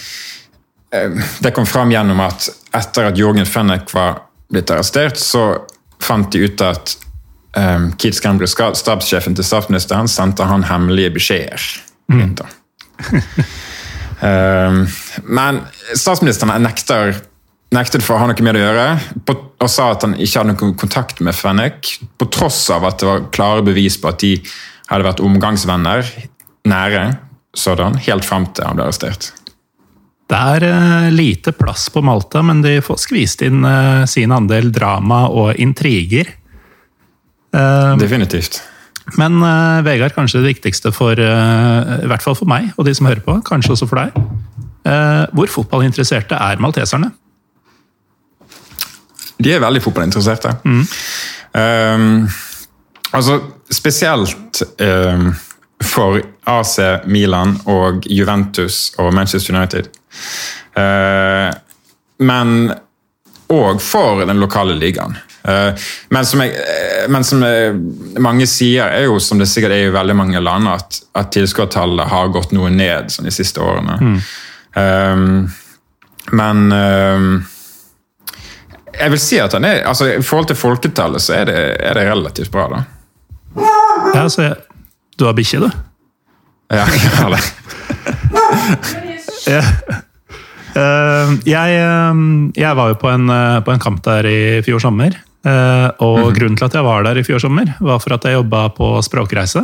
det 1.39 1.51
kom 1.55 1.67
fram 1.69 1.91
gjennom 1.93 2.19
at 2.25 2.47
etter 2.75 3.11
at 3.11 3.17
Jorgen 3.17 3.45
Fennek 3.45 3.91
var 3.93 4.23
blitt 4.49 4.71
arrestert, 4.73 5.19
så 5.21 5.61
fant 6.01 6.31
de 6.33 6.47
ut 6.47 6.61
at 6.65 6.95
um, 7.57 7.91
Keith 7.99 8.17
Scambry, 8.17 8.47
stabssjefen 8.49 9.37
til 9.37 9.45
statsministeren, 9.45 10.09
sendte 10.09 10.47
han 10.49 10.65
hemmelige 10.65 11.13
beskjeder. 11.19 11.67
Mm. 12.09 12.35
um, 14.25 14.85
men 15.39 15.61
statsministeren 15.93 16.65
nekter 16.65 17.19
nektet 17.75 18.01
for 18.01 18.17
å 18.17 18.23
ha 18.23 18.29
noe 18.29 18.45
med 18.45 18.57
det 18.57 18.63
å 18.63 18.69
gjøre, 18.71 18.85
på, 19.27 19.35
og 19.61 19.69
sa 19.69 19.91
at 19.93 20.05
han 20.05 20.15
ikke 20.17 20.41
hadde 20.41 20.55
noen 20.55 20.75
kontakt 20.79 21.19
med 21.25 21.37
Fennek, 21.37 21.91
på 22.17 22.29
tross 22.33 22.63
av 22.73 22.87
at 22.89 23.01
det 23.01 23.09
var 23.09 23.27
klare 23.35 23.65
bevis 23.65 23.99
på 24.01 24.09
at 24.09 24.23
de 24.23 24.35
hadde 24.89 25.05
vært 25.05 25.21
omgangsvenner, 25.21 26.07
nære 26.69 27.03
sådan, 27.57 27.97
helt 28.05 28.25
fram 28.25 28.47
til 28.53 28.65
han 28.65 28.79
ble 28.79 28.87
arrestert. 28.87 29.29
Det 30.29 30.37
er 30.37 30.65
uh, 30.69 31.07
lite 31.13 31.53
plass 31.57 31.87
på 31.89 32.03
Malta, 32.05 32.43
men 32.45 32.61
de 32.61 32.77
får 32.85 32.99
skvist 33.01 33.41
inn 33.45 33.63
uh, 33.65 34.05
sin 34.09 34.33
andel 34.35 34.69
drama 34.73 35.23
og 35.33 35.57
intriger. 35.57 36.35
Uh, 37.55 37.97
Definitivt. 37.97 38.61
Men 39.17 39.41
Vegard, 39.81 40.13
kanskje 40.13 40.43
det 40.43 40.51
viktigste 40.51 40.91
for 40.93 41.17
i 41.17 42.05
hvert 42.05 42.21
fall 42.21 42.35
for 42.37 42.45
meg 42.45 42.67
og 42.75 42.85
de 42.85 42.91
som 42.93 43.07
hører 43.09 43.23
på, 43.25 43.39
kanskje 43.47 43.71
også 43.73 43.87
for 43.89 44.03
deg. 44.03 44.19
hvor 45.33 45.49
fotballinteresserte 45.49 46.37
er 46.37 46.61
malteserne? 46.61 47.09
De 49.41 49.49
er 49.49 49.63
veldig 49.63 49.81
fotballinteresserte. 49.81 50.51
Mm. 50.61 50.85
Um, 51.57 52.29
altså, 53.17 53.39
spesielt 53.71 54.61
um, 54.77 55.33
for 55.81 56.21
AC 56.45 56.77
Milan 57.07 57.57
og 57.65 58.05
Juventus 58.05 58.91
og 58.97 59.13
Manchester 59.13 59.57
United. 59.57 59.89
Uh, 60.77 61.49
men 62.19 62.71
òg 63.49 63.81
for 63.81 64.25
den 64.27 64.41
lokale 64.41 64.75
ligaen. 64.77 65.15
Uh, 65.47 65.71
men, 66.13 66.25
som 66.27 66.43
jeg, 66.43 66.53
men 67.09 67.25
som 67.25 67.45
mange 68.21 68.47
sier, 68.49 68.91
er 68.91 69.07
jo 69.07 69.17
som 69.23 69.39
det 69.41 69.49
sikkert 69.49 69.77
er 69.77 69.87
i 69.87 69.93
veldig 69.95 70.17
mange 70.19 70.43
land, 70.43 70.69
at, 70.69 70.99
at 71.17 71.31
tilskuertallet 71.33 72.11
har 72.11 72.33
gått 72.35 72.53
noe 72.55 72.69
ned 72.73 73.09
sånn, 73.13 73.29
de 73.29 73.33
siste 73.33 73.63
årene. 73.63 73.97
Mm. 74.03 74.19
Um, 74.79 75.47
men 76.29 76.67
jeg 78.99 79.13
vil 79.13 79.21
si 79.21 79.39
at 79.41 79.55
han 79.55 79.65
er, 79.65 79.81
altså 79.89 80.09
I 80.11 80.21
forhold 80.25 80.49
til 80.51 80.59
folketallet 80.59 81.23
så 81.23 81.39
er 81.39 81.49
det, 81.49 81.59
er 81.79 81.97
det 81.97 82.07
relativt 82.09 82.51
bra, 82.53 82.67
da. 82.69 82.83
Ja, 84.13 84.29
så 84.29 84.41
jeg, 84.49 84.55
Du 85.17 85.25
har 85.25 85.33
bikkje, 85.33 85.59
du? 85.59 85.69
Ja, 86.69 86.85
jeg 86.85 87.13
har 87.17 87.33
det. 87.33 89.05
Uh, 89.47 91.31
jeg, 91.49 91.79
uh, 91.81 92.19
jeg, 92.53 92.73
var 92.77 92.91
jo 92.91 92.97
på 93.01 93.09
en, 93.11 93.29
uh, 93.31 93.59
på 93.65 93.73
en, 93.73 93.81
kamp 93.81 94.03
der 94.05 94.27
i 94.29 94.39
fjor 94.65 94.83
sommer. 94.83 95.17
og 95.39 96.17
mm. 96.19 96.33
grunnen 96.35 96.57
til 96.59 96.65
at 96.67 96.73
jeg 96.75 96.83
var 96.83 97.05
der 97.07 97.17
i 97.17 97.23
fjor 97.23 97.39
sommer, 97.39 97.71
var 97.79 98.01
for 98.03 98.17
at 98.17 98.25
jeg 98.27 98.35
jobba 98.35 98.67
på 98.75 98.91
språkreise. 99.05 99.63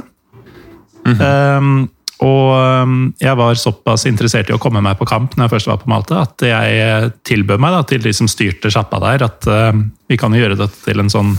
Mm. 1.05 1.89
Og 2.23 2.51
um, 2.84 2.95
jeg 3.19 3.36
var 3.36 3.57
såpass 3.59 4.05
interessert 4.07 4.47
i 4.49 4.55
å 4.55 4.61
komme 4.61 4.80
meg 4.84 4.95
på 4.99 5.07
kamp 5.09 5.36
når 5.36 5.45
jeg 5.45 5.53
først 5.55 5.69
var 5.71 5.82
på 5.82 5.91
Malta, 5.91 6.21
at 6.23 6.45
jeg 6.47 6.78
eh, 6.80 7.07
tilbød 7.28 7.59
meg 7.59 7.76
da, 7.76 7.82
til 7.89 8.05
de 8.05 8.13
som 8.15 8.30
styrte 8.32 8.71
sjappa 8.71 9.01
der, 9.03 9.26
at 9.28 9.47
uh, 9.51 9.76
vi 10.07 10.19
kan 10.19 10.36
gjøre 10.36 10.55
dette 10.59 10.80
til 10.86 11.03
en 11.03 11.11
sånn 11.11 11.36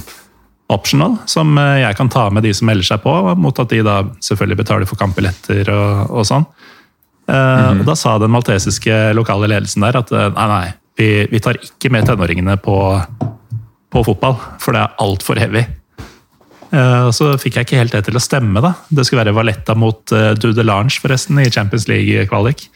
optional, 0.72 1.14
som 1.30 1.54
jeg 1.56 1.94
kan 1.94 2.08
ta 2.10 2.24
med 2.34 2.42
de 2.42 2.50
som 2.56 2.66
melder 2.66 2.88
seg 2.88 2.98
på, 3.04 3.12
mot 3.38 3.60
at 3.62 3.70
de 3.70 3.84
da 3.86 4.00
selvfølgelig 4.26 4.58
betaler 4.58 4.88
for 4.90 4.98
kampbilletter 4.98 5.70
og, 5.70 6.10
og 6.10 6.26
sånn. 6.26 6.44
Mm 7.26 7.80
-hmm. 7.80 7.84
Da 7.84 7.96
sa 7.96 8.18
den 8.18 8.30
maltesiske 8.30 9.12
lokale 9.12 9.46
ledelsen 9.46 9.82
der 9.82 9.96
at 9.96 10.10
nei, 10.10 10.46
nei, 10.48 10.72
vi, 10.96 11.26
vi 11.30 11.40
tar 11.40 11.58
ikke 11.58 11.90
med 11.90 12.06
tenåringene 12.06 12.56
på, 12.56 13.02
på 13.90 14.04
fotball, 14.04 14.36
for 14.60 14.72
det 14.72 14.80
er 14.80 14.94
altfor 14.98 15.38
heavy. 15.38 15.64
Uh, 16.72 17.10
så 17.10 17.38
fikk 17.38 17.56
jeg 17.56 17.66
ikke 17.66 17.76
helt 17.76 17.92
det 17.92 18.04
til 18.04 18.16
å 18.16 18.22
stemme. 18.22 18.60
da. 18.60 18.74
Det 18.88 19.06
skulle 19.06 19.24
være 19.24 19.34
Valletta 19.34 19.74
mot 19.74 20.02
Dudelange 20.38 21.00
forresten, 21.00 21.38
i 21.38 21.50
Champions 21.50 21.88
League-kvalik. 21.88 22.70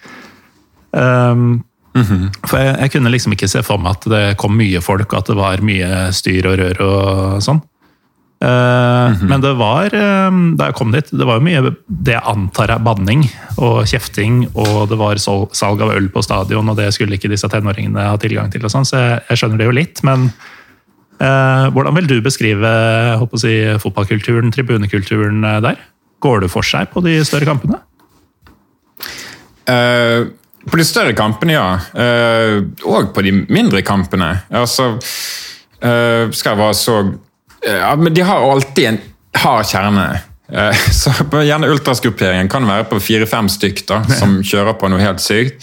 Um, 0.92 1.62
mm 1.94 2.02
-hmm. 2.02 2.30
For 2.46 2.58
jeg, 2.58 2.76
jeg, 2.80 2.90
kunne 2.90 3.10
liksom 3.10 3.32
ikke 3.32 3.48
se 3.48 3.62
for 3.62 3.78
meg 3.78 3.90
at 3.90 4.04
det 4.10 4.36
kom 4.36 4.56
mye 4.56 4.80
folk, 4.80 5.12
og 5.12 5.18
at 5.18 5.26
det 5.26 5.36
var 5.36 5.60
mye 5.62 6.12
styr 6.12 6.46
og 6.46 6.58
rør 6.58 6.80
og 6.80 7.42
sånn. 7.42 7.62
Mm 8.40 9.14
-hmm. 9.14 9.28
Men 9.28 9.40
det 9.40 9.52
var, 9.52 9.90
da 10.56 10.64
jeg 10.64 10.74
kom 10.74 10.92
dit, 10.92 11.10
det 11.12 11.26
var 11.26 11.34
jo 11.34 11.44
mye 11.44 11.74
det 11.86 12.12
jeg 12.12 12.22
antar 12.24 12.70
er 12.70 12.78
banning 12.78 13.30
og 13.58 13.84
kjefting, 13.84 14.48
og 14.54 14.88
det 14.88 14.96
var 14.98 15.18
salg 15.18 15.82
av 15.82 15.90
øl 15.92 16.08
på 16.08 16.22
stadion, 16.22 16.68
og 16.68 16.76
det 16.76 16.94
skulle 16.94 17.14
ikke 17.14 17.28
disse 17.28 17.48
tenåringene 17.48 18.00
ha 18.00 18.16
tilgang 18.16 18.50
til, 18.50 18.64
og 18.64 18.70
sånn, 18.70 18.84
så 18.84 18.96
jeg, 18.96 19.20
jeg 19.28 19.38
skjønner 19.38 19.58
det 19.58 19.66
jo 19.66 19.76
litt. 19.76 20.02
men 20.02 20.32
Eh, 21.20 21.66
hvordan 21.74 21.96
vil 21.98 22.08
du 22.08 22.16
beskrive 22.24 22.68
si, 23.36 23.54
fotballkulturen, 23.82 24.52
tribunekulturen 24.54 25.44
eh, 25.44 25.60
der? 25.66 25.80
Går 26.24 26.44
det 26.44 26.52
for 26.52 26.64
seg 26.64 26.88
på 26.94 27.02
de 27.04 27.18
større 27.28 27.48
kampene? 27.48 27.80
Uh, 29.70 30.32
på 30.68 30.76
de 30.80 30.84
større 30.84 31.14
kampene, 31.16 31.54
ja. 31.54 31.66
Uh, 31.94 32.66
og 32.88 33.12
på 33.14 33.22
de 33.24 33.32
mindre 33.48 33.80
kampene. 33.86 34.32
Altså, 34.50 34.94
uh, 34.96 36.24
skal 36.32 36.50
jeg 36.50 36.60
være 36.60 36.76
så 36.76 36.96
ja, 37.66 37.94
Men 37.96 38.14
de 38.14 38.24
har 38.24 38.44
alltid 38.52 38.88
en 38.88 39.00
hard 39.42 39.66
kjerne. 39.68 40.08
så 41.00 41.12
gjerne 41.44 41.68
Ultrasgrupperingen 41.70 42.48
kan 42.50 42.64
være 42.66 42.88
på 42.90 42.98
fire-fem 43.02 43.48
stykk 43.52 43.84
da, 43.86 44.00
som 44.20 44.40
kjører 44.42 44.74
på 44.80 44.90
noe 44.90 45.02
helt 45.02 45.22
sykt. 45.22 45.62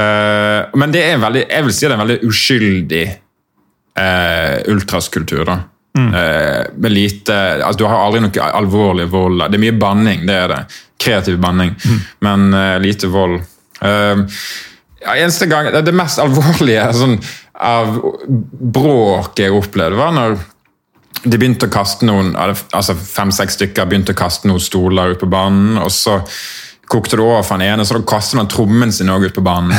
men 0.00 0.92
det 0.94 1.02
er 1.02 1.16
en 1.16 1.24
veldig, 1.24 1.42
jeg 1.50 1.64
vil 1.66 1.74
si 1.74 1.84
det 1.84 1.90
er 1.90 1.96
en 1.96 2.04
veldig 2.04 2.28
uskyldig 2.28 3.02
eh, 3.98 4.72
ultraskultur. 4.72 5.44
da. 5.44 5.58
Mm. 5.98 6.14
Eh, 6.14 6.66
med 6.74 6.92
lite, 6.92 7.64
altså 7.64 7.78
Du 7.78 7.84
har 7.84 8.04
aldri 8.06 8.22
noe 8.22 8.50
alvorlig 8.52 9.08
vold. 9.10 9.42
Det 9.50 9.58
er 9.58 9.64
mye 9.66 9.78
banning, 9.78 10.26
det 10.26 10.36
er 10.36 10.48
det. 10.52 10.60
Kreativ 11.00 11.38
banning, 11.40 11.74
mm. 11.80 12.00
men 12.20 12.54
uh, 12.54 12.78
lite 12.78 13.08
vold. 13.08 13.40
Uh, 13.80 14.26
ja, 15.00 15.14
eneste 15.16 15.48
gang, 15.48 15.70
Det 15.72 15.94
mest 15.96 16.20
alvorlige 16.20 16.90
sånn, 17.00 17.16
av 17.56 17.96
bråk 18.28 19.40
jeg 19.40 19.54
opplevde, 19.56 19.96
var 19.96 20.12
når 20.16 20.36
de 21.24 21.36
begynte 21.36 21.68
å 21.68 21.72
kaste 21.72 22.06
noen 22.08 22.32
altså 22.38 22.94
fem-seks 22.96 23.58
stykker 23.58 23.88
begynte 23.88 24.14
å 24.14 24.18
kaste 24.18 24.48
noen 24.48 24.62
stoler 24.62 25.14
ut 25.14 25.20
på 25.20 25.28
banen. 25.30 25.78
og 25.78 25.90
så 25.92 26.20
kokte 26.90 27.16
det 27.16 27.22
over 27.22 27.44
for 27.46 27.54
han 27.54 27.62
ene, 27.62 27.84
så 27.86 27.98
da 27.98 28.02
kastet 28.08 28.40
han 28.40 28.50
trommen 28.50 28.92
sin 28.92 29.10
også 29.12 29.30
ut 29.30 29.36
på 29.38 29.44
banen. 29.46 29.74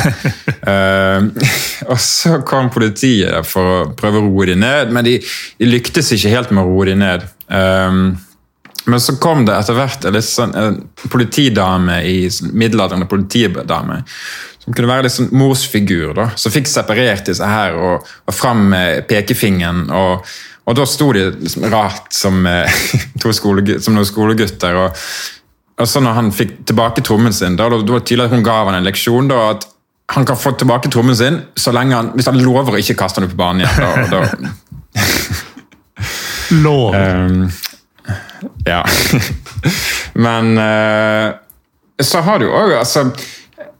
uh, 0.64 1.28
og 1.92 1.98
så 2.00 2.38
kom 2.48 2.70
politiet 2.72 3.48
for 3.48 3.72
å 3.72 3.80
prøve 3.98 4.20
å 4.22 4.28
roe 4.30 4.48
dem 4.48 4.62
ned, 4.64 4.92
men 4.94 5.04
de, 5.04 5.18
de, 5.60 5.68
lyktes 5.68 6.12
ikke 6.16 6.32
helt 6.32 6.54
med 6.54 6.64
å 6.64 6.70
roe 6.70 6.88
dem 6.88 7.02
ned. 7.04 7.26
Um, 7.52 8.04
Men 8.82 8.98
så 8.98 9.12
kom 9.22 9.44
det 9.46 9.54
etter 9.54 9.76
hvert 9.76 10.06
en, 10.08 10.16
sånn, 10.26 10.54
en 10.58 10.78
politidame 11.12 12.00
i 12.02 12.16
middelalderen 12.24 12.56
middelaldrende 12.58 13.06
politidame. 13.06 14.00
Som 14.62 14.74
kunne 14.74 14.90
være 14.90 15.04
litt 15.06 15.14
sånn 15.14 15.28
morsfigur. 15.38 16.16
da, 16.16 16.24
Som 16.34 16.50
fikk 16.54 16.66
separert 16.70 17.28
disse 17.30 17.46
her 17.46 17.78
og, 17.78 18.08
og 18.26 18.34
fram 18.34 18.64
med 18.72 19.04
pekefingeren. 19.06 19.84
og 19.94 20.26
og 20.62 20.78
da 20.78 20.86
sto 20.86 21.10
de 21.14 21.26
liksom 21.40 21.66
rart 21.72 22.12
som, 22.14 22.46
eh, 22.46 22.82
skole, 23.38 23.80
som 23.82 23.96
noen 23.96 24.06
skolegutter. 24.06 24.78
Og, 24.78 25.04
og 25.82 25.88
så 25.88 26.02
når 26.04 26.18
han 26.18 26.32
fikk 26.34 26.60
tilbake 26.70 27.04
trommen 27.06 27.34
sin, 27.34 27.58
da, 27.58 27.68
da 27.72 27.80
var 27.82 28.02
det 28.02 28.08
tydelig 28.10 28.28
at 28.28 28.36
hun 28.36 28.46
ga 28.46 28.58
han 28.68 28.78
en 28.78 28.86
leksjon. 28.86 29.30
da, 29.32 29.42
at 29.56 29.66
han 30.12 30.26
kan 30.28 30.36
få 30.36 30.52
tilbake 30.60 30.90
trommen 30.92 31.16
sin 31.16 31.40
så 31.56 31.72
lenge 31.72 31.96
han, 31.96 32.10
hvis 32.14 32.28
han 32.28 32.40
lover 32.42 32.76
å 32.76 32.80
ikke 32.82 32.98
kaste 33.00 33.22
den 33.22 33.30
ut 33.30 33.34
på 33.34 33.40
banen 33.40 33.64
igjen. 33.64 34.10
Da, 34.10 34.12
da. 34.12 34.52
Lov. 36.64 36.94
Um, 36.94 37.46
ja. 38.66 38.82
Men 40.26 40.58
uh, 40.58 41.32
så 42.02 42.20
har 42.26 42.42
du 42.42 42.48
òg 42.50 42.74
altså, 42.76 43.06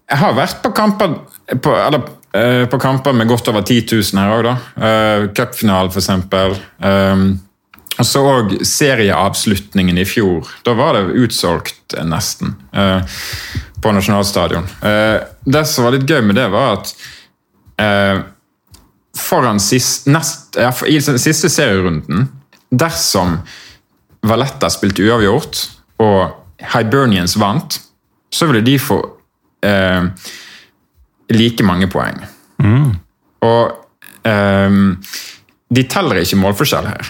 Jeg 0.08 0.18
har 0.22 0.36
vært 0.38 0.62
på 0.62 0.70
kamper 0.76 1.18
på, 1.52 1.74
eller, 1.74 2.06
uh, 2.36 2.66
på 2.68 2.80
kamper 2.82 3.16
med 3.16 3.30
godt 3.30 3.48
over 3.52 3.62
10 3.62 3.86
000 3.92 4.20
her 4.20 4.34
òg, 4.36 4.44
da. 4.46 4.54
Uh, 4.76 5.30
Cupfinalen, 5.36 5.92
f.eks. 5.92 6.10
Um, 6.82 7.26
og 8.00 8.08
så 8.08 8.22
òg 8.24 8.54
serieavslutningen 8.66 10.00
i 10.00 10.06
fjor. 10.08 10.48
Da 10.66 10.74
var 10.78 10.96
det 10.96 11.16
utsolgt 11.24 11.96
nesten. 12.08 12.56
Uh, 12.74 13.04
på 13.82 13.92
nasjonalstadion. 13.92 14.68
Uh, 14.84 15.18
det 15.44 15.66
som 15.68 15.86
var 15.86 15.96
litt 15.96 16.08
gøy 16.08 16.22
med 16.24 16.38
det, 16.38 16.48
var 16.52 16.78
at 16.78 16.94
foran 19.18 19.58
sist, 19.58 20.04
nest, 20.06 20.54
ja, 20.60 20.68
for, 20.70 20.86
i 20.86 21.00
den 21.02 21.18
siste 21.18 21.48
serierunden, 21.50 22.28
dersom 22.70 23.40
Valletta 24.22 24.70
spilte 24.70 25.02
uavgjort 25.02 25.64
og 26.02 26.36
Hibernians 26.72 27.34
vant, 27.40 27.80
så 28.32 28.48
ville 28.48 28.62
de 28.64 28.78
få 28.80 28.98
uh, 29.02 30.06
like 31.30 31.64
mange 31.64 31.86
poeng. 31.92 32.18
Mm. 32.62 32.92
Og 33.42 33.78
de 35.72 35.82
teller 35.90 36.20
ikke 36.22 36.38
målforskjell 36.38 36.86
her. 36.86 37.08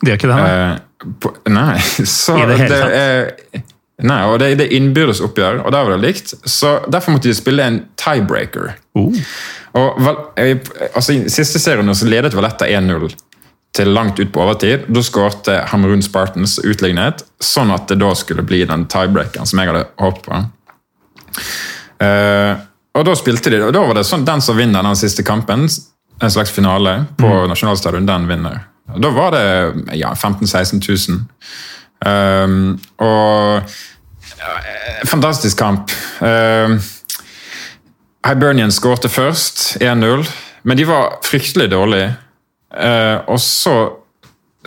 De 0.00 0.10
gjør 0.10 0.18
ikke 0.18 0.30
det? 0.32 0.38
Uh, 0.42 1.12
På, 1.22 1.30
nei, 1.52 1.76
så 2.20 2.36
I 2.40 2.46
det 2.50 2.56
hele 2.62 2.80
tatt? 2.80 2.96
er, 2.96 3.66
Nei, 4.00 4.20
og 4.24 4.38
det, 4.40 4.54
det 4.56 4.64
er 4.64 4.76
innbyrdes 4.78 5.18
oppgjør, 5.24 5.58
og 5.60 5.74
der 5.74 5.84
var 5.84 5.92
det 5.92 6.00
likt. 6.06 6.30
Så 6.48 6.78
Derfor 6.88 7.12
måtte 7.12 7.28
de 7.28 7.34
spille 7.36 7.66
en 7.68 7.82
tiebreaker. 8.00 8.70
Oh. 8.96 9.12
Og 9.76 9.98
Val- 10.00 10.22
eh, 10.40 10.56
altså, 10.94 11.18
I 11.18 11.28
siste 11.32 11.60
serien 11.60 11.92
så 11.94 12.08
ledet 12.08 12.32
Valletta 12.36 12.64
1-0 12.64 13.10
til 13.76 13.92
langt 13.92 14.18
ut 14.18 14.32
på 14.32 14.40
overtid. 14.40 14.88
Da 14.88 15.02
skårte 15.04 15.58
Hamerun 15.68 16.00
Spartans 16.02 16.56
utlignet, 16.64 17.26
sånn 17.44 17.74
at 17.76 17.92
det 17.92 18.00
da 18.00 18.14
skulle 18.16 18.42
bli 18.48 18.62
den 18.66 18.86
tiebreakeren 18.90 19.46
som 19.46 19.60
jeg 19.60 19.68
hadde 19.70 19.84
håpet 20.00 20.24
på. 20.30 20.40
Eh, 22.00 22.64
og 22.96 23.06
Da 23.06 23.14
spilte 23.16 23.52
de, 23.52 23.60
og 23.62 23.72
da 23.74 23.84
var 23.86 23.96
det 23.96 24.06
sånn 24.08 24.26
den 24.26 24.42
som 24.42 24.58
vinner 24.58 24.82
den 24.82 24.98
siste 24.98 25.22
kampen, 25.26 25.68
en 26.20 26.32
slags 26.32 26.50
finale 26.52 27.04
på 27.16 27.28
nasjonalstadion, 27.48 28.08
den 28.08 28.26
vinner. 28.28 28.64
Da 28.98 29.10
var 29.14 29.32
det 29.36 29.44
ja, 29.96 30.10
15 30.14 30.46
000-16 30.46 30.82
000. 31.10 31.20
Um, 32.00 32.80
og 32.98 33.62
ja, 34.40 34.54
Fantastisk 35.08 35.58
kamp. 35.60 35.92
Um, 36.20 36.80
Hibernian 38.26 38.72
skårte 38.72 39.08
først, 39.08 39.78
1-0, 39.80 40.26
men 40.62 40.76
de 40.76 40.88
var 40.88 41.20
fryktelig 41.24 41.70
dårlige. 41.72 42.12
Uh, 42.74 43.22
og 43.30 43.40
så 43.40 43.76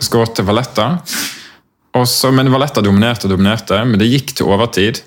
skårte 0.02 0.42
Valletta. 0.46 0.94
Men 1.94 2.50
Valletta 2.50 2.82
dominerte 2.82 3.28
og 3.28 3.36
dominerte, 3.36 3.78
men 3.86 4.00
det 4.00 4.10
gikk 4.10 4.34
til 4.34 4.50
overtid. 4.50 5.04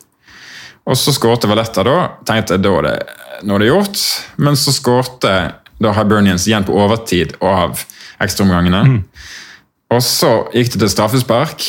Og 0.88 0.96
så 0.96 1.12
skårte 1.16 1.50
Valletta 1.52 1.84
da. 1.84 1.96
Tenkte 2.28 2.56
jeg 2.56 2.64
da 2.64 2.76
det, 2.86 2.96
nå 3.44 3.58
er 3.58 3.64
det 3.66 3.72
gjort. 3.72 4.04
Men 4.40 4.56
så 4.60 4.72
skårte 4.76 5.34
da 5.84 5.92
Hibernians 5.94 6.48
igjen 6.48 6.66
på 6.66 6.74
overtid 6.80 7.36
og 7.42 7.50
av 7.52 7.82
ekstraomgangene. 8.24 9.02
Og 9.94 10.02
så 10.04 10.32
gikk 10.56 10.74
det 10.74 10.82
til 10.86 10.92
straffespark. 10.96 11.66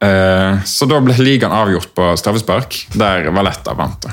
Eh, 0.00 0.60
Så 0.64 0.86
da 0.88 1.00
ble 1.04 1.16
ligaen 1.18 1.52
avgjort 1.52 1.90
på 1.96 2.10
straffespark, 2.20 2.76
der 2.96 3.30
Valletta 3.36 3.74
vant. 3.76 4.00
det. 4.06 4.12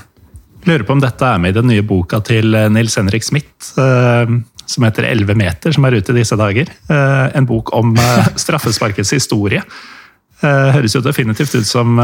Lurer 0.67 0.83
på 0.83 0.95
om 0.97 0.99
dette 1.03 1.23
er 1.23 1.37
med 1.39 1.53
i 1.53 1.59
den 1.59 1.69
nye 1.71 1.83
boka 1.85 2.19
til 2.27 2.55
eh, 2.55 2.67
Nils 2.69 2.97
Henrik 2.99 3.23
Smith, 3.23 3.71
eh, 3.79 4.33
som 4.67 4.83
heter 4.83 5.07
11 5.07 5.35
meter, 5.39 5.71
som 5.71 5.85
er 5.87 5.95
ute 5.95 6.11
i 6.11 6.17
disse 6.19 6.35
dager. 6.35 6.67
En 6.89 7.45
bok 7.47 7.71
om 7.77 7.93
straffesparkets 8.43 9.13
historie. 9.15 9.61
Høres 10.41 10.93
jo 10.93 10.99
definitivt 11.01 11.55
ut 11.55 11.65
som 11.65 11.95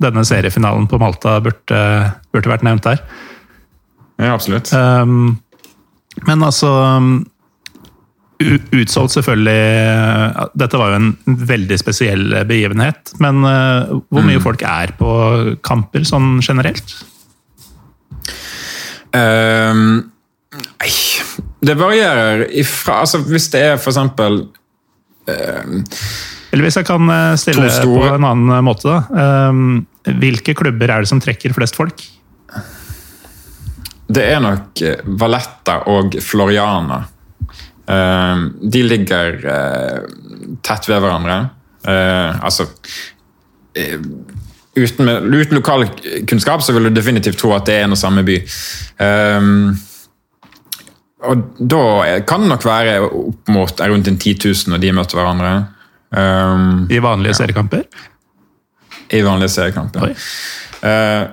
denne 0.00 0.24
seriefinalen 0.26 0.88
på 0.90 1.00
Malta 1.00 1.38
burde, 1.44 1.80
burde 2.32 2.52
vært 2.52 2.64
nevnt 2.66 2.86
der. 2.86 3.02
Ja, 4.20 4.34
absolutt. 4.34 4.72
Um, 4.72 5.38
men 6.26 6.42
altså 6.44 6.70
um, 6.98 7.12
Utsolgt, 8.40 9.12
selvfølgelig. 9.12 10.52
Dette 10.56 10.78
var 10.80 10.94
jo 10.94 11.00
en 11.00 11.40
veldig 11.44 11.76
spesiell 11.76 12.22
begivenhet. 12.48 13.12
Men 13.20 13.42
uh, 13.44 14.00
hvor 14.08 14.24
mye 14.24 14.40
folk 14.40 14.64
er 14.64 14.94
på 14.96 15.10
kamper 15.66 16.06
sånn 16.08 16.38
generelt? 16.40 16.94
Um, 19.12 20.08
nei, 20.56 20.92
det 21.66 21.74
varierer 21.76 22.44
ifra 22.62 23.00
altså 23.02 23.18
Hvis 23.26 23.48
det 23.50 23.62
er 23.72 23.78
for 23.80 23.90
eksempel 23.90 24.36
ehm, 25.26 25.80
Eller 26.52 26.62
hvis 26.62 26.78
jeg 26.78 26.86
kan 26.86 27.10
uh, 27.10 27.34
stille 27.40 27.66
på 27.82 28.04
en 28.06 28.26
annen 28.28 28.62
måte, 28.62 28.86
da. 28.86 29.48
Um, 29.50 29.82
hvilke 30.06 30.54
klubber 30.56 30.90
er 30.90 31.04
det 31.04 31.10
som 31.10 31.20
trekker 31.22 31.54
flest 31.56 31.76
folk? 31.78 32.02
Det 34.10 34.26
er 34.26 34.40
nok 34.42 34.82
eh, 34.82 35.02
Valletta 35.20 35.82
og 35.92 36.16
Floriana. 36.24 37.04
Ehm, 37.90 38.52
de 38.70 38.82
ligger 38.82 39.46
eh, 39.46 39.98
tett 40.62 40.88
ved 40.88 41.02
hverandre. 41.02 41.38
Eh, 41.88 42.44
altså 42.44 42.66
eh, 43.74 43.98
uten, 44.76 45.08
uten 45.08 45.56
lokal 45.58 45.86
kunnskap 46.28 46.62
så 46.62 46.74
vil 46.76 46.88
du 46.88 46.94
definitivt 46.94 47.40
tro 47.40 47.54
at 47.56 47.66
det 47.66 47.78
er 47.78 47.88
en 47.88 47.96
og 47.96 48.00
samme 48.00 48.24
by. 48.26 48.36
Og 51.20 51.40
da 51.58 51.82
kan 52.28 52.44
det 52.44 52.48
nok 52.48 52.62
være 52.64 52.94
opp 53.04 53.50
mot 53.52 53.82
rundt 53.92 54.08
en 54.08 54.16
10 54.16 54.38
000 54.40 54.72
når 54.72 54.80
de 54.80 54.92
møter 54.96 55.18
hverandre. 55.18 55.50
I 56.90 57.00
vanlige 57.04 57.36
seriekamper? 57.36 57.84
I 59.10 59.22
vanlige 59.22 59.54
seriekamper. 59.56 60.08
Oi. 60.08 60.14
Eh, 60.88 61.28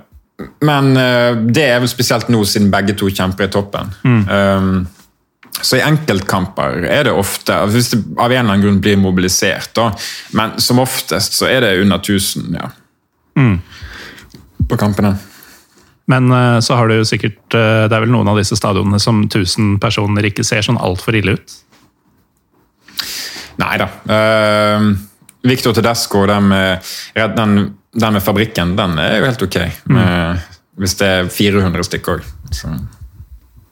men 0.65 0.91
eh, 0.97 1.31
det 1.49 1.65
er 1.65 1.81
vel 1.81 1.89
spesielt 1.89 2.29
nå, 2.33 2.43
siden 2.45 2.69
begge 2.73 2.95
to 2.97 3.09
kjemper 3.09 3.47
i 3.47 3.53
toppen. 3.53 3.93
Eh, 4.05 4.69
så 5.57 5.79
i 5.79 5.81
enkeltkamper 5.81 6.83
er 6.85 7.07
det 7.07 7.13
ofte 7.17 7.55
Hvis 7.73 7.87
det 7.89 7.97
av 8.21 8.29
en 8.29 8.43
eller 8.43 8.43
annen 8.43 8.61
grunn 8.61 8.81
blir 8.83 8.99
mobilisert, 9.01 9.71
da, 9.73 9.87
men 10.37 10.53
som 10.61 10.83
oftest 10.83 11.33
så 11.39 11.47
er 11.49 11.65
det 11.65 11.79
under 11.81 11.97
1000 11.97 12.59
ja, 12.59 12.69
på 14.69 14.77
kampene. 14.77 15.15
Men 16.05 16.29
uh, 16.29 16.59
så 16.61 16.77
har 16.77 16.87
du 16.87 16.99
jo 16.99 17.07
sikkert 17.09 17.51
Det 17.51 17.91
er 17.91 18.03
vel 18.03 18.13
noen 18.13 18.29
av 18.31 18.37
disse 18.39 18.55
stadionene 18.55 18.99
som 19.01 19.25
1000 19.25 19.79
personer 19.83 20.29
ikke 20.29 20.45
ser 20.45 20.61
sånn 20.63 20.77
altfor 20.77 21.17
ille 21.17 21.35
ut? 21.35 21.57
Nei 23.57 23.73
da. 23.81 23.89
Uh, 24.05 24.93
Victor 25.47 25.75
Tedesco, 25.75 26.25
den 26.29 26.49
med, 26.51 26.91
den, 27.15 27.55
den 27.95 28.17
med 28.17 28.23
fabrikken, 28.23 28.75
den 28.77 28.97
er 29.01 29.19
jo 29.19 29.27
helt 29.29 29.45
ok. 29.47 29.57
Med, 29.93 30.43
Hvis 30.77 30.97
det 30.99 31.07
er 31.07 31.31
400 31.33 31.87
stykker 31.87 32.19
òg. 32.19 32.27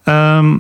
Um, 0.06 0.56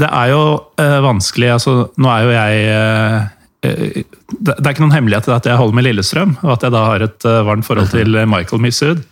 det 0.00 0.08
er 0.08 0.32
jo 0.32 0.42
uh, 0.80 0.98
vanskelig 1.04 1.50
altså, 1.52 1.72
Nå 2.00 2.08
er 2.08 2.22
jo 2.24 2.30
jeg 2.32 2.60
eh, 2.72 3.98
det, 4.32 4.54
det 4.56 4.62
er 4.64 4.70
ikke 4.72 4.82
noen 4.86 4.94
hemmelighet 4.94 5.28
at 5.28 5.46
jeg 5.46 5.60
holder 5.60 5.76
med 5.76 5.84
Lillestrøm, 5.84 6.32
og 6.40 6.54
at 6.54 6.64
jeg 6.64 6.74
da 6.74 6.86
har 6.88 7.04
et 7.04 7.26
uh, 7.28 7.42
varmt 7.46 7.66
forhold 7.68 7.92
til 7.92 8.16
Michael 8.26 8.62
Misud. 8.64 9.04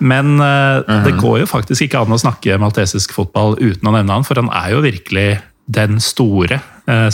Men 0.00 0.40
eh, 0.40 1.02
det 1.04 1.18
går 1.20 1.42
jo 1.42 1.48
faktisk 1.48 1.84
ikke 1.84 2.00
an 2.00 2.14
å 2.16 2.20
snakke 2.20 2.56
maltesisk 2.60 3.12
fotball 3.12 3.58
uten 3.60 3.88
å 3.88 3.92
nevne 3.92 4.16
han, 4.16 4.26
for 4.26 4.40
han 4.40 4.48
er 4.48 4.72
jo 4.72 4.84
virkelig 4.84 5.28
den 5.70 6.00
store, 6.02 6.60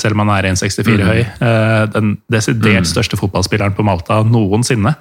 selv 0.01 0.17
om 0.17 0.25
han 0.25 0.33
er 0.37 0.51
1,64 0.53 1.05
høy. 1.07 1.21
eh, 1.21 1.85
Den 1.93 2.17
desidert 2.33 2.89
største 2.89 3.19
fotballspilleren 3.21 3.77
på 3.77 3.85
Malta 3.87 4.23
noensinne. 4.27 4.95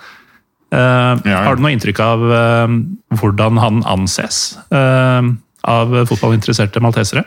Eh. 0.74 1.32
Har 1.32 1.56
du 1.56 1.64
noe 1.64 1.74
inntrykk 1.76 2.02
av 2.04 2.26
eh, 2.36 2.76
hvordan 3.22 3.62
han 3.62 3.84
anses 3.88 4.58
eh, 4.74 5.32
av 5.70 5.96
fotballinteresserte 6.10 6.82
maltesere? 6.84 7.24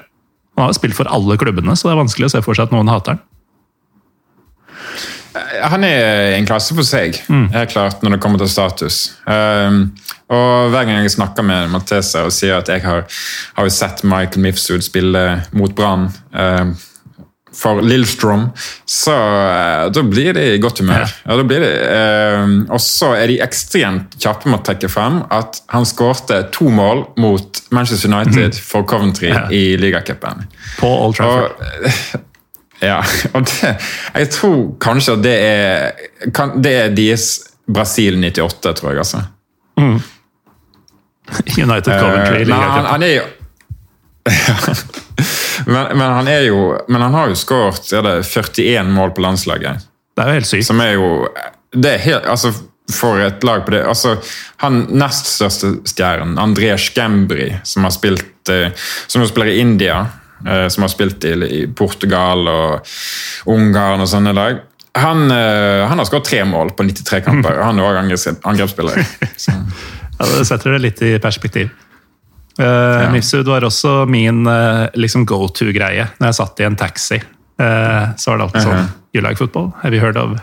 Han 0.58 0.66
har 0.66 0.76
spilt 0.76 0.96
for 0.98 1.08
alle 1.08 1.38
klubbene, 1.38 1.76
så 1.78 1.88
det 1.88 1.94
er 1.94 2.00
vanskelig 2.02 2.28
å 2.28 2.32
se 2.34 2.42
for 2.42 2.58
seg 2.58 2.66
at 2.66 2.74
noen 2.74 2.90
hater 2.90 3.16
han. 3.16 3.24
Han 5.70 5.84
er 5.86 6.32
en 6.34 6.46
klasse 6.48 6.74
for 6.74 6.82
seg, 6.82 7.20
helt 7.28 7.70
klart, 7.70 8.00
når 8.02 8.16
det 8.16 8.20
kommer 8.24 8.40
til 8.40 8.48
status. 8.50 8.96
Um, 9.28 9.92
og 10.34 10.72
Hver 10.72 10.88
gang 10.88 11.04
jeg 11.04 11.12
snakker 11.14 11.46
med 11.46 11.70
Mathesa 11.70 12.24
og 12.26 12.34
sier 12.34 12.56
at 12.58 12.70
jeg 12.72 12.82
har, 12.82 13.04
har 13.54 13.70
sett 13.70 14.02
Michael 14.08 14.42
Mifsud 14.48 14.82
spille 14.82 15.22
mot 15.54 15.76
Brann 15.78 16.08
um, 16.34 16.74
for 17.54 17.82
Lillstrom, 17.82 18.50
så 18.84 19.12
eh, 19.12 19.90
da 19.92 20.02
blir 20.02 20.34
de 20.34 20.44
i 20.54 20.58
godt 20.58 20.78
humør. 20.82 21.06
Ja. 21.24 21.36
Ja, 21.36 21.44
blir 21.48 21.64
de, 21.64 21.70
eh, 21.88 22.54
og 22.68 22.80
så 22.82 23.12
er 23.16 23.30
de 23.30 23.38
ekstremt 23.44 24.18
kjappe 24.20 24.50
med 24.50 24.60
å 24.60 24.64
trekke 24.68 24.90
frem 24.92 25.22
at 25.34 25.62
han 25.72 25.86
skårte 25.88 26.42
to 26.54 26.68
mål 26.72 27.06
mot 27.20 27.62
Manchester 27.74 28.12
United 28.12 28.54
mm. 28.58 28.60
for 28.64 28.86
Coventry 28.88 29.32
ja. 29.32 29.46
i 29.54 29.76
ligacupen. 29.80 30.44
På 30.78 30.90
Old 31.06 31.18
Trafford. 31.18 31.56
Og, 31.56 32.20
ja, 32.90 33.00
og 33.32 33.48
det, 33.48 33.74
jeg 34.12 34.30
tror 34.36 34.62
kanskje 34.84 35.18
at 35.18 35.24
det 35.24 35.34
er, 35.48 36.06
kan, 36.36 36.58
det 36.62 36.76
er 36.84 36.94
deres 36.94 37.32
Brasil 37.68 38.20
98, 38.20 38.76
tror 38.80 38.92
jeg, 38.92 39.02
altså. 39.04 39.24
Mm. 39.80 39.98
United 41.64 41.92
Coventry 41.92 42.40
uh, 42.42 42.46
ligacupen. 42.46 42.72
Han, 42.78 42.94
han 42.94 43.08
er 43.08 43.18
jo 43.18 43.26
men, 45.66 45.96
men, 45.98 46.06
han 46.14 46.28
er 46.30 46.44
jo 46.46 46.78
Men 46.88 47.02
han 47.02 47.14
har 47.14 47.30
jo 47.32 47.38
skåret 47.38 47.90
41 47.90 48.90
mål 48.94 49.10
på 49.16 49.24
landslaget. 49.24 49.86
Det 50.14 50.22
er 50.22 50.30
jo 50.30 50.38
helt 50.38 50.50
sykt. 50.50 50.66
Som 50.68 50.82
er 50.84 50.92
jo 50.94 51.08
det 51.74 51.90
er 51.94 52.04
helt, 52.04 52.26
altså 52.26 52.52
For 52.92 53.20
et 53.20 53.44
lag 53.44 53.64
på 53.66 53.74
det 53.74 53.82
altså 53.84 54.16
Han 54.64 54.86
nest 54.96 55.28
største 55.34 55.74
stjernen, 55.88 56.38
André 56.40 56.72
Skembri, 56.80 57.50
som 57.64 57.84
har 57.84 57.92
spilt 57.92 58.52
eh, 58.52 58.72
Som 59.06 59.26
spiller 59.28 59.52
i 59.52 59.60
India, 59.60 60.00
eh, 60.46 60.68
som 60.72 60.86
har 60.86 60.92
spilt 60.92 61.24
i, 61.28 61.34
i 61.34 61.60
Portugal 61.68 62.48
og 62.48 62.94
Ungarn 63.52 64.00
og 64.04 64.08
sånne 64.08 64.32
lag. 64.36 64.62
Han, 64.98 65.28
eh, 65.30 65.84
han 65.88 66.00
har 66.00 66.08
skåret 66.08 66.26
tre 66.30 66.40
mål 66.48 66.72
på 66.76 66.86
93 66.88 67.20
kamper. 67.26 67.60
Han 67.62 67.78
er 67.78 67.88
òg 67.88 68.00
angrepsspiller. 68.00 69.04
Ja, 70.18 70.26
det 70.26 70.48
setter 70.48 70.72
det 70.74 70.78
litt 70.82 71.00
i 71.06 71.12
perspektiv. 71.22 71.68
Uh, 72.58 72.64
ja. 73.04 73.10
Mifsud 73.14 73.46
var 73.46 73.62
også 73.66 74.02
min 74.10 74.42
uh, 74.46 74.88
liksom 74.98 75.26
go 75.28 75.44
to-greie 75.54 76.08
når 76.18 76.30
jeg 76.30 76.38
satt 76.40 76.62
i 76.62 76.66
en 76.66 76.78
taxi. 76.78 77.20
Uh, 77.58 78.10
så 78.18 78.32
var 78.32 78.40
det 78.40 78.48
alltid 78.48 78.66
sånn 78.66 78.88
You 79.16 79.22
like 79.24 79.40
football? 79.40 79.70
Have 79.82 79.96
you 79.96 80.02
heard 80.02 80.18
of 80.20 80.36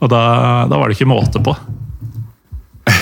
Og 0.00 0.08
da, 0.10 0.22
da 0.70 0.78
var 0.78 0.88
det 0.88 0.96
ikke 0.96 1.08
måte 1.10 1.42
på. 1.42 1.52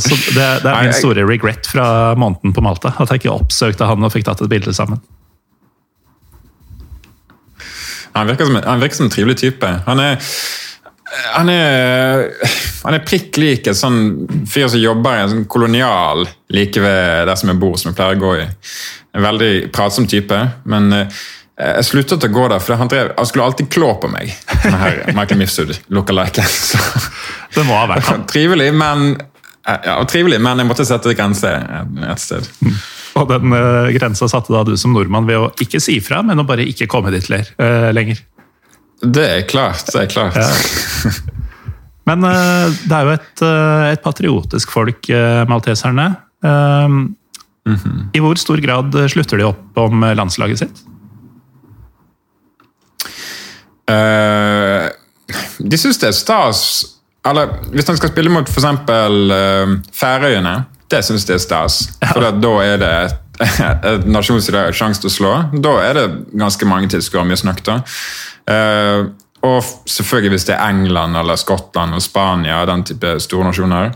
så 0.00 0.16
det, 0.34 0.46
det, 0.64 0.70
er 0.70 0.84
min 0.86 0.94
store 0.96 1.24
regret 1.28 1.68
fra 1.68 2.14
måneden 2.18 2.54
på 2.56 2.62
Malta. 2.64 2.92
At 2.98 3.12
jeg 3.12 3.22
ikke 3.22 3.34
oppsøkte 3.34 3.88
han 3.88 4.06
og 4.06 4.12
fikk 4.14 4.26
tatt 4.26 4.42
et 4.42 4.50
bilde 4.50 4.74
sammen. 4.74 5.02
Han 8.14 8.30
virker 8.30 8.48
som, 8.48 8.58
han 8.64 8.82
virker 8.82 9.00
som 9.00 9.08
en 9.08 9.14
trivelig 9.14 9.38
type. 9.42 9.72
Han 9.86 10.02
er 10.02 10.18
han 11.34 11.50
er, 11.50 12.30
han 12.82 12.96
er 12.96 13.04
prikk 13.04 13.36
lik 13.40 13.68
en 13.68 13.76
sånn 13.76 13.98
fyr 14.48 14.68
som 14.70 14.80
jobber 14.80 15.16
i 15.16 15.24
en 15.24 15.32
sånn 15.34 15.48
kolonial 15.50 16.24
like 16.54 16.80
ved 16.80 17.28
der 17.28 17.36
som 17.36 17.52
jeg 17.52 17.60
bor, 17.60 17.76
som 17.80 17.90
jeg 17.90 17.98
pleier 17.98 18.16
å 18.16 18.22
gå 18.22 18.32
i. 18.40 18.46
En 19.16 19.26
veldig 19.26 19.52
pratsom 19.74 20.06
type, 20.08 20.38
men 20.70 20.92
eh, 20.96 21.20
jeg 21.60 21.88
sluttet 21.90 22.24
å 22.24 22.30
gå 22.32 22.46
der, 22.48 22.62
for 22.64 22.80
han, 22.80 22.88
drev, 22.88 23.12
han 23.16 23.28
skulle 23.28 23.48
alltid 23.50 23.68
klå 23.72 23.90
på 24.00 24.08
meg. 24.12 24.32
Her, 24.64 25.02
Michael 25.12 25.42
Mifsud, 25.42 25.74
lookalike. 25.92 26.44
Det 27.56 27.66
må 27.68 27.76
ha 27.76 27.84
vært 27.90 28.08
han. 28.08 28.24
Trivelig, 28.30 28.70
men, 28.72 29.12
ja, 29.66 29.98
trivelig, 30.08 30.40
men 30.40 30.62
jeg 30.62 30.70
måtte 30.70 30.86
sette 30.88 31.12
grense 31.18 31.50
et 31.50 32.22
sted. 32.22 32.48
Og 33.18 33.26
den 33.28 33.52
uh, 33.52 33.90
grensa 33.92 34.28
satte 34.30 34.54
da 34.54 34.62
du 34.64 34.76
som 34.80 34.94
nordmann 34.94 35.26
ved 35.28 35.42
å 35.42 35.50
ikke 35.60 35.82
si 35.82 35.98
fra, 36.04 36.22
men 36.24 36.40
å 36.40 36.46
bare 36.48 36.64
ikke 36.70 36.88
komme 36.88 37.12
dit 37.12 37.26
uh, 37.28 37.90
lenger. 37.92 38.22
Det 39.02 39.26
er 39.26 39.44
klart. 39.50 39.90
Det 39.90 40.06
er 40.06 40.10
klart. 40.12 40.40
Ja. 40.40 41.12
Men 42.10 42.26
uh, 42.26 42.82
det 42.84 42.96
er 42.96 43.06
jo 43.06 43.14
et, 43.14 43.42
uh, 43.44 43.86
et 43.92 44.02
patriotisk 44.04 44.72
folk, 44.74 45.10
uh, 45.12 45.46
malteserne. 45.50 46.14
Mm 46.40 47.16
-hmm. 47.64 47.98
I 48.12 48.20
hvor 48.20 48.34
stor 48.34 48.56
grad 48.56 49.10
slutter 49.10 49.36
de 49.36 49.44
opp 49.44 49.78
om 49.78 50.00
landslaget 50.00 50.58
sitt? 50.58 50.80
de 55.58 55.78
syns 55.78 55.98
det 55.98 56.08
er 56.08 56.12
stas 56.12 56.60
Eller 57.26 57.48
hvis 57.72 57.84
de 57.84 57.96
skal 57.96 58.08
spille 58.08 58.30
mot 58.30 58.48
f.eks. 58.48 58.64
Uh, 58.64 59.78
Færøyene, 59.92 60.64
det 60.90 61.04
syns 61.04 61.24
de 61.24 61.32
er 61.34 61.38
stas. 61.38 61.98
For 62.12 62.20
da 62.40 62.52
er 62.64 62.76
det 62.76 62.92
et, 63.04 63.40
et 63.92 64.06
nasjon 64.06 64.40
som 64.40 64.54
har 64.54 64.72
sjanse 64.72 65.00
til 65.00 65.10
å 65.10 65.12
slå. 65.12 65.32
Da 65.52 65.70
er 65.84 65.94
det 65.94 66.06
ganske 66.32 66.64
mange 66.66 66.88
tilskuere, 66.88 67.24
mye 67.28 67.36
snakk 67.36 67.60
da. 67.66 67.82
Uh, 68.48 69.10
og 69.46 69.64
selvfølgelig 69.88 70.34
hvis 70.34 70.46
det 70.50 70.56
er 70.56 70.68
England 70.68 71.16
eller 71.16 71.38
Skottland 71.40 71.96
og 71.96 72.02
Spania, 72.04 72.60
den 72.68 72.84
type 72.84 73.14
store 73.24 73.48
nasjoner. 73.48 73.94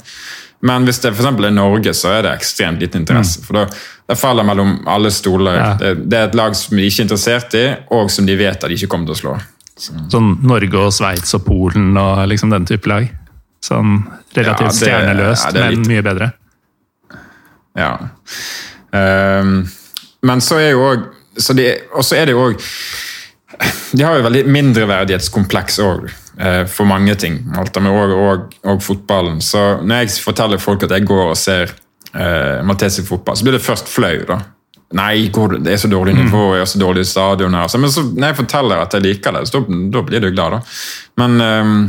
Men 0.64 0.86
hvis 0.88 1.02
det 1.02 1.12
for 1.12 1.28
er 1.28 1.50
Norge, 1.52 1.92
så 1.94 2.08
er 2.08 2.22
det 2.24 2.30
ekstremt 2.38 2.80
liten 2.80 3.02
interesse. 3.02 3.40
Mm. 3.40 3.44
For 3.44 3.58
da, 3.58 3.64
det 4.08 4.16
faller 4.16 4.46
mellom 4.48 4.78
alle 4.88 5.10
stoler. 5.12 5.58
Ja. 5.58 5.66
Det, 5.80 5.90
det, 6.08 6.18
er 6.18 6.30
et 6.30 6.38
lag 6.38 6.56
som 6.56 6.78
de 6.78 6.86
ikke 6.86 7.02
er 7.02 7.04
interessert 7.04 7.56
i, 7.58 7.64
og 7.92 8.10
som 8.10 8.24
de 8.26 8.38
vet 8.38 8.56
at 8.56 8.70
de 8.72 8.78
ikke 8.78 8.88
kommer 8.94 9.10
til 9.10 9.16
å 9.16 9.20
slå. 9.20 9.34
Så. 9.76 9.92
Sånn 10.08 10.38
Norge 10.46 10.80
og 10.80 10.94
Sveits 10.94 11.36
og 11.36 11.44
Polen 11.44 11.92
og 12.00 12.22
liksom 12.30 12.52
den 12.54 12.64
type 12.68 12.88
lag? 12.88 13.10
Sånn 13.64 13.98
relativt 14.36 14.64
ja, 14.64 14.70
det, 14.70 14.78
stjerneløst, 14.78 15.46
ja, 15.50 15.60
men 15.60 15.76
litt... 15.76 15.90
mye 15.90 16.04
bedre? 16.06 16.30
Ja. 17.76 17.90
Um, 18.94 19.56
men 20.24 20.40
så 20.44 20.60
er 20.62 20.76
jo 20.76 20.84
òg 20.86 21.08
Og 21.34 22.04
så 22.06 22.14
er 22.14 22.28
det 22.28 22.36
jo 22.36 22.44
òg 22.44 22.60
de 23.92 24.02
har 24.02 24.18
jo 24.18 24.26
veldig 24.26 24.44
mindreverdighetskompleks 24.50 25.78
òg, 25.84 26.08
eh, 26.38 26.62
for 26.70 26.88
mange 26.88 27.14
ting. 27.20 27.38
Alt 27.58 27.78
med 27.82 27.92
og, 27.92 28.14
og, 28.18 28.58
og, 28.64 28.82
fotballen. 28.82 29.40
Så 29.44 29.62
når 29.82 30.04
jeg 30.04 30.18
forteller 30.24 30.62
folk 30.62 30.86
at 30.86 30.94
jeg 30.96 31.06
går 31.08 31.30
og 31.30 31.38
ser 31.38 31.72
uh, 32.14 32.60
maltesisk 32.66 33.08
fotball, 33.08 33.38
så 33.38 33.46
blir 33.46 33.58
det 33.58 33.64
først 33.64 33.90
flau. 33.90 34.16
da. 34.28 34.40
Nei, 34.94 35.26
det 35.64 35.72
er 35.72 35.80
så 35.80 35.90
dårlig 35.90 36.14
nivå, 36.14 36.38
mm. 36.38 36.52
jeg 36.54 36.62
har 36.62 36.70
så 36.70 36.78
dårlige 36.78 37.10
stadioner. 37.10 37.78
Men 37.78 37.90
så, 37.90 38.04
når 38.06 38.28
jeg 38.28 38.40
forteller 38.42 38.82
at 38.82 38.94
jeg 38.94 39.06
liker 39.08 39.34
det, 39.34 39.46
så 39.50 39.62
da, 39.66 40.02
blir 40.06 40.22
du 40.22 40.30
glad. 40.30 40.58
da. 40.58 40.60
Men, 41.22 41.40
um, 41.40 41.86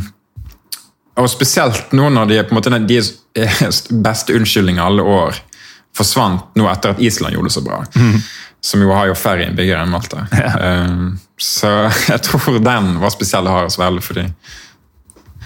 og 1.15 1.29
spesielt 1.31 1.93
nå 1.95 2.09
når 2.11 2.27
de 2.27 2.39
er 2.39 2.47
på 2.47 2.55
en 2.55 2.57
måte 2.59 2.73
de 2.75 2.97
beste 4.03 4.35
unnskyldninger 4.35 4.83
alle 4.83 5.05
år 5.05 5.37
forsvant 5.95 6.57
nå 6.59 6.65
etter 6.67 6.95
at 6.95 6.99
Island 7.03 7.37
gjorde 7.37 7.51
det 7.51 7.55
så 7.55 7.63
bra. 7.63 7.79
Mm. 7.95 8.17
Som 8.65 8.81
jo 8.81 8.93
har 8.95 9.09
jo 9.11 9.17
færre 9.17 9.45
innbyggere 9.45 9.85
enn 9.85 9.93
Malta. 9.93 10.25
Ja. 10.45 10.53
Um, 10.85 11.17
så 11.41 11.69
jeg 12.11 12.21
tror 12.25 12.61
den 12.63 12.95
var 13.01 13.13
spesiell 13.13 13.47
å 13.49 13.53
ha 13.53 13.65
å 13.67 13.73
svelge 13.73 14.03
for 14.05 14.21
dem. 14.21 14.31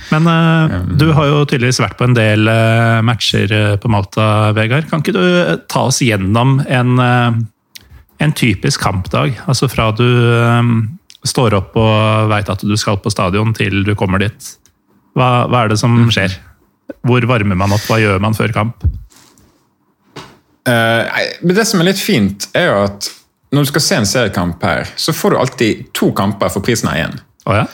Men 0.09 0.26
uh, 0.26 0.80
um, 0.80 0.93
du 0.97 1.09
har 1.13 1.28
jo 1.30 1.43
tydeligvis 1.45 1.82
vært 1.84 1.97
på 1.99 2.07
en 2.07 2.17
del 2.17 2.49
uh, 2.49 2.99
matcher 3.05 3.51
uh, 3.53 3.76
på 3.82 3.91
Malta, 3.91 4.51
Vegard. 4.57 4.88
Kan 4.89 5.03
ikke 5.03 5.17
du 5.17 5.26
ta 5.70 5.88
oss 5.89 6.01
gjennom 6.05 6.59
en, 6.65 6.95
en 7.03 8.38
typisk 8.38 8.82
kampdag? 8.86 9.36
Altså 9.49 9.70
fra 9.70 9.91
du 9.97 10.07
står 11.28 11.57
opp 11.57 11.76
og 11.78 12.30
veit 12.32 12.49
at 12.49 12.63
du 12.63 12.76
skal 12.80 13.01
på 13.03 13.11
stadion, 13.11 13.51
til 13.57 13.84
du 13.84 13.91
kommer 13.99 14.24
dit. 14.24 14.53
Hva, 15.17 15.49
hva 15.51 15.65
er 15.65 15.74
det 15.74 15.80
som 15.82 15.97
mm. 16.05 16.11
skjer? 16.15 16.38
Hvor 17.05 17.26
varmer 17.30 17.59
man 17.59 17.74
opp? 17.76 17.86
Hva 17.89 17.99
gjør 18.01 18.22
man 18.24 18.38
før 18.38 18.53
kamp? 18.55 18.86
Uh, 20.68 21.22
men 21.41 21.55
Det 21.55 21.66
som 21.66 21.82
er 21.82 21.91
litt 21.91 22.01
fint, 22.01 22.49
er 22.57 22.70
jo 22.70 22.82
at 22.88 23.12
når 23.55 23.66
du 23.66 23.72
skal 23.72 23.84
se 23.84 23.99
en 24.01 24.10
seriekamp 24.10 24.64
her, 24.66 24.89
så 24.99 25.14
får 25.16 25.34
du 25.34 25.39
alltid 25.39 25.86
to 25.97 26.12
kamper 26.16 26.51
for 26.53 26.66
prisen 26.66 26.91
av 26.91 26.99
én. 26.99 27.16
Oh, 27.49 27.55
ja? 27.55 27.66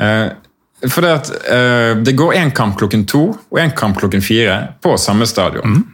uh, 0.00 0.88
for 0.88 1.04
det, 1.04 1.10
at, 1.18 1.32
uh, 1.50 1.98
det 2.00 2.16
går 2.16 2.38
én 2.40 2.52
kamp 2.56 2.78
klokken 2.80 3.04
to 3.10 3.26
og 3.34 3.58
én 3.60 3.74
kamp 3.76 3.98
klokken 4.00 4.24
fire 4.24 4.60
på 4.80 4.94
samme 5.00 5.28
stadion. 5.28 5.76
Mm. 5.76 5.88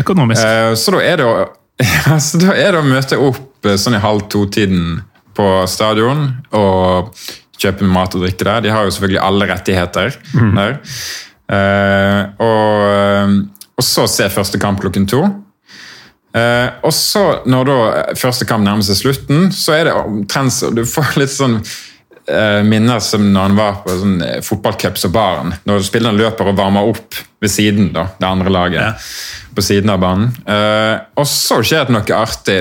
Økonomisk. 0.00 0.40
så, 0.80 0.92
da 0.94 1.00
er 1.04 1.18
det 1.20 1.24
å, 1.28 1.32
ja, 1.84 2.16
så 2.16 2.38
da 2.40 2.54
er 2.56 2.72
det 2.72 2.80
å 2.80 2.86
møte 2.86 3.18
opp 3.20 3.68
sånn 3.76 3.98
i 3.98 4.00
halv 4.00 4.24
to-tiden 4.32 5.02
på 5.36 5.48
stadion 5.68 6.30
og 6.56 7.12
kjøpe 7.60 7.84
mat 7.84 8.16
og 8.16 8.24
drikke 8.24 8.46
der. 8.48 8.64
De 8.64 8.72
har 8.72 8.86
jo 8.86 8.94
selvfølgelig 8.94 9.20
alle 9.20 9.48
rettigheter 9.52 10.16
mm. 10.32 10.56
der. 10.56 10.78
og, 12.42 13.36
og 13.76 13.84
så 13.84 14.08
se 14.08 14.32
første 14.32 14.60
kamp 14.62 14.80
klokken 14.80 15.04
to. 15.12 15.20
Uh, 16.32 16.68
og 16.86 16.94
så, 16.96 17.24
når 17.44 17.68
da 17.68 17.78
første 18.16 18.46
kamp 18.48 18.64
nærmer 18.64 18.86
seg 18.86 19.00
slutten, 19.02 19.50
så 19.52 19.76
er 19.76 19.88
det 19.88 19.96
omtrent 20.00 20.54
så 20.54 20.70
Du 20.72 20.84
får 20.88 21.14
litt 21.20 21.32
sånn 21.32 21.58
eh, 21.60 22.62
minner 22.64 23.02
som 23.04 23.26
når 23.32 23.48
han 23.48 23.58
var 23.58 23.82
på 23.84 23.96
sånn 23.98 24.16
uh, 24.22 24.38
fotballcups 24.44 25.08
og 25.08 25.14
baren. 25.14 25.52
Når 25.68 25.84
spillerne 25.86 26.20
løper 26.20 26.52
og 26.52 26.58
varmer 26.58 26.88
opp 26.92 27.18
ved 27.42 27.52
siden, 27.52 27.90
da, 27.94 28.06
det 28.18 28.28
andre 28.28 28.52
laget. 28.54 28.80
Ja. 28.80 29.52
På 29.52 29.64
siden 29.64 29.92
av 29.92 30.00
banen. 30.00 30.30
Eh, 30.48 30.94
og 31.20 31.28
så 31.28 31.58
skjer 31.60 31.88
det 31.88 31.96
noe 31.96 32.16
artig. 32.16 32.60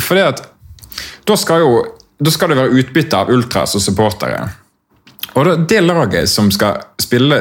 Fordi 0.00 0.24
at 0.24 0.40
da 1.28 1.36
skal 1.38 1.64
jo 1.64 1.74
da 2.24 2.30
skal 2.30 2.52
det 2.52 2.58
være 2.60 2.78
utbytte 2.80 3.18
av 3.18 3.30
ultras 3.34 3.74
og 3.76 3.82
supportere. 3.82 4.44
Og 5.34 5.48
da, 5.48 5.56
det 5.58 5.80
laget 5.82 6.30
som 6.30 6.50
skal 6.54 6.78
spille 7.02 7.40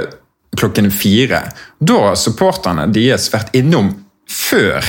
klokken 0.57 0.89
fire, 0.93 1.43
da 1.79 1.99
har 2.09 2.19
supporterne 2.19 2.87
deres 2.93 3.29
vært 3.33 3.53
innom 3.57 3.91
før 4.29 4.81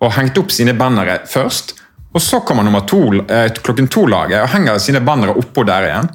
og 0.00 0.12
hengt 0.16 0.38
opp 0.40 0.52
sine 0.54 0.74
bannere 0.78 1.20
først. 1.28 1.74
Og 2.14 2.22
så 2.22 2.40
kommer 2.46 2.66
nummer 2.66 2.80
to, 2.88 3.02
eh, 3.22 3.50
klokken 3.62 3.88
to-laget 3.88 4.42
og 4.42 4.48
henger 4.54 4.78
sine 4.78 5.00
bannere 5.00 5.36
oppå 5.38 5.64
der 5.66 5.86
igjen. 5.88 6.08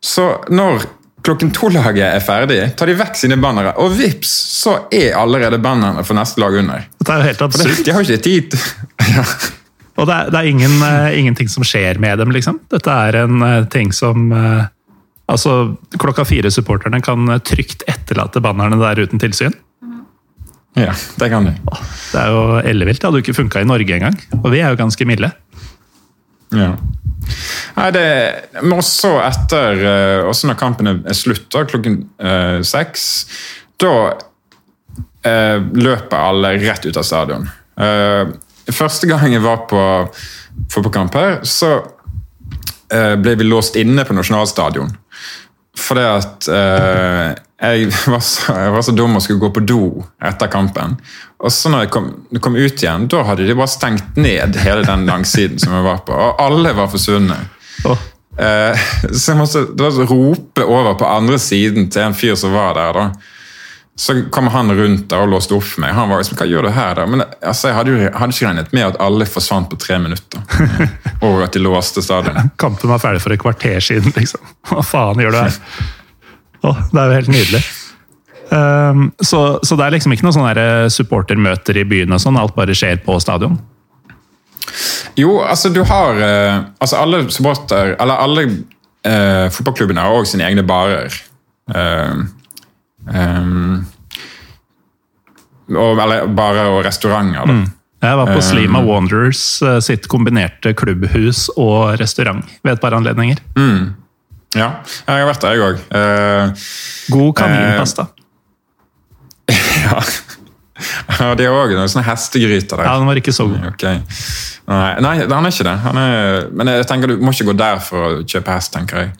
Så 0.00 0.26
når 0.50 0.84
klokken 1.22 1.52
to-laget 1.52 2.14
er 2.14 2.20
ferdig, 2.24 2.60
tar 2.76 2.86
de 2.86 2.96
vekk 2.96 3.16
sine 3.16 3.36
bannere, 3.40 3.74
og 3.78 3.92
vips, 3.98 4.30
så 4.62 4.86
er 4.92 5.16
allerede 5.20 5.60
bannerne 5.62 6.04
for 6.04 6.16
neste 6.16 6.40
lag 6.40 6.56
under. 6.62 6.84
Det 6.98 7.08
er 7.08 7.20
jo 7.20 7.28
helt 7.28 7.42
absurd. 7.42 7.84
De 7.84 7.92
har 7.92 8.04
ikke 8.04 8.24
tid 8.24 8.56
ja. 9.14 9.24
Og 10.00 10.06
det 10.08 10.16
er, 10.16 10.30
det 10.32 10.38
er 10.38 10.48
ingen, 10.48 10.76
uh, 10.80 11.10
ingenting 11.12 11.48
som 11.52 11.64
skjer 11.66 11.98
med 12.00 12.18
dem, 12.22 12.30
liksom. 12.32 12.60
Dette 12.72 12.88
er 13.08 13.18
en 13.24 13.42
uh, 13.44 13.64
ting 13.72 13.92
som 13.96 14.30
uh, 14.32 14.68
Altså, 15.30 15.76
klokka 15.94 16.24
fire-supporterne 16.26 16.98
kan 17.06 17.28
trygt 17.46 17.84
etterlate 17.86 18.40
bannerne 18.42 18.80
der 18.80 18.98
uten 18.98 19.20
tilsyn. 19.22 19.52
Ja, 20.78 20.94
det 21.18 21.28
kan 21.32 21.48
de. 21.48 21.56
Det 22.12 22.20
er 22.20 22.30
jo 22.30 22.42
ellevilt. 22.62 23.00
Det 23.00 23.08
hadde 23.08 23.20
jo 23.20 23.24
ikke 23.24 23.38
funka 23.40 23.62
i 23.62 23.68
Norge 23.68 23.96
engang. 23.96 24.16
Og 24.40 24.50
vi 24.52 24.62
er 24.62 24.70
jo 24.72 24.78
ganske 24.78 25.06
milde. 25.08 25.32
Ja. 26.54 26.72
Nei, 27.76 27.88
det, 27.94 28.06
men 28.58 28.78
også 28.80 29.12
etter 29.22 29.82
eh, 29.86 30.26
Også 30.26 30.48
når 30.48 30.56
kampen 30.58 30.90
er 30.90 31.14
slutt, 31.14 31.46
klokken 31.70 32.00
eh, 32.18 32.58
seks, 32.66 33.04
da 33.80 33.92
eh, 35.26 35.58
løper 35.60 36.16
alle 36.18 36.56
rett 36.62 36.86
ut 36.88 36.98
av 36.98 37.06
stadion. 37.06 37.46
Eh, 37.80 38.32
første 38.74 39.08
gang 39.10 39.30
jeg 39.30 39.44
var 39.44 39.64
på 39.70 39.84
fotballkamp 40.72 41.14
her, 41.16 41.38
så 41.46 41.76
eh, 42.90 43.14
ble 43.20 43.36
vi 43.38 43.46
låst 43.46 43.78
inne 43.80 44.04
på 44.06 44.16
nasjonalstadion. 44.16 44.90
Fordi 45.90 46.04
at 46.06 46.48
eh, 46.54 47.32
jeg, 47.60 47.90
var 48.12 48.22
så, 48.22 48.54
jeg 48.54 48.74
var 48.76 48.86
så 48.86 48.94
dum 48.94 49.18
og 49.18 49.24
skulle 49.24 49.42
gå 49.42 49.50
på 49.56 49.64
do 49.66 49.82
etter 50.22 50.50
kampen. 50.52 50.94
Og 51.40 51.52
så 51.54 51.72
når 51.72 51.86
jeg 51.86 51.92
kom, 51.96 52.08
kom 52.44 52.58
ut 52.58 52.84
igjen, 52.84 53.08
da 53.10 53.24
hadde 53.26 53.48
de 53.48 53.56
bare 53.58 53.72
stengt 53.72 54.20
ned 54.20 54.60
hele 54.62 54.86
den 54.86 55.06
langsiden 55.08 55.58
som 55.62 55.74
jeg 55.74 55.86
var 55.88 56.04
på. 56.06 56.14
Og 56.14 56.40
alle 56.44 56.74
var 56.76 56.90
forsvunnet. 56.92 57.58
Oh. 57.88 58.06
Eh, 58.38 58.86
så 59.18 59.32
jeg 59.32 59.40
måtte 59.40 59.66
da 59.74 59.90
rope 60.06 60.64
over 60.64 60.94
på 61.00 61.10
andre 61.10 61.40
siden 61.42 61.90
til 61.90 62.06
en 62.06 62.16
fyr 62.16 62.38
som 62.38 62.54
var 62.54 62.78
der. 62.78 62.96
da. 63.00 63.36
Så 64.00 64.14
kom 64.32 64.46
han 64.48 64.72
rundt 64.72 65.10
der 65.10 65.26
og 65.26 65.28
låste 65.28 65.52
opp 65.52 65.74
meg. 65.82 65.92
Han 65.92 66.08
var 66.08 66.22
liksom, 66.22 66.38
hva 66.40 66.46
gjør 66.48 66.64
du 66.64 66.70
her 66.72 66.94
da? 66.96 67.04
Men 67.04 67.20
altså, 67.26 67.68
jeg 67.68 67.76
hadde 67.76 67.92
jo 67.92 67.98
hadde 68.14 68.32
ikke 68.32 68.46
regnet 68.46 68.70
med 68.72 68.86
at 68.86 68.96
alle 69.04 69.26
forsvant 69.28 69.68
på 69.68 69.76
tre 69.82 69.98
minutter. 70.00 70.40
Og 71.26 71.42
at 71.44 71.52
de 71.52 71.60
låste 71.60 72.00
stadion. 72.00 72.48
kampen 72.56 72.88
var 72.88 73.02
ferdig 73.02 73.20
for 73.20 73.36
et 73.36 73.42
kvarter 73.42 73.76
siden, 73.84 74.14
liksom. 74.16 74.40
Hva 74.70 74.86
faen 74.88 75.20
gjør 75.20 75.36
du 75.36 75.40
her? 75.42 75.60
Åh, 76.70 76.80
det 76.94 77.02
er 77.02 77.12
jo 77.12 77.18
helt 77.18 77.34
nydelig. 77.34 77.62
Um, 78.50 79.04
så, 79.20 79.42
så 79.62 79.76
det 79.76 79.84
er 79.84 79.98
liksom 79.98 80.16
ikke 80.16 80.26
noen 80.26 80.38
sånne 80.38 80.64
supportermøter 80.96 81.82
i 81.84 81.86
byen 81.92 82.16
og 82.16 82.24
sånn, 82.24 82.40
alt 82.40 82.56
bare 82.56 82.74
skjer 82.74 83.04
på 83.04 83.20
stadion? 83.20 83.60
Jo, 85.20 85.42
altså 85.44 85.68
du 85.68 85.82
har 85.84 86.18
eh, 86.24 86.58
altså 86.78 87.04
Alle 87.04 87.24
supporter, 87.34 87.96
eller 88.00 88.24
alle 88.24 88.48
eh, 89.04 89.46
fotballklubbene 89.52 90.02
har 90.08 90.16
også 90.16 90.38
sine 90.38 90.48
egne 90.48 90.64
barer. 90.64 91.12
Eh, 91.74 92.22
ehm, 93.14 93.82
og, 95.70 96.00
eller 96.02 96.26
barer 96.34 96.70
og 96.72 96.84
restauranter. 96.84 97.46
da. 97.46 97.60
Jeg 98.00 98.16
var 98.16 98.30
på 98.30 98.38
Um, 98.40 98.42
Slima 98.42 98.80
Wanderers 98.80 99.42
eh, 99.62 99.78
sitt 99.84 100.06
kombinerte 100.08 100.72
klubbhus 100.72 101.50
og 101.60 102.00
restaurant 102.00 102.46
ved 102.64 102.72
et 102.72 102.80
par 102.80 102.96
anledninger. 102.96 103.42
Ja, 104.56 104.70
jeg 105.06 105.20
har 105.20 105.28
vært 105.28 105.44
der, 105.44 105.52
jeg 105.54 105.62
òg. 105.62 105.82
Uh, 105.92 106.64
God 107.12 107.34
kaninpasta. 107.38 108.08
ja. 109.84 110.00
Ja, 111.18 111.34
det 111.38 111.46
er 111.46 111.54
òg 111.54 111.74
noen 111.76 111.90
sånne 111.90 112.06
hestegryter 112.06 112.80
der. 112.80 112.86
Ja, 112.88 112.94
den 113.00 113.08
var 113.10 113.20
ikke 113.20 113.34
så 113.36 113.46
god. 113.50 113.66
Okay. 113.74 114.00
Nei, 114.70 114.90
nei, 115.02 115.14
han 115.26 115.46
er 115.48 115.50
ikke 115.52 115.66
det. 115.66 115.74
Han 115.84 115.98
er, 115.98 116.44
men 116.54 116.70
jeg 116.70 116.86
tenker 116.86 117.10
du 117.10 117.22
må 117.24 117.32
ikke 117.34 117.48
gå 117.50 117.56
der 117.58 117.80
for 117.82 118.06
å 118.06 118.10
kjøpe 118.22 118.54
hest, 118.54 118.72
tenker 118.76 119.02
jeg. 119.02 119.12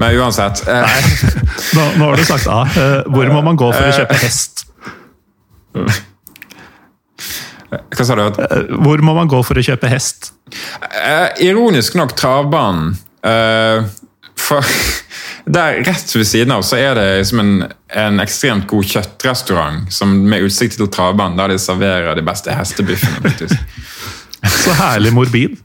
Men 0.00 0.18
uansett. 0.20 0.64
Eh, 0.68 0.96
Nå, 1.78 1.86
nå 1.96 2.10
har 2.10 2.20
du 2.20 2.24
sagt 2.28 2.48
A. 2.52 2.62
Ah, 2.66 3.02
Hvor 3.08 3.32
må 3.32 3.40
man 3.46 3.56
gå 3.60 3.70
for 3.72 3.88
å 3.88 3.94
kjøpe 3.96 4.18
hest? 4.20 4.66
hva 7.72 8.04
sa 8.04 8.16
du? 8.18 8.40
Hvor 8.84 9.00
må 9.00 9.14
man 9.16 9.30
gå 9.32 9.38
for 9.46 9.56
å 9.56 9.64
kjøpe 9.64 9.88
hest? 9.88 10.32
Eh, 10.52 11.28
ironisk 11.48 11.96
nok 11.96 12.12
travbanen. 12.18 12.92
Eh, 13.24 13.86
for 14.36 14.66
der 15.44 15.80
rett 15.84 16.14
ved 16.16 16.26
siden 16.26 16.52
av 16.54 16.62
så 16.66 16.76
er 16.78 16.94
det 16.94 17.06
liksom 17.18 17.40
en, 17.42 17.52
en 17.98 18.20
ekstremt 18.22 18.66
god 18.70 18.84
kjøttrestaurant 18.86 19.92
som 19.92 20.12
med 20.28 20.46
utsikt 20.46 20.78
til 20.78 20.90
travbanen, 20.92 21.38
der 21.40 21.54
de 21.54 21.58
serverer 21.58 22.14
de 22.18 22.22
beste 22.26 22.54
hestebiffene. 22.54 23.22
faktisk. 23.24 23.56
Så 24.64 24.74
herlig 24.74 25.12
morbid. 25.14 25.58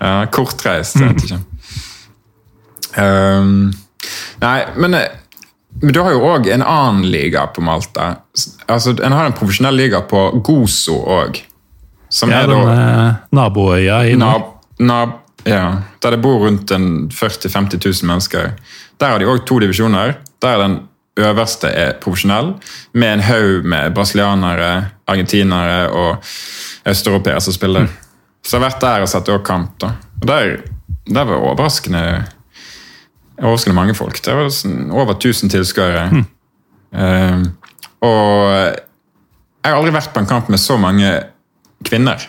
Ja, 0.00 0.24
kortreist, 0.30 0.96
jeg 0.98 1.10
vet 1.14 1.24
ikke. 1.26 1.40
Um, 2.94 3.72
nei, 4.42 4.58
men, 4.78 4.94
eh, 4.94 5.08
men 5.82 5.94
du 5.94 5.98
har 6.04 6.14
jo 6.14 6.22
òg 6.28 6.46
en 6.54 6.62
annen 6.62 7.08
liga 7.10 7.46
på 7.50 7.64
Malta. 7.66 8.12
Altså, 8.70 8.94
En 9.02 9.12
har 9.12 9.26
en 9.26 9.34
profesjonell 9.34 9.74
liga 9.78 10.04
på 10.06 10.28
Gozo 10.46 11.00
òg. 11.18 11.42
Som 12.14 12.30
Ja, 12.30 12.44
er 12.44 12.52
da 12.52 13.14
naboøya 13.34 14.04
i 14.06 14.14
nab, 14.14 14.52
nab, 14.78 15.16
ja, 15.44 15.82
Der 16.02 16.10
det 16.10 16.22
bor 16.22 16.38
rundt 16.46 16.70
40 16.70 17.48
000-50 17.48 18.02
000 18.02 18.08
mennesker. 18.08 18.52
Der 19.00 19.08
har 19.08 19.18
de 19.18 19.28
òg 19.28 19.46
to 19.46 19.58
divisjoner. 19.58 20.18
Der 20.42 20.58
den 20.58 20.78
øverste 21.16 21.68
er 21.68 21.92
profesjonell, 22.00 22.54
med 22.92 23.12
en 23.12 23.20
haug 23.20 23.64
med 23.64 23.94
brasilianere, 23.94 24.88
argentinere 25.06 25.90
og 25.90 26.16
østeuropeere 26.86 27.40
som 27.40 27.52
spiller. 27.54 27.86
Så 28.42 28.56
jeg 28.56 28.62
har 28.62 28.70
vært 28.70 28.82
der 28.82 29.04
og 29.04 29.08
sett 29.08 29.28
òg 29.28 29.44
kamp. 29.46 29.78
da. 29.80 29.92
Og 30.20 30.26
Der, 30.26 30.56
der 31.06 31.24
var 31.24 31.36
overraskende 31.36 32.24
overraskende 33.38 33.74
mange 33.74 33.94
folk. 33.94 34.20
Det 34.22 34.34
var 34.34 34.50
sånn 34.50 34.90
over 34.94 35.14
1000 35.14 35.50
tilskuere. 35.50 36.24
Eh, 36.94 37.40
og 38.06 38.50
jeg 38.54 39.72
har 39.72 39.74
aldri 39.74 39.90
vært 39.96 40.12
på 40.14 40.20
en 40.22 40.28
kamp 40.30 40.46
med 40.52 40.60
så 40.62 40.76
mange 40.78 41.08
kvinner 41.82 42.22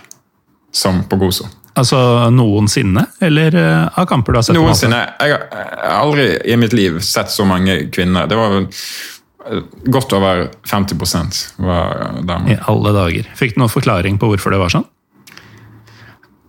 som 0.74 1.04
på 1.06 1.20
Gozo. 1.22 1.46
Altså 1.76 1.98
noensinne, 2.32 3.02
eller 3.20 3.56
eh, 3.60 4.00
av 4.00 4.06
kamper 4.08 4.32
du 4.32 4.40
har 4.40 4.46
sett? 4.48 4.56
Noensinne. 4.56 5.02
Jeg 5.20 5.36
har 5.36 5.98
aldri 5.98 6.30
i 6.48 6.56
mitt 6.60 6.74
liv 6.76 7.02
sett 7.04 7.34
så 7.34 7.44
mange 7.48 7.76
kvinner. 7.92 8.30
Det 8.32 8.38
var 8.40 8.56
eh, 8.62 9.60
godt 9.92 10.16
over 10.16 10.46
50% 10.72 11.42
var 11.68 12.22
damer. 12.24 12.54
I 12.56 12.60
alle 12.72 12.96
dager. 12.96 13.28
Fikk 13.36 13.58
du 13.58 13.64
noen 13.64 13.74
forklaring 13.74 14.22
på 14.22 14.32
hvorfor 14.32 14.56
det 14.56 14.62
var 14.62 14.72
sånn? 14.72 14.88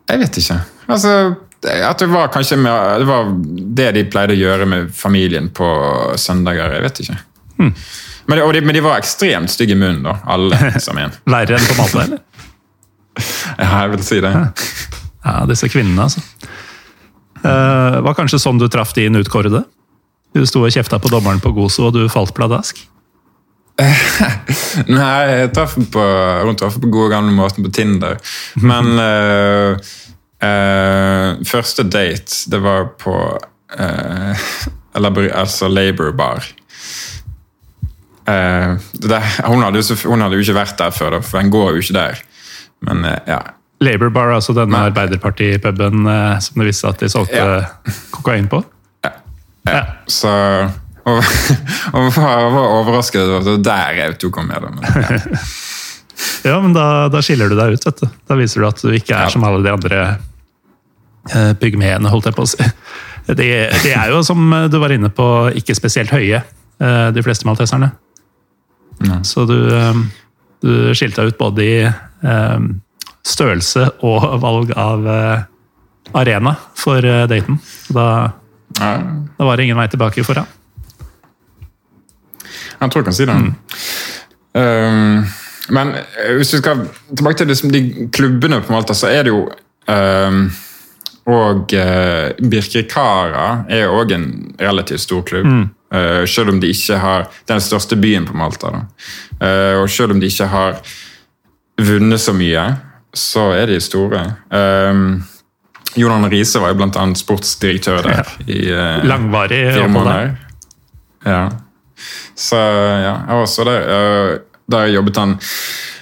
Jeg 0.06 0.22
vet 0.22 0.38
ikke. 0.38 0.60
Altså, 0.86 1.14
at 1.66 1.98
det 1.98 2.06
var 2.12 2.30
kanskje 2.30 2.60
med, 2.62 3.00
det 3.02 3.08
var 3.08 3.32
det 3.80 3.88
de 3.96 4.04
pleide 4.12 4.36
å 4.36 4.38
gjøre 4.38 4.68
med 4.70 4.92
familien 4.94 5.50
på 5.50 5.66
søndager. 6.22 6.76
Jeg 6.78 6.84
vet 6.86 7.02
ikke. 7.02 7.18
Hmm. 7.56 7.72
Men, 8.30 8.42
de, 8.54 8.62
men 8.62 8.78
de 8.78 8.84
var 8.84 9.00
ekstremt 9.00 9.50
stygge 9.50 9.74
i 9.74 9.80
munnen, 9.80 10.04
da. 10.06 10.20
Alle 10.30 10.70
som 10.86 10.98
en. 11.02 11.14
Verre 11.26 11.58
enn 11.58 11.66
på 11.66 11.80
Malta, 11.80 12.06
eller? 12.06 12.22
Ja, 13.56 13.86
jeg 13.86 13.94
vil 13.94 14.02
si 14.04 14.18
det. 14.20 14.32
Ja, 15.26 15.42
disse 15.50 15.68
kvinnene, 15.70 16.06
altså. 16.06 16.22
Uh, 17.42 17.98
var 18.06 18.14
kanskje 18.16 18.40
sånn 18.42 18.60
du 18.60 18.68
traff 18.70 18.94
din 18.96 19.18
utkårede? 19.18 19.64
Du 20.36 20.44
sto 20.46 20.62
og 20.66 20.74
kjefta 20.74 21.00
på 21.02 21.10
dommeren 21.10 21.40
på 21.42 21.52
Gozo, 21.56 21.88
og 21.88 21.96
du 21.96 22.06
falt 22.12 22.34
pladask? 22.36 22.78
Nei, 24.88 25.22
jeg 25.28 25.50
traff 25.56 25.74
den 25.76 25.88
på, 25.92 26.02
hun 26.46 26.56
traff 26.58 26.78
på 26.80 26.90
gode 26.92 27.10
gamle 27.12 27.34
måten 27.36 27.66
på 27.66 27.72
Tinder. 27.74 28.20
Men 28.62 28.92
uh, 29.00 29.76
uh, 30.46 31.42
første 31.48 31.86
date, 31.88 32.46
det 32.52 32.62
var 32.64 32.92
på 33.00 33.16
uh, 33.80 34.46
labor, 34.96 35.28
altså 35.34 35.68
Labour 35.72 36.14
Bar. 36.16 36.52
Der, 38.26 39.22
hun, 39.46 39.62
hadde 39.62 39.78
jo, 39.78 39.94
hun 40.10 40.24
hadde 40.24 40.34
jo 40.34 40.42
ikke 40.42 40.56
vært 40.56 40.80
der 40.80 40.90
før, 40.90 41.20
for 41.22 41.38
den 41.38 41.52
går 41.54 41.76
jo 41.76 41.84
ikke 41.84 41.94
der. 41.94 42.24
Men 42.82 43.06
ja. 43.22 43.38
Labour 43.84 44.08
Bar, 44.14 44.30
altså 44.38 44.54
denne 44.56 44.78
Arbeiderparti-puben 44.88 46.06
eh, 46.08 46.38
som 46.40 46.60
det 46.62 46.70
viste 46.70 46.88
at 46.88 47.02
de 47.02 47.08
solgte 47.12 47.36
Ja. 47.36 47.60
kokain 48.14 48.48
på? 48.48 48.62
Ja. 49.04 49.12
ja. 49.68 49.82
Så 50.08 50.30
og, 51.06 51.20
og 51.96 52.08
var, 52.16 52.46
var 52.54 52.70
overrasket 52.80 53.20
over 53.22 53.52
at 53.58 53.64
der 53.66 54.16
tok 54.18 54.40
henne 54.40 54.60
med. 54.74 54.86
Ja. 54.96 55.42
Ja, 56.46 56.56
men 56.62 56.72
da, 56.76 57.08
da 57.12 57.20
skiller 57.24 57.50
du 57.50 57.56
deg 57.58 57.74
ut, 57.76 57.84
vet 57.84 58.00
du. 58.00 58.08
Da 58.30 58.36
viser 58.38 58.62
du 58.62 58.66
at 58.68 58.80
du 58.80 58.88
ikke 58.94 59.12
er 59.16 59.26
Ja. 59.26 59.30
som 59.34 59.44
alle 59.44 59.60
de 59.64 59.72
andre 59.74 60.00
eh, 61.34 61.52
pygmeene, 61.60 62.08
holdt 62.12 62.28
jeg 62.30 62.36
på 62.38 62.46
å 62.46 62.50
si. 62.54 62.70
De, 63.26 63.46
de 63.82 63.90
er 63.90 64.12
jo, 64.12 64.20
som 64.22 64.38
du 64.70 64.76
var 64.78 64.92
inne 64.94 65.08
på, 65.10 65.24
ikke 65.58 65.74
spesielt 65.74 66.12
høye, 66.14 66.38
eh, 66.78 67.06
de 67.10 67.22
fleste 67.26 67.42
malteserne. 67.48 67.88
Nei. 69.02 69.16
Så 69.26 69.42
du, 69.50 69.56
eh, 69.74 69.98
du 70.62 70.70
skilte 70.94 71.24
deg 71.24 71.34
ut 71.34 71.40
både 71.40 71.64
i 71.66 71.72
eh, 71.82 72.68
størrelse 73.26 73.88
og 74.06 74.26
valg 74.42 74.72
av 74.78 75.06
eh, 75.10 75.46
arena 76.16 76.54
for 76.78 77.04
eh, 77.04 77.24
daten. 77.30 77.58
Da, 77.88 78.06
da 78.78 79.48
var 79.48 79.56
det 79.56 79.66
ingen 79.66 79.80
vei 79.80 79.88
tilbake 79.90 80.24
for 80.26 80.42
ham. 80.42 80.52
jeg 82.80 82.90
tror 82.92 83.02
jeg 83.02 83.08
kan 83.08 83.16
si 83.16 83.26
det. 83.26 83.36
Um, 84.56 85.26
men 85.74 85.94
eh, 85.96 86.36
hvis 86.36 86.54
vi 86.54 86.62
skal 86.62 86.86
tilbake 87.10 87.40
til 87.40 87.50
liksom, 87.50 87.72
de 87.72 88.08
klubbene 88.12 88.60
på 88.62 88.72
Malta, 88.72 88.94
så 88.94 89.10
er 89.10 89.26
det 89.26 89.34
jo 89.34 89.48
um, 89.90 90.46
Og 91.26 91.72
uh, 91.74 92.28
Birkirkara 92.38 93.64
er 93.68 93.90
òg 93.90 94.12
en 94.14 94.28
relativt 94.62 95.02
stor 95.02 95.24
klubb. 95.26 95.66
Eh, 95.94 96.24
selv 96.26 96.50
om 96.50 96.60
de 96.60 96.70
ikke 96.74 96.98
har 96.98 97.28
den 97.46 97.60
største 97.62 97.96
byen 97.96 98.26
på 98.26 98.34
Malta. 98.36 98.86
Eh, 99.40 99.78
og 99.78 99.90
selv 99.90 100.16
om 100.16 100.20
de 100.20 100.26
ikke 100.26 100.48
har 100.50 100.80
vunnet 101.78 102.20
så 102.20 102.34
mye, 102.34 102.64
så 103.16 103.50
er 103.56 103.70
de 103.70 103.80
store. 103.80 104.22
Um, 104.52 105.24
Jonan 105.96 106.28
Riise 106.30 106.60
var 106.60 106.74
jo 106.74 106.84
annet 106.84 107.18
sportsdirektør 107.18 108.02
der 108.04 108.32
i 108.46 108.66
uh, 108.68 109.04
Langvarig 109.08 109.62
fire 109.72 109.88
måneder. 109.88 110.34
Ja. 111.24 111.44
Så 112.36 112.56
ja, 112.56 113.14
jeg 113.24 113.32
var 113.32 113.46
også 113.46 113.64
der. 113.64 113.86
Uh, 113.88 114.38
der 114.70 114.90
jobbet 114.90 115.16
han 115.16 115.36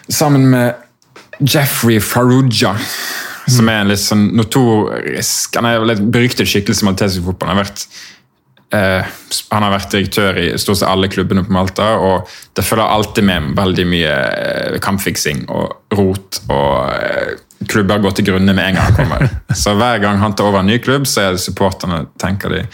sammen 0.08 0.48
med 0.50 0.72
Jeffrey 1.40 2.00
Faruja. 2.00 2.74
som 3.46 3.68
er 3.68 3.82
en 3.82 3.90
litt 3.90 4.00
sånn 4.00 4.30
notorisk 4.32 5.58
Han 5.58 5.66
er 5.68 5.76
en 5.76 5.90
litt 5.90 5.98
beryktet 6.00 6.48
skikkelse 6.48 6.80
i 6.80 6.86
maltesisk 6.88 7.26
fotball. 7.26 7.50
Han 7.52 7.58
har 7.60 7.66
vært 7.66 7.82
Eh, 8.72 9.06
han 9.50 9.62
har 9.62 9.72
vært 9.74 9.94
direktør 9.94 10.38
i 10.40 10.46
stort 10.58 10.80
sett 10.80 10.90
alle 10.90 11.10
klubbene 11.12 11.44
på 11.46 11.54
Malta, 11.54 11.94
og 12.00 12.30
det 12.56 12.64
følger 12.66 12.90
alltid 12.96 13.26
med 13.28 13.52
veldig 13.58 13.86
mye 13.90 14.12
eh, 14.14 14.78
kampfiksing 14.82 15.44
og 15.52 15.96
rot. 15.98 16.40
og 16.48 16.94
eh, 16.94 17.34
Klubber 17.70 18.02
går 18.02 18.16
til 18.18 18.28
grunne 18.28 18.52
med 18.52 18.70
en 18.70 18.78
gang 18.78 18.90
han 18.90 18.98
kommer. 18.98 19.28
Så 19.62 19.76
hver 19.78 20.02
gang 20.02 20.20
han 20.20 20.34
tar 20.36 20.50
over 20.50 20.64
en 20.64 20.68
ny 20.72 20.78
klubb, 20.82 21.06
så 21.08 21.28
er 21.28 21.36
det 21.36 21.44
supporterne 21.44 22.04
tenker 22.20 22.52
de 22.52 22.64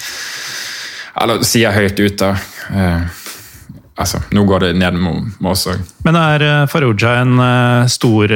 Eller 1.20 1.44
sier 1.46 1.74
høyt 1.74 2.00
ut, 2.00 2.16
da. 2.18 2.32
Altså, 4.00 4.22
nå 4.32 4.42
går 4.48 4.64
det 4.64 4.70
ned 4.80 4.96
med 4.96 5.50
oss 5.50 5.66
òg. 5.68 5.82
Men 6.06 6.16
er 6.16 6.44
Faruja 6.72 7.18
en 7.20 7.42
stor, 7.92 8.32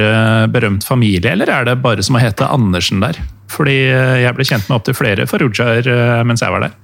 berømt 0.53 0.85
familie, 0.85 1.33
eller 1.33 1.49
er 1.49 1.65
det 1.65 1.79
bare 1.81 2.05
som 2.05 2.19
å 2.19 2.21
hete 2.21 2.47
Andersen 2.47 3.01
der? 3.03 3.17
Fordi 3.51 3.77
jeg 4.21 4.35
ble 4.35 4.47
kjent 4.47 4.67
med 4.69 4.79
opptil 4.79 4.97
flere 4.97 5.27
Farrugiaer 5.29 5.87
eh, 5.89 6.23
mens 6.27 6.43
jeg 6.43 6.53
var 6.53 6.65
der. 6.65 6.75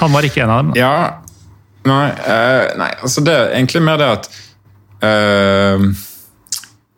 Han 0.00 0.12
var 0.12 0.26
ikke 0.26 0.42
en 0.44 0.50
av 0.50 0.64
dem. 0.64 0.74
Ja 0.78 0.96
Nei, 1.84 2.06
uh, 2.16 2.70
nei 2.80 2.90
altså 3.04 3.20
det 3.20 3.32
er 3.36 3.50
egentlig 3.58 3.82
mer 3.84 3.98
det 4.00 4.06
at 4.08 4.28
uh, 5.04 5.82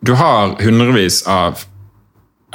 Du 0.07 0.13
har 0.15 0.55
hundrevis 0.63 1.25
av 1.27 1.65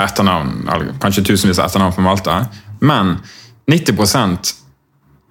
etternavn, 0.01 0.63
eller 0.71 0.93
kanskje 1.03 1.25
tusenvis 1.27 1.59
av 1.59 1.67
etternavn 1.67 1.93
på 1.93 2.01
Malta, 2.01 2.37
men 2.79 3.17
90% 3.69 4.53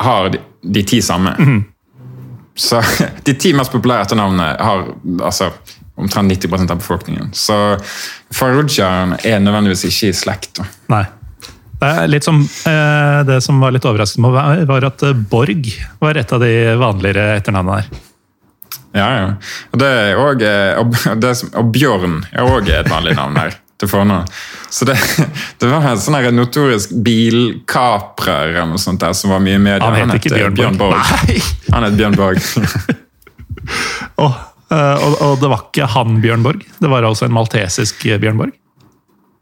har 0.05 0.29
de, 0.31 0.39
de 0.63 0.83
ti 0.87 1.01
samme. 1.03 1.33
Så 2.55 2.83
de 3.27 3.35
ti 3.35 3.51
mest 3.57 3.73
populære 3.73 4.05
etternavnene 4.05 4.51
har 4.61 4.85
altså, 5.27 5.49
omtrent 5.99 6.33
90% 6.37 6.71
av 6.71 6.79
befolkningen. 6.85 7.33
Så 7.35 7.57
Farrugian 8.31 9.17
er 9.25 9.43
nødvendigvis 9.43 9.89
ikke 9.89 10.13
i 10.13 10.19
slekt. 10.21 10.53
da. 10.61 10.69
Nei. 10.93 11.05
Det 11.81 11.89
er 11.89 12.11
litt 12.13 12.27
som, 12.27 12.43
eh, 12.69 13.23
det 13.25 13.39
som 13.45 13.61
var 13.63 13.73
litt 13.73 13.87
overraskende, 13.89 14.29
med 14.29 14.69
var 14.69 14.85
at 14.85 15.03
eh, 15.07 15.17
Borg 15.17 15.71
var 16.03 16.19
et 16.21 16.33
av 16.37 16.43
de 16.43 16.53
vanligere 16.81 17.39
etternavnene 17.39 17.81
her. 17.81 18.07
Ja, 18.93 19.09
ja. 19.15 19.27
Og, 20.19 20.43
eh, 20.43 20.77
og, 20.81 20.95
som, 21.39 21.51
og 21.57 21.73
Bjørn 21.73 22.21
er 22.35 22.45
òg 22.45 22.69
et 22.75 22.91
vanlig 22.91 23.17
navn 23.17 23.39
her. 23.41 23.59
til 23.81 23.89
fornavn. 23.89 24.27
Så 24.69 24.85
det, 24.85 24.99
det 25.61 25.69
var 25.71 25.87
en 25.89 26.01
sånn 26.01 26.19
notorisk 26.37 26.93
bilkaprer 27.01 28.51
eller 28.51 28.69
noe 28.69 28.83
sånt 28.83 29.01
der, 29.01 29.15
som 29.17 29.33
var 29.33 29.41
mye 29.41 29.57
i 29.57 29.63
media. 29.63 29.87
Han 29.89 30.13
het 30.13 30.21
ikke 30.21 30.37
eh, 30.37 30.51
Bjørn 30.53 30.77
Borg. 30.81 31.01
Nei! 31.01 31.39
Han 31.73 31.87
het 31.89 31.97
Bjørn 32.01 32.19
Borg. 32.21 32.45
Eh, 34.71 35.01
og, 35.03 35.15
og 35.27 35.41
det 35.43 35.49
var 35.51 35.65
ikke 35.65 35.87
han 35.97 36.21
Bjørn 36.23 36.45
Borg, 36.45 36.61
det 36.79 36.91
var 36.93 37.03
altså 37.03 37.27
en 37.27 37.33
maltesisk 37.35 38.05
Bjørn 38.23 38.37
Borg. 38.39 38.53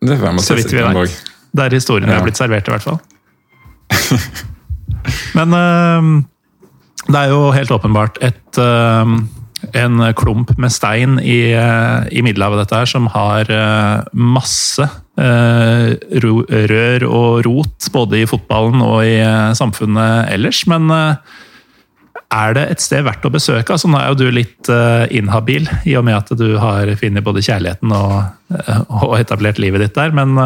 Det 0.01 0.17
var 0.23 0.39
vidt 0.39 0.71
vi 0.73 0.79
Bjørn 0.79 0.97
Borg. 0.97 1.17
Vet. 1.53 1.57
Der 1.57 1.71
historien 1.77 2.09
Ja. 2.09 2.17
har 2.19 2.25
blitt 2.27 2.37
servert, 2.37 2.69
i 2.69 2.71
hvert 2.71 2.83
fall. 2.83 3.01
Men 5.39 5.53
eh, 5.57 6.03
det 7.09 7.17
er 7.25 7.29
jo 7.33 7.51
helt 7.55 7.71
åpenbart 7.73 8.19
et, 8.25 8.59
eh, 8.61 9.13
en 9.83 10.15
klump 10.15 10.53
med 10.61 10.71
stein 10.75 11.19
i, 11.23 11.53
eh, 11.57 12.09
i 12.13 12.23
Middelhavet, 12.23 12.59
dette 12.65 12.77
her, 12.79 12.87
som 12.87 13.07
har 13.15 13.45
masse 14.13 14.89
rør 16.19 17.05
og 17.09 17.45
rot, 17.47 17.89
både 17.93 18.21
i 18.23 18.27
fotballen 18.31 18.83
og 18.85 19.01
i 19.03 19.17
samfunnet 19.59 20.29
ellers. 20.31 20.61
Men 20.71 20.87
er 22.31 22.55
det 22.55 22.65
et 22.71 22.81
sted 22.85 23.03
verdt 23.03 23.27
å 23.27 23.33
besøke? 23.35 23.73
Altså, 23.75 23.91
nå 23.91 23.99
er 23.99 24.13
jo 24.13 24.19
du 24.21 24.29
litt 24.31 24.71
inhabil, 25.11 25.67
i 25.91 25.97
og 25.99 26.05
med 26.07 26.21
at 26.21 26.31
du 26.39 26.57
har 26.63 26.87
funnet 27.01 27.27
både 27.27 27.43
kjærligheten 27.43 27.91
og, 27.97 28.31
og 28.87 29.17
etablert 29.19 29.59
livet 29.59 29.81
ditt 29.89 29.99
der. 29.99 30.15
Men 30.15 30.39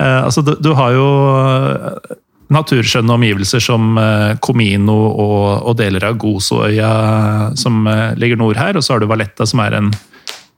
altså, 0.00 0.42
du, 0.46 0.54
du 0.62 0.72
har 0.78 0.94
jo 0.96 1.06
eh, 1.36 2.16
naturskjønne 2.50 3.14
omgivelser 3.14 3.62
som 3.62 3.98
eh, 4.00 4.36
Comino 4.42 4.96
og, 5.10 5.66
og 5.70 5.76
deler 5.78 6.08
av 6.08 6.18
Gozoøya 6.20 6.92
som 7.58 7.84
eh, 7.90 8.14
ligger 8.20 8.40
nord 8.40 8.60
her. 8.60 8.78
Og 8.78 8.86
så 8.86 8.94
har 8.94 9.02
du 9.02 9.10
Valletta, 9.10 9.46
som 9.46 9.62
er 9.64 9.78
en 9.78 9.92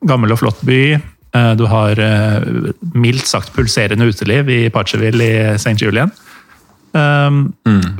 gammel 0.08 0.34
og 0.34 0.42
flott 0.42 0.62
by. 0.66 0.82
Eh, 0.96 1.52
Du 1.58 1.66
har 1.70 1.98
eh, 2.00 2.44
mildt 2.94 3.28
sagt 3.28 3.54
pulserende 3.56 4.08
uteliv 4.08 4.50
i 4.52 4.60
Parcheville 4.72 5.24
i 5.24 5.34
St. 5.56 5.78
Julian. 5.80 6.12
Um, 6.92 7.46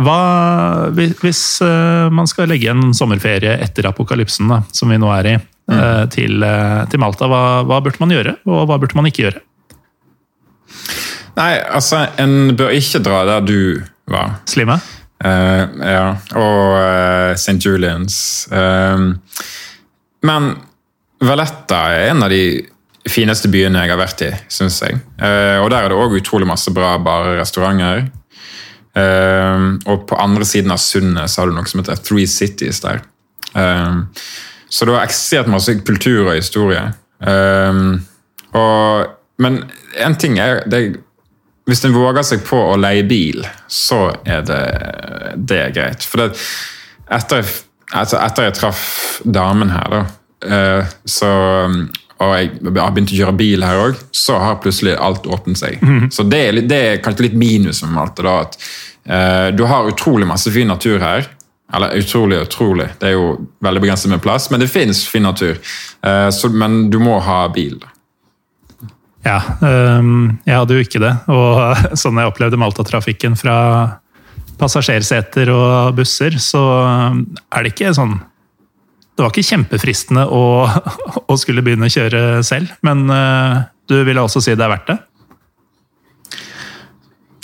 hva, 0.04 0.90
hvis 0.92 1.40
eh, 1.64 2.10
man 2.12 2.28
skal 2.28 2.50
legge 2.52 2.68
en 2.68 2.90
sommerferie 2.92 3.54
etter 3.64 3.88
apokalypsen, 3.88 4.50
da, 4.52 4.58
som 4.76 4.92
vi 4.92 4.98
nå 5.00 5.08
er 5.16 5.28
i, 5.30 5.32
eh, 5.72 6.02
til, 6.12 6.44
uh, 6.44 6.82
til 6.92 7.00
Malta, 7.00 7.24
hva, 7.30 7.40
hva 7.64 7.78
burde 7.80 8.02
man 8.02 8.12
gjøre, 8.12 8.36
og 8.44 8.66
hva 8.68 8.76
burde 8.82 8.98
man 8.98 9.08
ikke 9.08 9.24
gjøre? 9.24 9.40
Nei, 11.38 11.52
altså, 11.60 12.06
en 12.20 12.56
bør 12.56 12.74
ikke 12.76 13.00
dra 13.04 13.22
der 13.28 13.46
du 13.46 13.58
var. 14.10 14.38
Slime? 14.50 14.80
Uh, 15.22 15.64
ja, 15.86 16.06
og 16.34 16.74
uh, 16.74 17.32
St. 17.38 17.56
Julians. 17.62 18.48
Uh, 18.52 19.12
men 20.26 20.52
Valletta 21.22 21.84
er 21.94 22.10
en 22.10 22.24
av 22.26 22.32
de 22.32 22.44
fineste 23.10 23.50
byene 23.50 23.82
jeg 23.82 23.92
har 23.92 24.00
vært 24.00 24.24
i, 24.26 24.30
syns 24.52 24.80
jeg. 24.82 24.98
Eh, 25.18 25.58
og 25.62 25.70
der 25.72 25.84
er 25.84 25.92
det 25.92 25.98
òg 25.98 26.16
utrolig 26.18 26.46
masse 26.48 26.70
bra 26.74 26.94
barer 27.02 27.34
og 27.34 27.40
restauranter. 27.40 28.04
Eh, 28.98 29.66
og 29.90 30.04
på 30.10 30.18
andre 30.20 30.46
siden 30.46 30.74
av 30.74 30.80
sundet 30.82 31.30
så 31.30 31.42
har 31.42 31.50
du 31.50 31.56
noe 31.56 31.70
som 31.70 31.82
heter 31.82 31.98
Three 32.02 32.28
Cities 32.30 32.82
der. 32.84 33.02
Eh, 33.58 34.28
så 34.72 34.86
det 34.88 34.96
har 34.96 35.06
eksistert 35.06 35.50
masse 35.52 35.74
kultur 35.82 36.28
og 36.28 36.36
historie. 36.38 36.84
Eh, 37.22 37.82
og, 38.58 39.16
men 39.42 39.62
en 40.02 40.18
ting 40.18 40.38
er 40.42 40.62
det, 40.70 40.84
Hvis 41.68 41.84
en 41.86 41.94
våger 41.94 42.24
seg 42.26 42.42
på 42.46 42.58
å 42.72 42.78
leie 42.80 43.04
bil, 43.06 43.44
så 43.70 44.08
er 44.26 44.42
det, 44.46 44.62
det 45.38 45.58
er 45.68 45.74
greit. 45.76 46.06
For 46.06 46.24
det, 46.24 46.40
etter, 47.14 47.46
altså 47.92 48.18
etter 48.18 48.48
jeg 48.48 48.56
traff 48.58 48.86
damen 49.22 49.70
her, 49.70 49.92
da, 49.94 50.00
eh, 50.48 50.94
så, 51.06 51.30
og 52.18 52.32
jeg 52.34 52.50
har 52.66 52.94
begynt 52.96 53.14
å 53.14 53.20
kjøre 53.20 53.36
bil 53.38 53.66
her 53.66 53.82
òg, 53.84 54.00
så 54.10 54.40
har 54.42 54.58
plutselig 54.64 54.96
alt 54.98 55.28
åpnet 55.30 55.60
seg. 55.62 55.78
Så 56.10 56.26
det 56.26 56.40
er, 56.48 56.58
det 56.66 56.80
er 56.88 57.04
kanskje 57.04 57.28
litt 57.28 57.38
minus 57.38 57.84
med 57.86 58.00
alt 58.02 58.18
det 58.18 58.26
da, 58.26 58.34
at 58.42 58.58
eh, 59.06 59.46
Du 59.54 59.64
har 59.70 59.90
utrolig 59.92 60.26
masse 60.26 60.50
fin 60.54 60.70
natur 60.70 60.98
her. 61.02 61.30
Eller 61.72 61.94
utrolig 61.96 62.36
utrolig, 62.42 62.90
det 63.00 63.06
er 63.08 63.14
jo 63.14 63.28
veldig 63.64 63.80
begrenset 63.80 64.10
med 64.12 64.20
plass, 64.20 64.50
men 64.52 64.60
det 64.60 64.68
finnes 64.68 65.06
fin 65.08 65.24
natur. 65.24 65.56
Eh, 66.04 66.28
så, 66.28 66.50
men 66.52 66.90
du 66.92 66.98
må 67.00 67.16
ha 67.24 67.46
bil. 67.54 67.78
da. 67.80 67.91
Ja, 69.22 69.38
um, 69.62 70.32
jeg 70.42 70.58
hadde 70.58 70.76
jo 70.76 70.82
ikke 70.82 71.02
det. 71.02 71.12
Og 71.30 71.78
sånn 72.00 72.18
jeg 72.18 72.32
opplevde 72.32 72.60
Malta-trafikken 72.60 73.38
fra 73.38 73.56
passasjerseter 74.60 75.50
og 75.54 75.96
busser, 75.98 76.36
så 76.42 76.62
er 77.50 77.64
det 77.64 77.72
ikke 77.72 77.94
sånn 77.96 78.18
Det 79.12 79.24
var 79.24 79.32
ikke 79.32 79.48
kjempefristende 79.48 80.26
å, 80.30 80.42
å 81.32 81.38
skulle 81.40 81.64
begynne 81.64 81.88
å 81.88 81.94
kjøre 81.94 82.42
selv, 82.46 82.74
men 82.86 83.06
uh, 83.10 83.64
du 83.90 83.98
ville 84.06 84.22
også 84.22 84.42
si 84.42 84.54
det 84.56 84.64
er 84.66 84.72
verdt 84.72 84.92
det? 84.92 85.00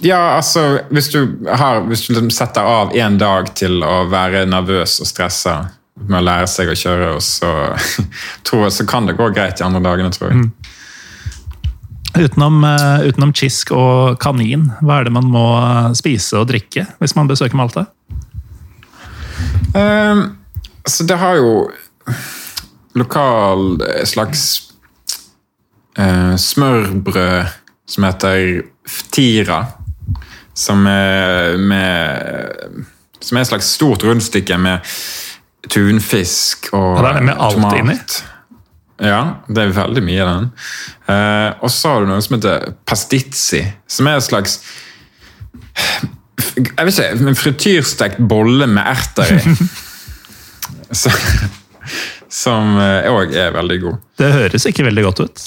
Ja, 0.06 0.36
altså, 0.36 0.78
hvis 0.94 1.10
du, 1.10 1.18
har, 1.50 1.82
hvis 1.90 2.04
du 2.06 2.12
liksom 2.12 2.30
setter 2.30 2.62
av 2.62 2.94
en 2.94 3.18
dag 3.18 3.50
til 3.58 3.82
å 3.82 4.04
være 4.10 4.44
nervøs 4.46 5.00
og 5.02 5.10
stressa 5.10 5.56
med 5.98 6.20
å 6.20 6.22
lære 6.22 6.46
seg 6.50 6.70
å 6.70 6.76
kjøre, 6.78 7.08
og 7.16 7.24
så, 7.26 7.50
tror 8.46 8.68
jeg, 8.68 8.76
så 8.78 8.86
kan 8.88 9.08
det 9.10 9.18
gå 9.18 9.26
greit 9.34 9.58
de 9.58 9.66
andre 9.66 9.82
dagene, 9.82 10.12
tror 10.14 10.30
jeg. 10.30 10.46
Utenom, 12.18 12.64
øh, 12.64 13.08
utenom 13.08 13.32
chisk 13.34 13.70
og 13.70 14.18
kanin, 14.22 14.68
hva 14.82 14.98
er 14.98 15.08
det 15.08 15.14
man 15.14 15.28
må 15.30 15.44
spise 15.94 16.40
og 16.40 16.48
drikke 16.50 16.86
hvis 16.98 17.14
man 17.14 17.30
besøker 17.30 17.58
Malta? 17.58 17.84
Um, 19.74 20.38
så 20.88 21.04
det 21.06 21.18
har 21.20 21.38
jo 21.38 21.70
lokal 22.98 23.82
eh, 23.84 24.04
slags 24.08 24.72
uh, 25.98 26.34
smørbrød 26.36 27.52
som 27.88 28.04
heter 28.04 28.62
ftira, 28.88 29.60
som 30.54 30.86
er 30.90 31.56
med 31.56 32.84
som 33.20 33.36
er 33.36 33.44
et 33.44 33.50
slags 33.50 33.70
stort 33.74 34.04
rundstykke 34.06 34.58
med 34.58 34.78
tunfisk 35.68 36.70
og 36.72 36.98
Ja, 36.98 37.02
det 37.02 37.16
er 37.16 37.26
med 37.26 37.34
alt 37.38 37.54
tomat. 37.54 37.78
inni. 37.78 37.96
Ja, 38.99 39.18
det 39.46 39.62
er 39.62 39.74
veldig 39.76 40.03
mye 40.03 40.22
av 40.24 40.28
den. 40.32 40.46
Eh, 41.14 41.51
og 41.62 41.70
så 41.70 41.92
har 41.94 42.03
du 42.03 42.11
noe 42.11 42.22
som 42.24 42.34
heter 42.38 42.72
pastizzi, 42.88 43.61
som 43.86 44.09
er 44.11 44.18
et 44.18 44.26
slags 44.26 44.59
jeg 46.59 46.86
vet 46.88 46.90
ikke, 46.99 47.28
en 47.30 47.38
frityrstekt 47.38 48.18
bolle 48.30 48.66
med 48.70 48.82
erter 48.90 49.36
i. 49.36 49.55
Så- 50.99 51.14
som 52.28 52.74
òg 52.76 53.30
er 53.38 53.55
veldig 53.55 53.76
god. 53.80 54.01
Det 54.20 54.26
høres 54.34 54.66
ikke 54.68 54.84
veldig 54.84 55.05
godt 55.07 55.20
ut. 55.24 55.44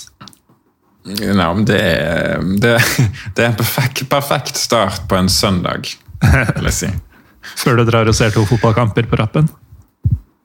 Ja, 1.21 1.51
men 1.53 1.65
det 1.69 1.77
er, 1.81 2.41
det, 2.61 2.71
det 3.37 3.43
er 3.45 3.51
en 3.51 3.59
perfekt, 3.59 4.01
perfekt 4.09 4.57
start 4.57 5.03
på 5.09 5.17
en 5.19 5.29
søndag, 5.29 5.91
vil 6.23 6.69
jeg 6.71 6.77
si. 6.79 6.89
Før 7.61 7.77
du 7.81 7.85
drar 7.89 8.09
og 8.09 8.17
ser 8.17 8.33
to 8.33 8.43
fotballkamper 8.49 9.05
på 9.11 9.19
rappen? 9.21 9.47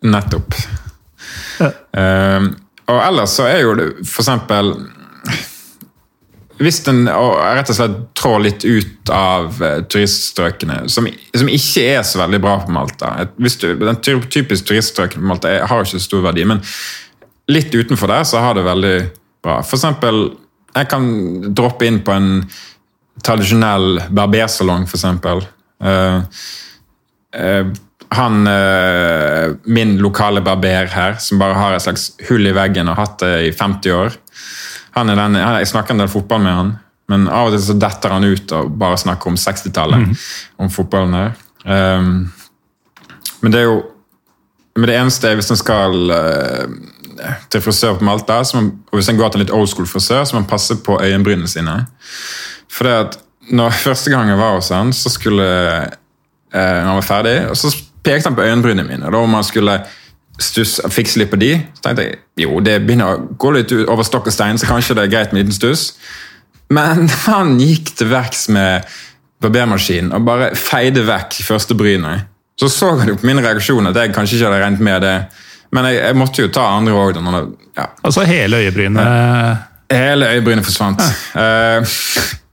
Nettopp. 0.05 0.55
Ja. 1.61 1.71
Eh, 1.97 2.51
og 2.87 3.01
ellers 3.03 3.34
så 3.39 3.49
er 3.51 3.64
jo 3.64 3.74
det 3.78 3.87
eksempel 4.03 4.74
Hvis 6.62 6.78
en 6.89 7.03
rett 7.09 7.70
og 7.72 7.76
slett 7.76 7.97
trår 8.16 8.39
litt 8.45 8.64
ut 8.64 9.11
av 9.12 9.59
eh, 9.61 9.80
turiststrøkene, 9.93 10.87
som, 10.89 11.09
som 11.37 11.51
ikke 11.53 11.82
er 11.97 12.07
så 12.07 12.22
veldig 12.22 12.41
bra 12.41 12.55
på 12.62 12.72
Malta 12.72 13.11
hvis 13.37 13.59
du, 13.61 13.68
Den 13.82 14.01
typiske 14.01 14.32
typisk 14.39 14.70
turiststrøkene 14.70 15.24
på 15.24 15.32
Malta 15.34 15.53
har 15.68 15.84
ikke 15.84 16.01
stor 16.01 16.24
verdi, 16.24 16.47
men 16.49 16.62
litt 17.53 17.74
utenfor 17.74 18.11
der 18.11 18.24
så 18.26 18.41
har 18.43 18.57
det 18.57 18.64
veldig 18.66 18.97
bra. 19.45 19.61
Eksempel, 19.62 20.24
jeg 20.74 20.89
kan 20.91 21.05
droppe 21.55 21.87
inn 21.87 22.01
på 22.05 22.14
en 22.14 22.30
tradisjonell 23.24 24.01
barbersalong, 24.14 24.87
for 24.91 24.99
eksempel. 24.99 25.45
Eh, 25.82 26.43
eh, 27.39 27.68
han, 28.15 28.47
eh, 28.47 29.55
min 29.65 29.97
lokale 29.99 30.41
barber 30.41 30.87
her, 30.93 31.17
som 31.19 31.39
bare 31.39 31.55
har 31.59 31.75
et 31.75 31.83
slags 31.83 32.13
hull 32.29 32.47
i 32.47 32.55
veggen 32.55 32.89
og 32.89 32.97
har 32.97 33.07
hatt 33.07 33.19
det 33.25 33.35
i 33.49 33.53
50 33.53 33.93
år. 33.93 34.17
Han 34.97 35.11
er 35.11 35.19
den, 35.21 35.39
jeg 35.41 35.73
snakker 35.73 35.95
en 35.95 36.05
del 36.05 36.13
fotball 36.13 36.45
med 36.45 36.57
han, 36.57 36.71
men 37.13 37.27
av 37.29 37.51
og 37.51 37.57
til 37.57 37.65
så 37.67 37.77
detter 37.79 38.15
han 38.15 38.25
ut 38.25 38.55
og 38.57 38.71
bare 38.79 38.99
snakker 39.01 39.31
om 39.31 39.39
60-tallet. 39.39 40.25
Om 40.59 40.71
fotballen 40.73 41.17
der. 41.17 41.37
Um, 41.67 42.33
men 43.43 43.53
det 43.53 43.61
er 43.63 43.71
jo 43.71 43.85
men 44.77 44.91
det 44.91 44.97
eneste 44.99 45.31
er 45.31 45.39
hvis 45.39 45.49
en 45.49 45.57
skal 45.57 46.11
uh, 46.13 46.67
til 47.49 47.63
frisør 47.65 47.95
på 47.97 48.05
Malta, 48.05 48.43
så 48.45 48.59
man, 48.59 48.75
og 48.91 48.99
hvis 48.99 49.09
en 49.09 49.17
går 49.17 49.31
til 49.33 49.41
en 49.41 49.47
litt 49.47 49.55
old 49.57 49.71
school 49.73 49.87
frisør, 49.89 50.27
så 50.29 50.37
må 50.37 50.43
en 50.43 50.51
passe 50.51 50.77
på 50.85 50.99
øyenbrynene 51.01 51.49
sine. 51.49 51.79
For 52.69 52.85
det 52.85 52.97
at 53.07 53.17
når 53.57 53.79
Første 53.87 54.11
gang 54.13 54.29
jeg 54.29 54.41
var 54.41 54.59
hos 54.59 54.69
han, 54.75 54.93
så 54.93 55.13
skulle 55.13 55.47
uh, 55.47 55.97
når 56.53 56.91
han 56.91 56.99
var 56.99 57.09
ferdig, 57.09 57.37
og 57.51 57.57
så 57.57 57.73
pekte 58.07 58.31
han 58.31 58.39
på 58.39 58.47
øyenbrynene 58.47 58.87
mine. 58.89 59.11
Da 59.13 59.21
om 59.21 59.35
man 59.35 59.47
skulle 59.47 59.81
stuss, 60.43 60.79
fikse 60.93 61.21
litt 61.21 61.33
på 61.33 61.41
de, 61.41 61.55
så 61.77 61.89
tenkte 61.89 62.07
jeg 62.07 62.47
jo, 62.47 62.61
det 62.65 62.79
begynner 62.85 63.17
å 63.17 63.27
gå 63.41 63.53
litt 63.57 63.73
over 63.87 64.07
stokk 64.07 64.31
og 64.31 64.37
stein, 64.37 64.61
så 64.61 64.69
kanskje 64.69 64.97
det 64.99 65.07
er 65.07 65.13
greit 65.13 65.33
med 65.33 65.41
en 65.41 65.47
liten 65.47 65.57
stuss. 65.57 65.91
Men 66.73 67.09
han 67.27 67.57
gikk 67.63 67.95
til 67.99 68.11
verks 68.13 68.47
med 68.53 68.87
barbermaskinen 69.45 70.15
og 70.17 70.25
bare 70.27 70.55
feide 70.59 71.05
vekk 71.07 71.41
første 71.47 71.77
brynet. 71.79 72.33
Så 72.57 72.71
så 72.73 72.95
han 72.97 73.11
jo 73.11 73.19
på 73.21 73.29
min 73.29 73.43
reaksjon 73.45 73.91
at 73.91 73.99
jeg 74.01 74.15
kanskje 74.17 74.39
ikke 74.39 74.49
hadde 74.49 74.61
regnet 74.63 74.85
med 74.85 75.03
det. 75.05 75.17
Men 75.77 75.91
jeg, 75.91 75.99
jeg 76.01 76.17
måtte 76.17 76.45
jo 76.45 76.53
ta 76.55 76.71
andre 76.73 76.95
òg. 76.97 77.19
Ja. 77.77 77.91
Altså 78.07 78.25
hele 78.25 78.63
øyebrynet 78.63 79.67
Hele 79.93 80.31
øyebrynet 80.35 80.65
forsvant. 80.67 81.03
Eh, 81.37 81.97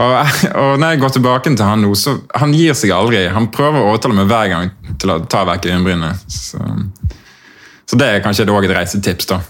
og, 0.00 0.14
og 0.62 0.80
når 0.80 0.94
jeg 0.94 1.02
går 1.02 1.14
tilbake 1.16 1.52
til 1.52 1.66
han 1.66 1.84
nå, 1.84 1.92
så 1.98 2.16
han 2.40 2.54
gir 2.56 2.76
seg 2.78 2.94
aldri. 2.96 3.26
Han 3.32 3.50
prøver 3.54 3.80
å 3.80 3.92
overtale 3.92 4.16
meg 4.16 4.30
hver 4.30 4.52
gang 4.54 4.72
til 5.00 5.14
å 5.14 5.20
ta 5.30 5.44
vekk 5.48 5.70
øyenbrynene. 5.70 6.14
Så, 6.30 6.60
så 7.90 8.00
det 8.00 8.08
er 8.08 8.24
kanskje 8.24 8.48
også 8.48 8.70
et 8.70 8.76
reisetips. 8.78 9.30
da. 9.30 9.42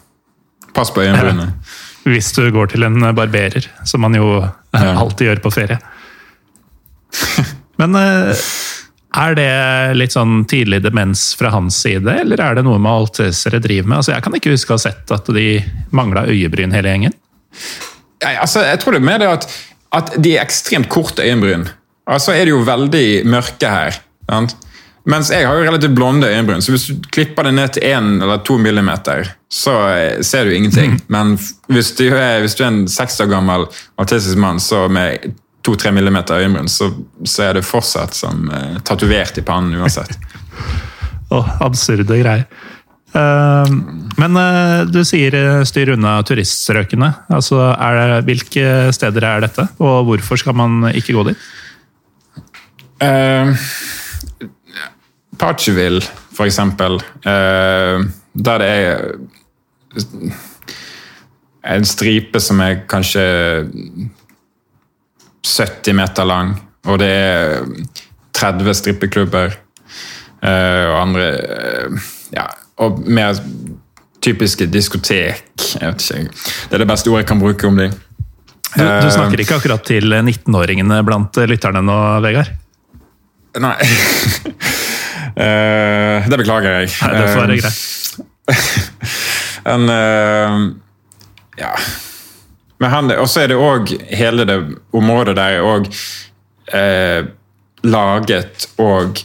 Pass 0.74 0.92
på 0.94 1.04
øyenbrynet. 1.04 1.76
Hvis 2.08 2.32
du 2.32 2.46
går 2.54 2.72
til 2.72 2.86
en 2.86 3.02
barberer, 3.14 3.66
som 3.84 4.02
man 4.02 4.16
jo 4.16 4.40
alltid 5.02 5.30
gjør 5.30 5.42
på 5.44 5.54
ferie. 5.54 5.78
Men 7.80 7.96
eh, 7.96 8.48
er 9.20 9.34
det 9.34 9.52
litt 9.98 10.14
sånn 10.14 10.44
tidlig 10.48 10.82
demens 10.84 11.30
fra 11.38 11.50
hans 11.54 11.78
side, 11.82 12.12
eller 12.22 12.40
er 12.44 12.58
det 12.58 12.64
noe 12.66 12.80
maltesere 12.82 13.60
driver 13.62 13.88
med? 13.88 14.00
Altså, 14.00 14.14
jeg 14.14 14.24
kan 14.26 14.36
ikke 14.38 14.54
huske 14.54 14.74
å 14.74 14.78
ha 14.78 14.84
sett 14.84 15.14
at 15.14 15.30
de 15.34 15.46
mangla 15.96 16.26
øyebryn 16.30 16.74
hele 16.76 16.92
gjengen. 16.92 17.16
Nei, 18.20 18.34
altså, 18.36 18.62
jeg 18.68 18.80
tror 18.82 18.94
det 18.94 19.00
er 19.00 19.08
mer 19.08 19.22
det 19.22 19.30
at, 19.32 19.48
at 19.96 20.14
de 20.22 20.36
er 20.36 20.44
ekstremt 20.44 20.90
korte 20.92 21.24
øyenbryn. 21.26 21.66
Altså 22.10 22.34
er 22.34 22.46
de 22.46 22.54
jo 22.54 22.64
veldig 22.66 23.06
mørke 23.30 23.70
her. 23.70 24.00
Sant? 24.30 24.56
Mens 25.08 25.30
jeg 25.32 25.46
har 25.48 25.56
jo 25.56 25.64
relativt 25.64 25.94
blonde 25.96 26.28
øyenbryn, 26.28 26.60
så 26.62 26.74
hvis 26.74 26.86
du 26.90 27.06
klipper 27.12 27.46
det 27.48 27.54
ned 27.56 27.72
til 27.74 27.86
1 27.88 28.22
eller 28.22 28.42
2 28.44 28.56
millimeter, 28.60 29.30
så 29.50 29.76
eh, 29.88 30.22
ser 30.22 30.44
du 30.44 30.54
ingenting. 30.54 30.98
Men 31.08 31.38
hvis 31.72 31.94
du 31.96 32.04
er, 32.12 32.40
hvis 32.44 32.54
du 32.54 32.64
er 32.64 32.68
en 32.68 32.82
seks 32.88 33.20
år 33.20 33.30
gammel 33.32 33.66
autistisk 33.98 34.38
mann 34.38 34.60
så 34.60 34.86
med 34.88 35.32
2-3 35.68 35.94
millimeter 35.96 36.40
øyenbryn, 36.40 36.68
så, 36.68 36.92
så 37.24 37.48
er 37.48 37.58
det 37.58 37.66
fortsatt 37.68 38.14
som 38.16 38.48
uh, 38.52 38.78
tatovert 38.84 39.38
i 39.40 39.44
pannen 39.44 39.80
uansett. 39.80 40.14
Åh, 41.36 41.50
absurde 41.64 42.20
greier. 42.20 42.46
Eh, 43.10 43.72
men 44.20 44.38
eh, 44.38 44.82
du 44.86 45.00
sier 45.06 45.34
eh, 45.34 45.62
styr 45.66 45.94
unna 45.96 46.18
turiststrøkene. 46.26 47.10
Altså, 47.34 47.62
det, 47.74 48.20
hvilke 48.28 48.66
steder 48.94 49.26
er 49.26 49.46
dette, 49.46 49.66
og 49.82 50.06
hvorfor 50.10 50.40
skal 50.40 50.56
man 50.58 50.90
ikke 50.94 51.16
gå 51.16 51.26
dit? 51.30 51.50
Uh, 53.00 53.56
Parcheville, 55.40 56.02
for 56.36 56.44
eksempel. 56.44 57.00
Uh, 57.24 58.04
der 58.36 58.60
det 58.60 58.68
er 58.68 58.98
en 61.76 61.84
stripe 61.88 62.40
som 62.40 62.60
er 62.62 62.84
kanskje 62.88 63.24
70 65.48 65.96
meter 65.96 66.28
lang, 66.28 66.52
og 66.86 67.00
det 67.00 67.08
er 67.10 67.64
30 68.36 68.76
strippeklubber 68.76 69.56
uh, 70.44 70.84
og 70.92 70.96
andre 71.00 71.26
Ja, 72.30 72.46
og 72.80 73.00
mer 73.06 73.38
typiske 74.24 74.66
diskotek. 74.68 75.44
Jeg 75.80 75.84
vet 75.84 76.04
ikke. 76.04 76.46
Det 76.68 76.78
er 76.78 76.82
det 76.84 76.88
beste 76.90 77.10
ordet 77.12 77.24
jeg 77.24 77.30
kan 77.32 77.42
bruke 77.42 77.68
om 77.68 77.78
dem. 77.80 77.94
Du, 78.70 78.84
du 78.84 79.08
snakker 79.10 79.40
ikke 79.42 79.56
akkurat 79.58 79.82
til 79.88 80.12
19-åringene 80.14 81.00
blant 81.06 81.40
lytterne 81.50 81.82
nå, 81.84 81.96
Vegard? 82.24 82.52
Nei. 83.60 83.76
Eh, 85.40 86.26
det 86.26 86.36
beklager 86.40 86.80
jeg. 86.80 86.88
Nei, 87.00 87.10
det 87.14 87.26
får 87.30 87.38
være 87.38 87.54
Eh, 87.54 87.60
greit. 87.62 87.76
En, 89.70 89.84
eh, 89.94 90.56
ja. 91.60 91.70
Men 92.82 92.90
han, 92.90 93.12
og 93.14 93.28
så 93.30 93.44
er 93.44 93.52
det 93.52 93.58
òg 93.60 93.92
hele 94.10 94.44
det 94.48 94.56
området 94.96 95.36
der 95.38 95.60
er 95.60 95.68
òg 95.70 95.86
eh, 96.74 97.30
laget 97.86 98.66
og 98.82 99.22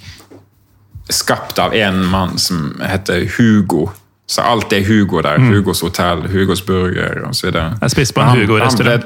skapt 1.10 1.60
av 1.60 1.74
en 1.74 2.06
mann 2.10 2.38
som 2.42 2.76
heter 2.82 3.26
Hugo. 3.38 3.90
Så 4.28 4.42
alt 4.42 4.74
er 4.74 4.82
Hugo 4.88 5.22
der. 5.22 5.38
Hugos 5.40 5.82
hotell, 5.86 6.24
Hugos 6.32 6.64
burger 6.66 7.28
osv. 7.30 7.52
Jeg 7.54 7.92
spiste 7.94 8.14
på 8.18 8.24
en 8.26 8.32
Hugo-restaurant. 8.40 9.06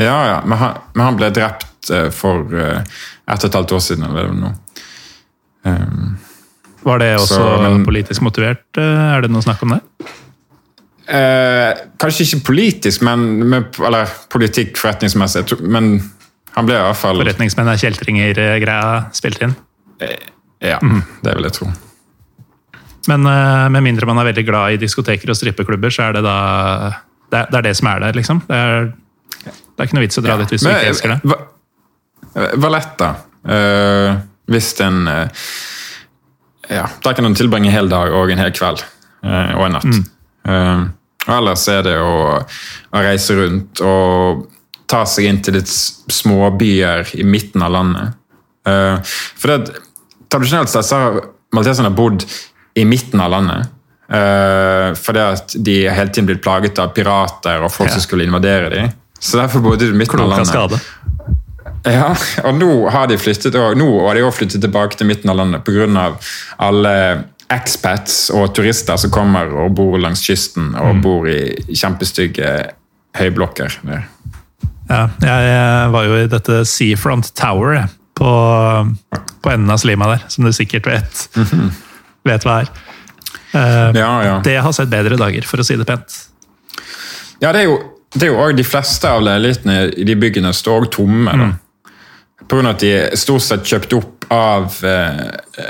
Ja, 0.00 0.16
ja, 0.26 0.40
men 0.46 0.58
han, 0.58 0.78
men 0.94 1.04
han 1.04 1.16
ble 1.20 1.28
drept 1.30 1.90
eh, 1.92 2.08
for 2.14 2.46
eh, 2.56 2.80
ett 3.30 3.44
og 3.44 3.50
et 3.50 3.54
halvt 3.58 3.72
år 3.76 3.82
siden. 3.84 4.04
eller 4.08 4.32
noe. 4.34 4.54
Um, 5.62 6.16
Var 6.82 6.98
det 7.02 7.10
også 7.20 7.34
Så, 7.36 7.46
men- 7.62 7.84
politisk 7.84 8.22
motivert? 8.24 8.64
eh, 8.78 9.14
Er 9.16 9.20
det 9.20 9.30
noe 9.30 9.42
snakk 9.44 9.62
om 9.62 9.74
det? 9.76 9.80
Eh, 11.10 11.74
kanskje 11.98 12.24
ikke 12.26 12.44
politisk, 12.46 13.02
men 13.02 13.24
med, 13.50 13.64
eller 13.84 14.06
politikk 14.30 14.76
forretningsmessig. 14.78 15.44
Men 15.60 15.98
han 16.56 16.66
ble 16.66 16.74
i 16.78 16.82
hvert 16.86 16.96
fall 16.96 17.18
Forretningsmenn 17.22 17.68
er 17.72 17.80
kjeltringer-greia 17.82 19.10
spilt 19.14 19.42
inn. 19.42 19.54
Ja, 20.60 20.78
det 21.24 21.32
vil 21.36 21.46
jeg 21.48 21.54
tro. 21.56 21.70
Men 23.08 23.24
eh, 23.26 23.68
med 23.72 23.82
mindre 23.86 24.06
man 24.06 24.18
er 24.20 24.28
veldig 24.28 24.44
glad 24.44 24.74
i 24.74 24.80
diskoteker 24.82 25.32
og 25.32 25.38
strippeklubber, 25.38 25.92
så 25.94 26.08
er 26.10 26.18
det 26.18 26.22
da 26.26 26.34
Det 27.30 27.38
er 27.38 27.46
det, 27.50 27.58
er 27.60 27.62
det 27.68 27.76
som 27.78 27.88
er 27.88 28.00
der, 28.02 28.12
liksom. 28.18 28.42
Det 28.48 28.56
er, 28.58 28.90
det 29.40 29.78
er 29.78 29.88
ikke 29.88 29.96
noe 29.96 30.04
vits 30.04 30.18
å 30.20 30.24
dra 30.26 30.36
dit 30.40 30.50
hvis 30.52 30.64
du 30.66 30.68
ikke 30.68 30.90
elsker 30.92 31.14
det. 31.14 31.18
Va- 31.30 31.42
eh, 32.34 32.54
Valletta. 32.60 33.10
Uh, 33.40 34.18
hvis 34.52 34.74
en 34.84 35.06
uh, 35.08 35.28
Ja, 36.68 36.84
der 37.02 37.14
kan 37.16 37.24
en 37.24 37.34
tilbringe 37.38 37.70
en 37.70 37.74
hel 37.78 37.88
dag 37.88 38.12
og 38.12 38.30
en 38.34 38.38
hel 38.42 38.52
kveld. 38.52 38.82
Uh, 39.24 39.54
og 39.56 39.64
en 39.70 39.78
natt. 39.78 40.10
Eh, 40.50 40.82
og 41.28 41.34
ellers 41.36 41.64
er 41.68 41.82
det 41.84 41.96
å, 42.00 42.12
å 42.96 43.00
reise 43.04 43.34
rundt 43.36 43.80
og 43.84 44.44
ta 44.90 45.02
seg 45.06 45.26
inn 45.28 45.40
til 45.44 45.54
litt 45.58 45.68
småbyer 45.70 47.10
i 47.20 47.24
midten 47.28 47.62
av 47.62 47.74
landet. 47.74 48.14
Eh, 48.66 48.96
for 49.38 49.52
det, 49.52 49.74
tradisjonelt 50.30 50.70
sett 50.72 50.86
så 50.88 50.96
har 51.02 51.20
malteserne 51.54 51.90
bodd 51.94 52.24
i 52.78 52.84
midten 52.86 53.20
av 53.20 53.30
landet. 53.34 53.68
Uh, 54.10 54.90
fordi 54.98 55.20
at 55.22 55.52
de 55.62 55.74
hele 55.88 56.10
tiden 56.10 56.26
blitt 56.26 56.42
plaget 56.42 56.78
av 56.82 56.90
pirater 56.96 57.62
og 57.62 57.70
folk 57.70 57.90
Ja. 57.90 57.94
som 57.94 58.02
skulle 58.02 58.24
invadere 58.26 58.70
dem. 58.72 58.90
Så 59.20 59.38
derfor 59.38 59.60
bodde 59.62 59.84
de 59.84 59.92
i 59.94 59.98
midten 60.00 60.18
av 60.20 60.26
Klok 60.26 60.32
av 60.32 60.46
landet. 60.46 60.80
skade. 60.80 60.80
Ja, 61.84 62.14
og 62.44 62.54
nå 62.58 62.90
har 62.90 63.06
de 63.08 63.16
flyttet 63.16 63.54
og 63.56 63.76
nå 63.78 63.86
har 64.06 64.14
de 64.14 64.22
også 64.26 64.42
flyttet 64.42 64.60
tilbake 64.64 64.96
til 64.98 65.06
midten 65.06 65.30
av 65.30 65.36
landet 65.36 65.64
pga. 65.64 66.16
alle 66.58 67.24
expats 67.50 68.30
og 68.30 68.52
turister 68.54 68.96
som 68.96 69.10
kommer 69.10 69.48
og 69.64 69.74
bor 69.74 69.98
langs 69.98 70.22
kysten 70.22 70.74
og 70.78 71.00
bor 71.02 71.26
i 71.28 71.54
kjempestygge 71.74 72.50
høyblokker. 73.18 73.78
Ja, 74.90 75.08
jeg 75.22 75.90
var 75.92 76.04
jo 76.04 76.16
i 76.18 76.26
dette 76.30 76.64
Seafront 76.66 77.32
Tower 77.34 77.88
på, 78.18 78.32
på 79.42 79.52
enden 79.52 79.70
av 79.72 79.80
Slima 79.82 80.08
der, 80.12 80.26
som 80.32 80.46
du 80.46 80.52
sikkert 80.56 80.88
vet, 80.90 81.22
vet 82.28 82.46
hva 82.46 82.60
er. 82.64 82.74
Uh, 83.50 83.90
Ja, 83.96 84.10
ja. 84.24 84.34
Det 84.44 84.58
har 84.62 84.74
sett 84.76 84.92
bedre 84.92 85.18
dager, 85.18 85.46
for 85.48 85.62
å 85.62 85.66
si 85.66 85.78
det 85.78 85.88
pent. 85.88 86.20
ja, 87.40 87.50
det 87.52 87.64
er 87.64 87.70
jo 87.70 87.80
det 88.10 88.26
er 88.26 88.32
jo 88.32 88.40
også 88.42 88.58
de 88.58 88.66
fleste 88.66 89.10
av 89.10 89.22
leilighetene 89.22 89.74
i 89.94 90.04
de 90.06 90.16
byggene 90.18 90.50
står 90.54 90.88
tomme. 90.90 91.30
Mm. 91.30 91.52
Av 92.50 92.66
at 92.66 92.82
de 92.82 92.88
er 92.90 93.18
stort 93.18 93.44
sett 93.46 93.68
kjøpt 93.70 93.94
opp 93.94 94.26
av 94.34 94.80
eh, 94.86 95.28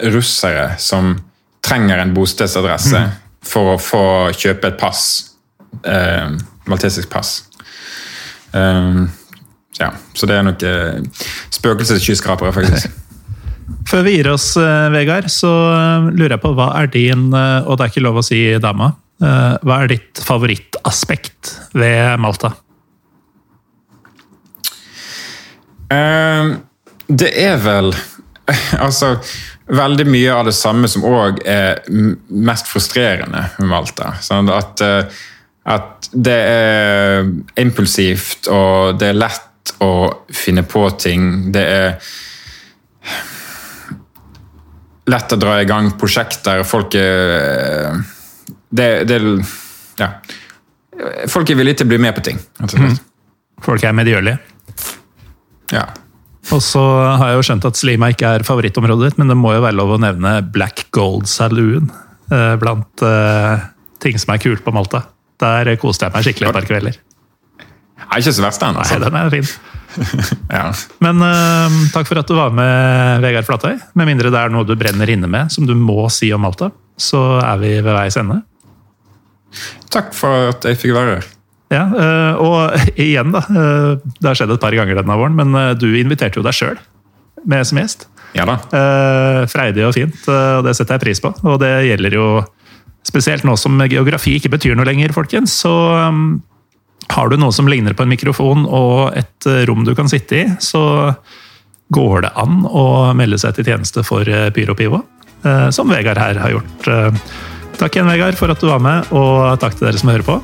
russere 0.08 0.70
som 0.80 1.12
trenger 1.64 2.00
en 2.00 2.14
bostedsadresse 2.16 3.02
for 3.44 3.74
å 3.74 3.80
få 3.80 4.04
kjøpe 4.32 4.70
et 4.70 4.78
pass. 4.80 5.02
Eh, 5.84 6.32
maltesisk 6.70 7.10
pass. 7.12 7.42
Eh, 8.56 9.04
ja, 9.80 9.92
så 10.14 10.28
det 10.28 10.36
er 10.36 10.44
nok 10.44 10.64
eh, 10.66 11.22
spøkelsesskyskrapere, 11.56 12.52
faktisk. 12.52 12.90
Før 13.90 14.04
vi 14.06 14.16
gir 14.18 14.28
oss, 14.32 14.52
eh, 14.60 14.88
Vegard, 14.92 15.30
så 15.32 15.50
eh, 15.72 16.08
lurer 16.12 16.36
jeg 16.36 16.42
på 16.42 16.52
hva 16.58 16.70
er 16.80 16.90
din, 16.92 17.30
og 17.32 17.76
det 17.76 17.86
er 17.86 17.92
ikke 17.92 18.04
lov 18.04 18.20
å 18.20 18.26
si 18.26 18.42
dama, 18.62 18.92
eh, 19.22 19.54
hva 19.64 19.80
er 19.80 19.94
ditt 19.94 20.20
favorittaspekt 20.24 21.54
ved 21.78 22.20
Malta? 22.22 22.52
Eh, 25.90 26.52
det 27.10 27.32
er 27.42 27.56
vel 27.58 27.88
Altså 28.86 29.16
veldig 29.70 30.04
mye 30.06 30.34
av 30.34 30.46
det 30.46 30.54
samme 30.54 30.86
som 30.90 31.02
òg 31.06 31.40
er 31.46 31.80
mest 31.90 32.66
frustrerende 32.66 33.44
med 33.60 33.68
Malta. 33.70 34.16
Sånn 34.18 34.50
at, 34.50 34.82
at 34.82 36.08
det 36.10 36.38
er 36.50 37.28
impulsivt, 37.62 38.48
og 38.50 38.98
det 38.98 39.12
er 39.12 39.20
lett 39.20 39.49
å 39.78 39.92
finne 40.34 40.64
på 40.66 40.84
ting. 41.00 41.52
Det 41.52 41.62
er 41.62 42.10
lett 45.10 45.32
å 45.32 45.38
dra 45.40 45.58
i 45.60 45.68
gang 45.68 45.92
prosjekter. 46.00 46.64
Folk 46.68 46.94
er 46.98 48.00
det, 48.70 48.90
det, 49.10 49.18
ja. 49.98 50.12
Folk 51.30 51.50
er 51.50 51.58
villige 51.58 51.80
til 51.80 51.88
å 51.88 51.92
bli 51.94 52.02
med 52.02 52.14
på 52.16 52.24
ting. 52.30 52.38
rett. 52.60 53.00
Folk 53.64 53.82
er 53.84 53.96
medgjørlige. 53.96 54.38
Ja. 55.74 55.88
Og 56.50 56.62
så 56.64 56.82
har 56.82 57.30
jeg 57.30 57.38
jo 57.38 57.46
skjønt 57.46 57.66
at 57.68 57.78
Slima 57.78 58.10
ikke 58.10 58.30
er 58.36 58.46
favorittområdet 58.46 59.10
ditt, 59.10 59.18
men 59.20 59.30
det 59.30 59.36
må 59.38 59.52
jo 59.54 59.64
være 59.64 59.78
lov 59.78 59.94
å 59.94 60.00
nevne 60.02 60.38
Black 60.54 60.88
Gold 60.94 61.28
Saloon 61.30 61.90
eh, 62.32 62.54
blant 62.60 63.04
eh, 63.06 63.68
ting 64.02 64.18
som 64.18 64.34
er 64.34 64.42
kult 64.42 64.64
på 64.64 64.74
Malta. 64.74 65.04
Der 65.40 65.74
koste 65.80 66.08
jeg 66.08 66.16
meg 66.16 66.26
skikkelig 66.26 66.50
et 66.50 66.58
par 66.58 66.68
kvelder. 66.68 66.98
Er 68.10 68.22
ikke 68.22 68.32
så 68.34 68.42
verst, 68.42 68.60
den. 68.62 68.74
Nei, 68.74 68.82
Altså. 68.82 68.98
den 69.04 69.18
er 69.20 69.30
fin. 69.30 69.50
Ja. 70.54 70.68
Men 71.02 71.18
uh, 71.22 71.72
takk 71.94 72.06
for 72.06 72.20
at 72.20 72.28
du 72.30 72.36
var 72.38 72.52
med, 72.54 73.22
Vegard 73.24 73.46
Flatøy. 73.48 73.74
Med 73.98 74.06
mindre 74.06 74.30
det 74.30 74.38
er 74.38 74.52
noe 74.54 74.66
du 74.66 74.76
brenner 74.78 75.10
inne 75.10 75.26
med 75.30 75.50
som 75.50 75.66
du 75.66 75.72
må 75.78 76.04
si 76.14 76.28
om 76.34 76.42
Malta, 76.46 76.68
så 77.00 77.20
er 77.42 77.58
vi 77.62 77.72
ved 77.82 77.90
veis 77.96 78.18
ende. 78.20 78.40
Takk 79.90 80.12
for 80.14 80.52
at 80.52 80.66
jeg 80.68 80.78
fikk 80.78 80.94
være 80.94 81.16
her. 81.18 81.26
Ja, 81.70 81.84
uh, 81.90 82.42
og 82.42 82.78
igjen, 83.02 83.34
da. 83.34 83.42
Uh, 83.50 83.98
Det 84.18 84.30
har 84.30 84.38
skjedd 84.38 84.54
et 84.54 84.62
par 84.62 84.74
ganger 84.78 84.98
denne 85.02 85.18
våren, 85.18 85.34
men 85.38 85.54
eh, 85.58 85.72
du 85.78 85.88
inviterte 85.98 86.38
jo 86.38 86.46
deg 86.46 86.54
sjøl 86.56 86.78
med 87.50 87.66
som 87.66 87.78
gjest. 87.80 88.06
Ja 88.36 88.44
da. 88.46 88.58
Freidig 89.50 89.82
og 89.88 89.94
fint, 89.96 90.18
og 90.30 90.62
det 90.66 90.74
setter 90.78 90.98
jeg 90.98 91.02
pris 91.02 91.22
på. 91.24 91.30
Og 91.50 91.56
det 91.62 91.70
gjelder 91.88 92.14
jo 92.14 92.26
spesielt 93.06 93.42
nå 93.48 93.56
som 93.58 93.80
geografi 93.90 94.36
ikke 94.38 94.52
betyr 94.52 94.76
noe 94.78 94.86
lenger, 94.86 95.10
folkens. 95.16 95.54
Så 95.64 95.72
um, 95.72 96.36
har 97.10 97.30
du 97.30 97.36
noe 97.40 97.52
som 97.54 97.68
ligner 97.68 97.96
på 97.96 98.04
en 98.06 98.12
mikrofon 98.12 98.66
og 98.66 99.16
et 99.18 99.48
eh, 99.48 99.64
rom 99.68 99.84
du 99.86 99.94
kan 99.98 100.10
sitte 100.10 100.38
i, 100.38 100.44
så 100.62 100.82
går 101.90 102.26
det 102.26 102.34
an 102.38 102.62
å 102.66 102.84
melde 103.18 103.38
seg 103.40 103.56
til 103.56 103.72
tjeneste 103.72 104.04
for 104.06 104.24
PyroPivo, 104.24 104.52
Pyro 104.54 104.76
Pivo, 104.78 105.02
eh, 105.42 105.68
som 105.74 105.90
Vegard 105.90 106.20
her 106.22 106.38
har 106.42 106.58
gjort. 106.58 106.90
Eh, 106.90 107.24
Takk 107.80 107.96
igjen, 107.96 108.10
Vegard, 108.12 108.36
for 108.36 108.52
at 108.52 108.60
du 108.60 108.66
var 108.68 108.82
med, 108.84 109.08
og 109.16 109.54
takk 109.62 109.78
til 109.78 109.88
dere 109.88 110.00
som 110.00 110.10
hører 110.12 110.26
på. 110.26 110.34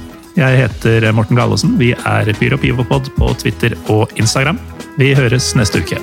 Jeg 0.40 0.56
heter 0.62 1.04
Morten 1.16 1.36
Gallosen. 1.36 1.74
Vi 1.80 1.90
er 1.92 2.32
Pyro 2.40 2.56
Pivopod 2.60 3.12
på 3.18 3.32
Twitter 3.42 3.76
og 3.92 4.12
Instagram. 4.16 4.60
Vi 4.96 5.12
høres 5.18 5.52
neste 5.58 5.84
uke. 5.84 6.00